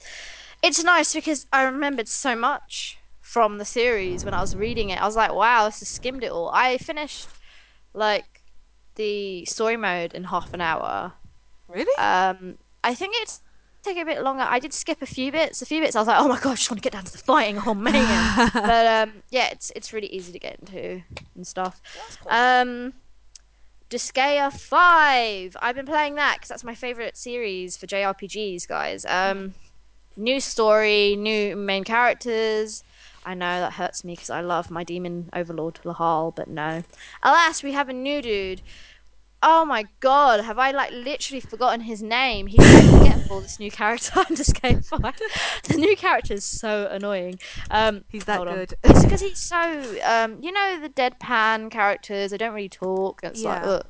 it's 0.62 0.82
nice 0.82 1.12
because 1.14 1.46
I 1.52 1.62
remembered 1.64 2.08
so 2.08 2.36
much 2.36 2.98
from 3.24 3.56
the 3.56 3.64
series 3.64 4.22
when 4.22 4.34
I 4.34 4.40
was 4.42 4.54
reading 4.54 4.90
it. 4.90 5.00
I 5.00 5.06
was 5.06 5.16
like, 5.16 5.32
wow, 5.32 5.64
this 5.64 5.78
has 5.78 5.88
skimmed 5.88 6.22
it 6.22 6.30
all. 6.30 6.50
I 6.50 6.76
finished 6.76 7.26
like 7.94 8.42
the 8.96 9.46
story 9.46 9.78
mode 9.78 10.12
in 10.12 10.24
half 10.24 10.52
an 10.52 10.60
hour. 10.60 11.14
really? 11.66 11.96
Um, 11.96 12.58
I 12.84 12.94
think 12.94 13.14
it's 13.16 13.40
take 13.82 13.96
a 13.96 14.04
bit 14.04 14.22
longer. 14.22 14.44
I 14.46 14.58
did 14.58 14.74
skip 14.74 15.00
a 15.00 15.06
few 15.06 15.32
bits. 15.32 15.62
A 15.62 15.66
few 15.66 15.80
bits 15.80 15.96
I 15.96 16.00
was 16.00 16.06
like, 16.06 16.20
oh 16.20 16.28
my 16.28 16.38
god, 16.38 16.52
I 16.52 16.54
just 16.56 16.70
want 16.70 16.82
to 16.82 16.86
get 16.86 16.92
down 16.92 17.04
to 17.04 17.12
the 17.12 17.18
fighting. 17.18 17.60
Oh 17.66 17.72
man, 17.72 18.50
but 18.54 18.86
um, 19.08 19.22
yeah, 19.30 19.48
it's 19.50 19.72
it's 19.74 19.94
really 19.94 20.08
easy 20.08 20.30
to 20.30 20.38
get 20.38 20.58
into 20.60 21.02
and 21.34 21.46
stuff. 21.46 21.80
Cool. 22.22 22.30
Um, 22.30 22.92
Disgaea 23.88 24.52
5. 24.52 25.56
I've 25.62 25.74
been 25.74 25.86
playing 25.86 26.16
that 26.16 26.34
because 26.36 26.50
that's 26.50 26.64
my 26.64 26.74
favorite 26.74 27.16
series 27.16 27.78
for 27.78 27.86
JRPGs, 27.86 28.68
guys. 28.68 29.06
Um, 29.06 29.54
new 30.14 30.40
story, 30.40 31.16
new 31.16 31.56
main 31.56 31.84
characters. 31.84 32.84
I 33.24 33.34
know 33.34 33.60
that 33.60 33.74
hurts 33.74 34.04
me 34.04 34.14
because 34.14 34.30
I 34.30 34.40
love 34.40 34.70
my 34.70 34.84
demon 34.84 35.30
overlord 35.32 35.80
Laharl, 35.84 36.34
but 36.34 36.48
no. 36.48 36.82
Alas, 37.22 37.62
we 37.62 37.72
have 37.72 37.88
a 37.88 37.92
new 37.92 38.20
dude. 38.22 38.62
Oh 39.42 39.66
my 39.66 39.84
god, 40.00 40.40
have 40.40 40.58
I 40.58 40.70
like 40.70 40.90
literally 40.92 41.40
forgotten 41.40 41.82
his 41.82 42.02
name? 42.02 42.46
He's 42.46 42.64
so 42.64 42.98
forgetful. 42.98 43.42
This 43.42 43.58
new 43.58 43.70
character 43.70 44.18
on 44.18 44.24
Disgaea 44.26 44.82
Five. 44.84 45.20
the 45.64 45.76
new 45.76 45.94
character 45.96 46.32
is 46.34 46.44
so 46.44 46.86
annoying. 46.90 47.38
Um, 47.70 48.04
He's 48.08 48.24
that 48.24 48.42
good. 48.46 48.72
It's 48.82 49.04
because 49.04 49.20
he's 49.20 49.38
so 49.38 49.96
um, 50.02 50.38
you 50.42 50.50
know 50.50 50.80
the 50.80 50.88
deadpan 50.88 51.70
characters. 51.70 52.30
They 52.30 52.38
don't 52.38 52.54
really 52.54 52.70
talk. 52.70 53.20
It's 53.22 53.44
like, 53.44 53.60
Yeah. 53.62 53.68
ugh. 53.68 53.86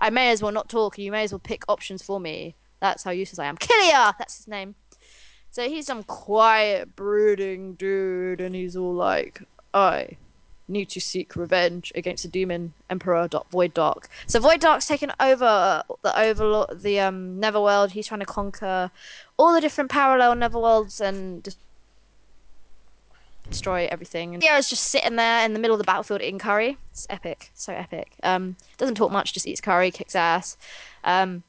I 0.00 0.10
may 0.10 0.30
as 0.30 0.42
well 0.42 0.52
not 0.52 0.68
talk. 0.68 0.98
You 0.98 1.12
may 1.12 1.24
as 1.24 1.32
well 1.32 1.40
pick 1.40 1.62
options 1.68 2.02
for 2.02 2.18
me. 2.20 2.56
That's 2.80 3.02
how 3.02 3.10
useless 3.10 3.38
I 3.38 3.46
am. 3.46 3.56
Killia, 3.56 4.14
that's 4.18 4.36
his 4.36 4.48
name. 4.48 4.74
So 5.50 5.68
he's 5.68 5.86
some 5.86 6.02
quiet, 6.04 6.94
brooding 6.94 7.74
dude, 7.74 8.40
and 8.40 8.54
he's 8.54 8.76
all 8.76 8.94
like, 8.94 9.42
"I 9.74 10.16
need 10.68 10.88
to 10.90 11.00
seek 11.00 11.34
revenge 11.34 11.90
against 11.94 12.22
the 12.22 12.28
demon 12.28 12.74
emperor 12.90 13.26
Dark- 13.26 13.50
Void 13.50 13.74
Dark." 13.74 14.08
So 14.26 14.38
Void 14.38 14.60
Dark's 14.60 14.86
taken 14.86 15.12
over 15.18 15.82
the 16.02 16.18
overlord, 16.20 16.82
the 16.82 17.00
um 17.00 17.40
Netherworld. 17.40 17.92
He's 17.92 18.06
trying 18.06 18.20
to 18.20 18.26
conquer 18.26 18.90
all 19.36 19.52
the 19.52 19.60
different 19.60 19.90
parallel 19.90 20.34
Netherworlds 20.36 21.00
and 21.00 21.42
des- 21.42 21.52
destroy 23.48 23.88
everything. 23.90 24.34
And 24.34 24.42
Sierra's 24.42 24.68
just 24.68 24.84
sitting 24.84 25.16
there 25.16 25.44
in 25.44 25.54
the 25.54 25.58
middle 25.58 25.74
of 25.74 25.78
the 25.78 25.84
battlefield 25.84 26.20
eating 26.20 26.38
curry. 26.38 26.76
It's 26.90 27.06
epic, 27.08 27.50
so 27.54 27.72
epic. 27.72 28.12
Um, 28.22 28.56
doesn't 28.76 28.96
talk 28.96 29.10
much, 29.10 29.32
just 29.32 29.46
eats 29.46 29.60
curry, 29.60 29.90
kicks 29.90 30.14
ass. 30.14 30.56
Um, 31.04 31.42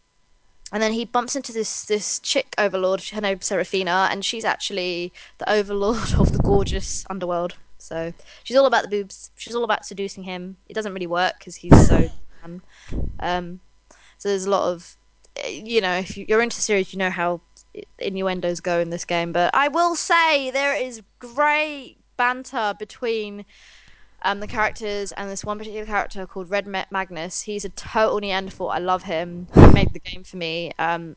and 0.71 0.81
then 0.83 0.93
he 0.93 1.05
bumps 1.05 1.35
into 1.35 1.51
this 1.51 1.85
this 1.85 2.19
chick 2.19 2.53
overlord, 2.57 3.01
her 3.09 3.21
name's 3.21 3.45
Seraphina, 3.47 4.07
and 4.11 4.23
she's 4.23 4.45
actually 4.45 5.11
the 5.37 5.49
overlord 5.51 6.13
of 6.17 6.31
the 6.31 6.39
gorgeous 6.39 7.05
underworld. 7.09 7.57
So 7.77 8.13
she's 8.43 8.57
all 8.57 8.65
about 8.65 8.83
the 8.83 8.89
boobs. 8.89 9.31
She's 9.35 9.55
all 9.55 9.63
about 9.63 9.85
seducing 9.85 10.23
him. 10.23 10.57
It 10.67 10.73
doesn't 10.73 10.93
really 10.93 11.07
work 11.07 11.35
because 11.39 11.57
he's 11.57 11.85
so. 11.87 12.09
Um, 13.21 13.59
so 14.17 14.29
there's 14.29 14.45
a 14.45 14.49
lot 14.49 14.71
of, 14.71 14.97
eh, 15.35 15.61
you 15.65 15.81
know, 15.81 15.95
if 15.97 16.17
you- 16.17 16.25
you're 16.27 16.41
into 16.41 16.55
the 16.55 16.61
series, 16.61 16.93
you 16.93 16.99
know 16.99 17.09
how 17.09 17.41
innuendos 17.97 18.59
go 18.59 18.79
in 18.79 18.89
this 18.89 19.05
game. 19.05 19.31
But 19.31 19.53
I 19.53 19.67
will 19.67 19.95
say 19.95 20.51
there 20.51 20.75
is 20.75 21.01
great 21.19 21.97
banter 22.17 22.75
between 22.77 23.45
um, 24.21 24.39
the 24.39 24.47
characters 24.47 25.11
and 25.13 25.29
this 25.29 25.45
one 25.45 25.57
particular 25.57 25.85
character 25.85 26.25
called 26.27 26.49
Red 26.49 26.67
Magnus. 26.67 27.41
He's 27.41 27.65
a 27.65 27.69
total 27.69 28.19
Neanderthal. 28.19 28.69
I 28.69 28.79
love 28.79 29.03
him. 29.03 29.47
He 29.53 29.67
made 29.67 29.93
the 29.93 29.99
game 29.99 30.23
for 30.23 30.37
me. 30.37 30.71
Um, 30.77 31.15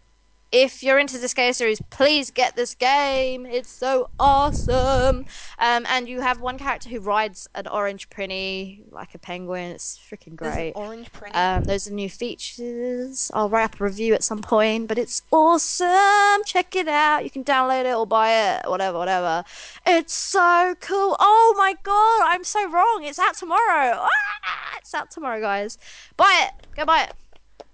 if 0.53 0.83
you're 0.83 0.99
into 0.99 1.19
this 1.19 1.33
game 1.33 1.53
series, 1.55 1.81
please 1.91 2.31
get 2.31 2.55
this 2.55 2.75
game. 2.75 3.47
It's 3.47 3.71
so 3.71 4.11
awesome. 4.21 5.25
Um, 5.59 5.87
and 5.89 6.09
you 6.09 6.21
have 6.21 6.41
one 6.41 6.59
character 6.59 6.91
who 6.91 7.01
rides 7.01 7.49
an 7.55 7.67
orange 7.67 8.11
prinny 8.11 8.83
like 8.91 9.15
a 9.15 9.19
penguin. 9.19 9.73
It's 9.73 9.99
freaking 9.99 10.37
great. 10.37 10.73
orange 10.77 11.11
prinny. 11.13 11.35
Um, 11.35 11.65
those 11.65 11.89
are 11.89 11.93
new 11.93 12.11
features. 12.11 13.31
I'll 13.35 13.49
write 13.49 13.65
up 13.65 13.81
a 13.81 13.85
review 13.85 14.13
at 14.15 14.23
some 14.23 14.43
point, 14.43 14.89
but 14.89 14.99
it's 14.99 15.23
awesome. 15.31 16.45
Check 16.45 16.77
it 16.77 16.87
out. 16.87 17.25
You 17.25 17.31
can 17.31 17.45
download 17.45 17.87
it 17.87 17.95
or 17.95 18.07
buy 18.07 18.57
it, 18.57 18.69
whatever, 18.69 18.99
whatever. 18.99 19.45
It's 19.87 20.13
so 20.13 20.75
cool. 20.81 21.17
Oh 21.19 21.55
my 21.57 21.75
god, 21.83 22.23
I'm 22.27 22.45
so 22.45 22.71
wrong. 22.71 23.05
It's 23.05 23.19
out 23.19 23.37
tomorrow. 23.37 24.07
Ah, 24.45 24.79
it's 24.79 24.95
out 24.95 25.11
tomorrow, 25.11 25.41
guys. 25.41 25.79
Buy 26.17 26.49
it. 26.49 26.67
Go 26.77 26.85
buy 26.85 27.05
it. 27.05 27.15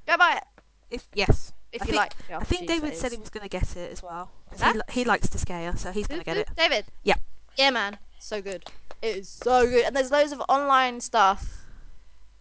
Go 0.06 0.16
buy 0.16 0.36
it 0.36 0.44
if 0.90 1.06
yes, 1.14 1.52
if 1.72 1.82
I 1.82 1.84
you 1.86 1.90
think- 1.92 1.96
like. 1.96 2.40
I 2.40 2.44
think 2.44 2.66
David 2.68 2.96
said 2.96 3.12
he 3.12 3.18
was 3.18 3.30
going 3.30 3.42
to 3.44 3.48
get 3.48 3.76
it 3.76 3.92
as 3.92 4.02
well. 4.02 4.30
Huh? 4.58 4.72
he, 4.72 4.78
li- 4.78 4.84
he 4.90 5.04
likes 5.04 5.28
to 5.30 5.38
scare, 5.38 5.76
so 5.76 5.90
he's 5.92 6.06
going 6.06 6.20
to 6.20 6.24
get 6.24 6.36
it. 6.36 6.48
David. 6.56 6.84
Yeah. 7.04 7.14
Yeah, 7.56 7.70
man. 7.70 7.98
So 8.18 8.40
good. 8.42 8.64
It 9.02 9.16
is 9.16 9.28
so 9.28 9.66
good, 9.66 9.84
and 9.84 9.94
there's 9.94 10.10
loads 10.10 10.32
of 10.32 10.42
online 10.48 11.00
stuff. 11.00 11.54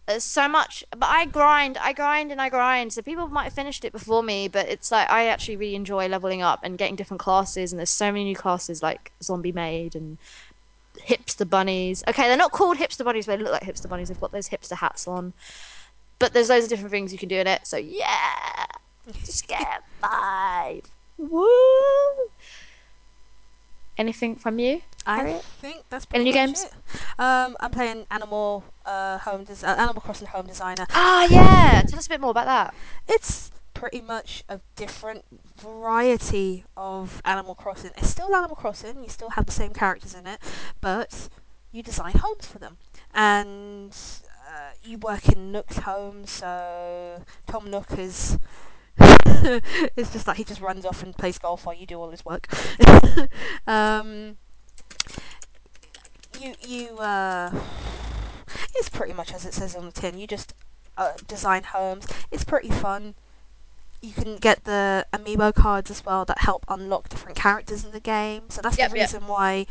There's 0.06 0.24
so 0.24 0.48
much, 0.48 0.82
but 0.90 1.06
I 1.08 1.26
grind, 1.26 1.76
I 1.76 1.92
grind, 1.92 2.32
and 2.32 2.40
I 2.40 2.48
grind. 2.48 2.94
So 2.94 3.02
people 3.02 3.28
might 3.28 3.44
have 3.44 3.52
finished 3.52 3.84
it 3.84 3.92
before 3.92 4.22
me, 4.22 4.48
but 4.48 4.66
it's 4.66 4.90
like 4.90 5.08
I 5.10 5.26
actually 5.26 5.56
really 5.56 5.74
enjoy 5.74 6.08
leveling 6.08 6.40
up 6.40 6.60
and 6.62 6.78
getting 6.78 6.96
different 6.96 7.20
classes. 7.20 7.72
And 7.72 7.78
there's 7.78 7.90
so 7.90 8.10
many 8.10 8.24
new 8.24 8.34
classes 8.34 8.82
like 8.82 9.12
Zombie 9.22 9.52
Maid 9.52 9.94
and 9.94 10.16
Hipster 10.98 11.48
Bunnies. 11.48 12.02
Okay, 12.08 12.22
they're 12.26 12.38
not 12.38 12.52
called 12.52 12.78
Hipster 12.78 13.04
Bunnies, 13.04 13.26
but 13.26 13.36
they 13.38 13.44
look 13.44 13.52
like 13.52 13.62
Hipster 13.62 13.88
Bunnies. 13.88 14.08
They've 14.08 14.18
got 14.20 14.32
those 14.32 14.48
hipster 14.48 14.76
hats 14.76 15.06
on. 15.06 15.34
But 16.18 16.32
there's 16.32 16.48
loads 16.48 16.64
of 16.64 16.70
different 16.70 16.90
things 16.90 17.12
you 17.12 17.18
can 17.18 17.28
do 17.28 17.36
in 17.36 17.46
it. 17.46 17.66
So 17.66 17.76
yeah, 17.76 18.64
just 19.24 19.46
get 19.48 19.82
five. 20.00 20.82
Woo! 21.16 21.46
Anything 23.96 24.36
from 24.36 24.58
you? 24.60 24.82
I 25.06 25.32
think 25.60 25.82
that's 25.90 26.06
Any 26.12 26.30
pretty 26.30 26.38
new 26.38 26.46
much 26.52 26.60
games? 26.60 26.64
it. 26.94 27.00
Um, 27.18 27.56
I'm 27.58 27.70
playing 27.72 28.06
Animal 28.10 28.62
uh, 28.86 29.18
Home 29.18 29.42
Des- 29.44 29.66
uh, 29.66 29.74
Animal 29.74 30.00
Crossing 30.02 30.28
Home 30.28 30.46
Designer. 30.46 30.86
Ah, 30.90 31.26
yeah. 31.28 31.82
Tell 31.82 31.98
us 31.98 32.06
a 32.06 32.10
bit 32.10 32.20
more 32.20 32.30
about 32.30 32.46
that. 32.46 32.74
It's 33.08 33.50
pretty 33.74 34.00
much 34.00 34.44
a 34.48 34.60
different 34.76 35.24
variety 35.60 36.64
of 36.76 37.20
Animal 37.24 37.56
Crossing. 37.56 37.90
It's 37.96 38.08
still 38.10 38.32
Animal 38.36 38.54
Crossing. 38.54 39.02
You 39.02 39.08
still 39.08 39.30
have 39.30 39.46
the 39.46 39.52
same 39.52 39.72
characters 39.72 40.14
in 40.14 40.26
it, 40.28 40.38
but 40.80 41.28
you 41.72 41.82
design 41.82 42.12
homes 42.18 42.46
for 42.46 42.58
them, 42.58 42.76
and 43.14 43.96
uh, 44.48 44.70
you 44.84 44.98
work 44.98 45.28
in 45.28 45.50
Nook's 45.50 45.78
home. 45.78 46.24
So 46.26 47.22
Tom 47.48 47.68
Nook 47.70 47.98
is. 47.98 48.38
it's 49.96 50.12
just 50.12 50.26
like 50.26 50.36
he 50.36 50.44
just 50.44 50.60
runs 50.60 50.84
off 50.84 51.02
and 51.02 51.16
plays 51.16 51.38
golf 51.38 51.64
while 51.66 51.74
you 51.74 51.86
do 51.86 52.00
all 52.00 52.10
his 52.10 52.24
work. 52.24 52.46
um, 53.66 54.36
you 56.40 56.54
you 56.66 56.98
uh, 56.98 57.50
it's 58.74 58.88
pretty 58.88 59.12
much 59.12 59.32
as 59.32 59.44
it 59.44 59.54
says 59.54 59.74
on 59.76 59.86
the 59.86 59.92
tin. 59.92 60.18
You 60.18 60.26
just 60.26 60.54
uh, 60.96 61.12
design 61.26 61.62
homes. 61.64 62.06
It's 62.30 62.44
pretty 62.44 62.70
fun. 62.70 63.14
You 64.00 64.12
can 64.12 64.36
get 64.36 64.64
the 64.64 65.06
amiibo 65.12 65.54
cards 65.54 65.90
as 65.90 66.04
well 66.04 66.24
that 66.26 66.38
help 66.38 66.64
unlock 66.68 67.08
different 67.08 67.36
characters 67.36 67.84
in 67.84 67.90
the 67.90 68.00
game. 68.00 68.42
So 68.48 68.60
that's 68.62 68.78
Yep, 68.78 68.90
the 68.90 68.96
yep. 68.96 69.06
reason 69.08 69.26
why 69.26 69.66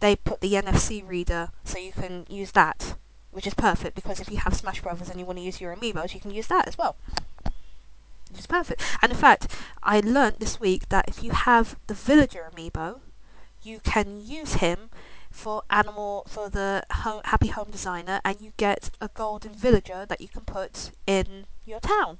they 0.00 0.16
put 0.16 0.40
the 0.40 0.52
NFC 0.54 1.06
reader 1.06 1.50
so 1.64 1.78
you 1.78 1.92
can 1.92 2.26
use 2.28 2.52
that, 2.52 2.94
which 3.32 3.46
is 3.46 3.54
perfect 3.54 3.94
because 3.96 4.20
if 4.20 4.30
you 4.30 4.38
have 4.38 4.54
Smash 4.54 4.80
Brothers 4.82 5.10
and 5.10 5.18
you 5.18 5.26
want 5.26 5.38
to 5.38 5.44
use 5.44 5.60
your 5.60 5.74
amiibos, 5.74 6.14
you 6.14 6.20
can 6.20 6.30
use 6.32 6.46
that 6.48 6.68
as 6.68 6.78
well. 6.78 6.96
Which 8.32 8.40
is 8.40 8.46
perfect. 8.46 8.82
And 9.02 9.12
in 9.12 9.18
fact, 9.18 9.54
I 9.82 10.00
learnt 10.00 10.40
this 10.40 10.58
week 10.58 10.88
that 10.88 11.04
if 11.08 11.22
you 11.22 11.30
have 11.32 11.76
the 11.86 11.94
villager 11.94 12.50
amiibo, 12.52 13.00
you 13.62 13.78
can 13.84 14.20
use 14.20 14.54
him 14.54 14.90
for 15.30 15.62
animal 15.70 16.24
for 16.28 16.48
the 16.50 16.82
ho- 16.90 17.22
happy 17.24 17.48
home 17.48 17.70
designer 17.70 18.20
and 18.24 18.40
you 18.40 18.52
get 18.56 18.90
a 19.00 19.08
golden 19.14 19.52
villager 19.54 20.04
that 20.06 20.20
you 20.20 20.28
can 20.28 20.42
put 20.42 20.90
in 21.06 21.46
your 21.64 21.80
town 21.80 22.18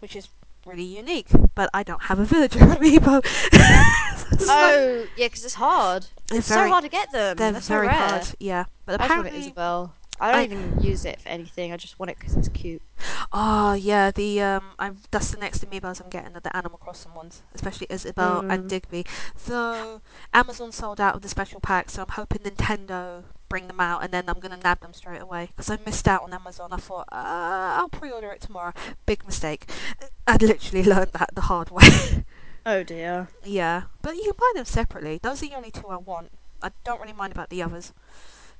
which 0.00 0.14
is 0.14 0.28
really 0.66 0.82
unique 0.82 1.28
but 1.54 1.70
i 1.72 1.82
don't 1.82 2.02
have 2.02 2.18
a 2.18 2.24
villager 2.26 2.58
amiibo 2.76 3.24
So 4.38 4.46
Oh, 4.52 5.06
yeah, 5.16 5.26
because 5.28 5.44
it's 5.44 5.54
hard. 5.54 6.06
they're 6.28 6.38
It's 6.38 6.48
very, 6.48 6.66
so 6.68 6.72
hard 6.72 6.84
to 6.84 6.90
get 6.90 7.10
them. 7.12 7.36
they're 7.38 7.60
so 7.62 7.74
very 7.74 7.86
rare. 7.86 7.96
hard 7.96 8.26
yeah 8.40 8.64
but 8.84 9.00
I 9.00 9.06
just 9.06 9.16
want 9.16 9.26
it 9.26 9.30
apparently 9.30 9.40
Isabelle. 9.40 9.94
I 10.20 10.32
don't 10.32 10.40
I- 10.40 10.44
even 10.44 10.80
use 10.80 11.04
it 11.04 11.20
for 11.20 11.28
anything. 11.28 11.72
I 11.72 11.76
just 11.76 11.98
want 11.98 12.10
it 12.10 12.18
because 12.18 12.36
it's 12.36 12.48
cute. 12.48 12.82
oh 13.32 13.74
yeah 13.74 14.10
the 14.10 14.40
um 14.40 14.64
I'm, 14.78 14.98
that's 15.10 15.30
the 15.30 15.36
next 15.38 15.64
amiibos 15.64 16.00
i'm 16.00 16.08
getting 16.08 16.34
are 16.36 16.40
the 16.40 16.56
animal 16.56 16.78
crossing 16.78 17.12
ones 17.14 17.42
especially 17.54 17.86
Isabelle 17.90 18.42
and 18.48 18.64
Mm. 18.64 18.68
digby 18.68 19.04
though 19.46 20.00
amazon 20.32 20.72
sold 20.72 21.00
out 21.00 21.14
of 21.14 21.22
the 21.22 21.28
special 21.28 21.60
pack 21.60 21.90
so 21.90 22.02
i'm 22.02 22.08
hoping 22.08 22.40
nintendo 22.40 23.24
bring 23.48 23.66
them 23.66 23.80
out 23.80 24.02
and 24.02 24.12
then 24.12 24.24
i'm 24.28 24.40
gonna 24.40 24.56
nab 24.56 24.80
them 24.80 24.92
straight 24.94 25.20
away 25.20 25.48
because 25.48 25.68
i 25.70 25.76
missed 25.84 26.08
out 26.08 26.22
on 26.22 26.32
amazon 26.32 26.70
i 26.72 26.76
thought 26.76 27.06
uh, 27.12 27.76
i'll 27.78 27.88
pre-order 27.88 28.30
it 28.30 28.40
tomorrow 28.40 28.72
big 29.04 29.24
mistake 29.26 29.68
I'd 30.26 30.42
literally 30.42 30.82
learned 30.94 31.12
that 31.12 31.30
the 31.34 31.42
hard 31.42 31.70
way 31.70 32.24
Oh 32.66 32.82
dear. 32.82 33.28
yeah 33.44 33.82
but 34.02 34.16
you 34.16 34.22
can 34.24 34.32
buy 34.38 34.52
them 34.54 34.64
separately 34.64 35.18
those 35.22 35.42
are 35.42 35.48
the 35.48 35.54
only 35.54 35.70
two 35.70 35.88
i 35.88 35.96
want 35.96 36.30
i 36.62 36.70
don't 36.84 37.00
really 37.00 37.12
mind 37.12 37.32
about 37.32 37.50
the 37.50 37.62
others 37.62 37.92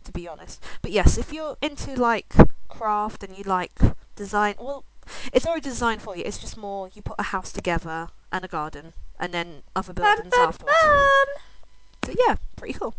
to 0.07 0.13
be 0.13 0.27
honest. 0.29 0.63
But 0.83 0.91
yes 0.93 1.19
if 1.19 1.33
you're 1.33 1.57
into 1.61 1.95
like 1.95 2.35
craft 2.69 3.23
and 3.23 3.37
you 3.37 3.45
like 3.45 3.79
design 4.17 4.55
well 4.59 4.85
it's 5.33 5.47
already 5.47 5.61
designed 5.63 6.03
for 6.03 6.17
you 6.17 6.23
it's 6.25 6.39
just 6.39 6.57
more 6.57 6.89
you 6.95 7.03
put 7.03 7.17
a 7.19 7.25
house 7.25 7.53
together 7.53 8.09
and 8.33 8.45
a 8.45 8.49
garden 8.49 8.93
and 9.21 9.33
then 9.33 9.63
other 9.75 9.93
buildings 9.93 10.33
afterwards. 10.37 10.77
so 12.05 12.13
yeah 12.27 12.37
pretty 12.57 12.75
cool. 12.75 12.95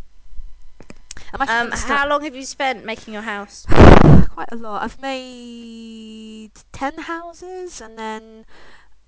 Um, 1.49 1.71
how 1.71 2.07
long 2.07 2.23
have 2.23 2.35
you 2.35 2.45
spent 2.45 2.85
making 2.85 3.13
your 3.13 3.23
house? 3.23 3.65
quite 4.29 4.47
a 4.51 4.55
lot. 4.55 4.83
I've 4.83 5.01
made 5.01 6.51
10 6.71 6.99
houses 6.99 7.81
and 7.81 7.97
then 7.97 8.45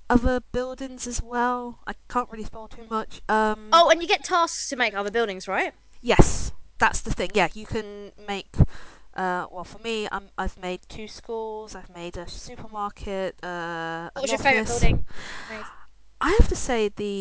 other 0.10 0.42
buildings 0.52 1.06
as 1.08 1.22
well. 1.22 1.80
I 1.88 1.94
can't 2.10 2.30
really 2.32 2.44
spoil 2.44 2.68
too 2.68 2.88
much. 2.90 3.22
Um 3.30 3.70
Oh, 3.72 3.90
and 3.90 4.02
you 4.02 4.08
get 4.08 4.24
tasks 4.24 4.70
to 4.70 4.76
make 4.76 4.94
other 4.96 5.12
buildings, 5.12 5.48
right? 5.48 5.74
Yes, 6.02 6.52
that's 6.80 7.02
the 7.02 7.12
thing. 7.12 7.32
Yeah, 7.34 7.50
you 7.54 7.66
can 7.66 8.12
make. 8.28 8.50
Uh, 9.16 9.46
well, 9.52 9.64
for 9.66 9.80
me, 9.80 10.08
I'm, 10.12 10.26
I've 10.38 10.58
made 10.62 10.80
two 10.88 11.08
schools. 11.08 11.76
I've 11.76 11.94
made 11.94 12.16
a 12.18 12.28
supermarket. 12.28 13.36
Uh, 13.44 14.10
What 14.14 14.24
was 14.24 14.32
your 14.32 14.40
favourite 14.40 14.68
building? 14.68 15.06
I 16.22 16.30
have 16.40 16.48
to 16.50 16.56
say 16.56 16.90
the 16.90 17.14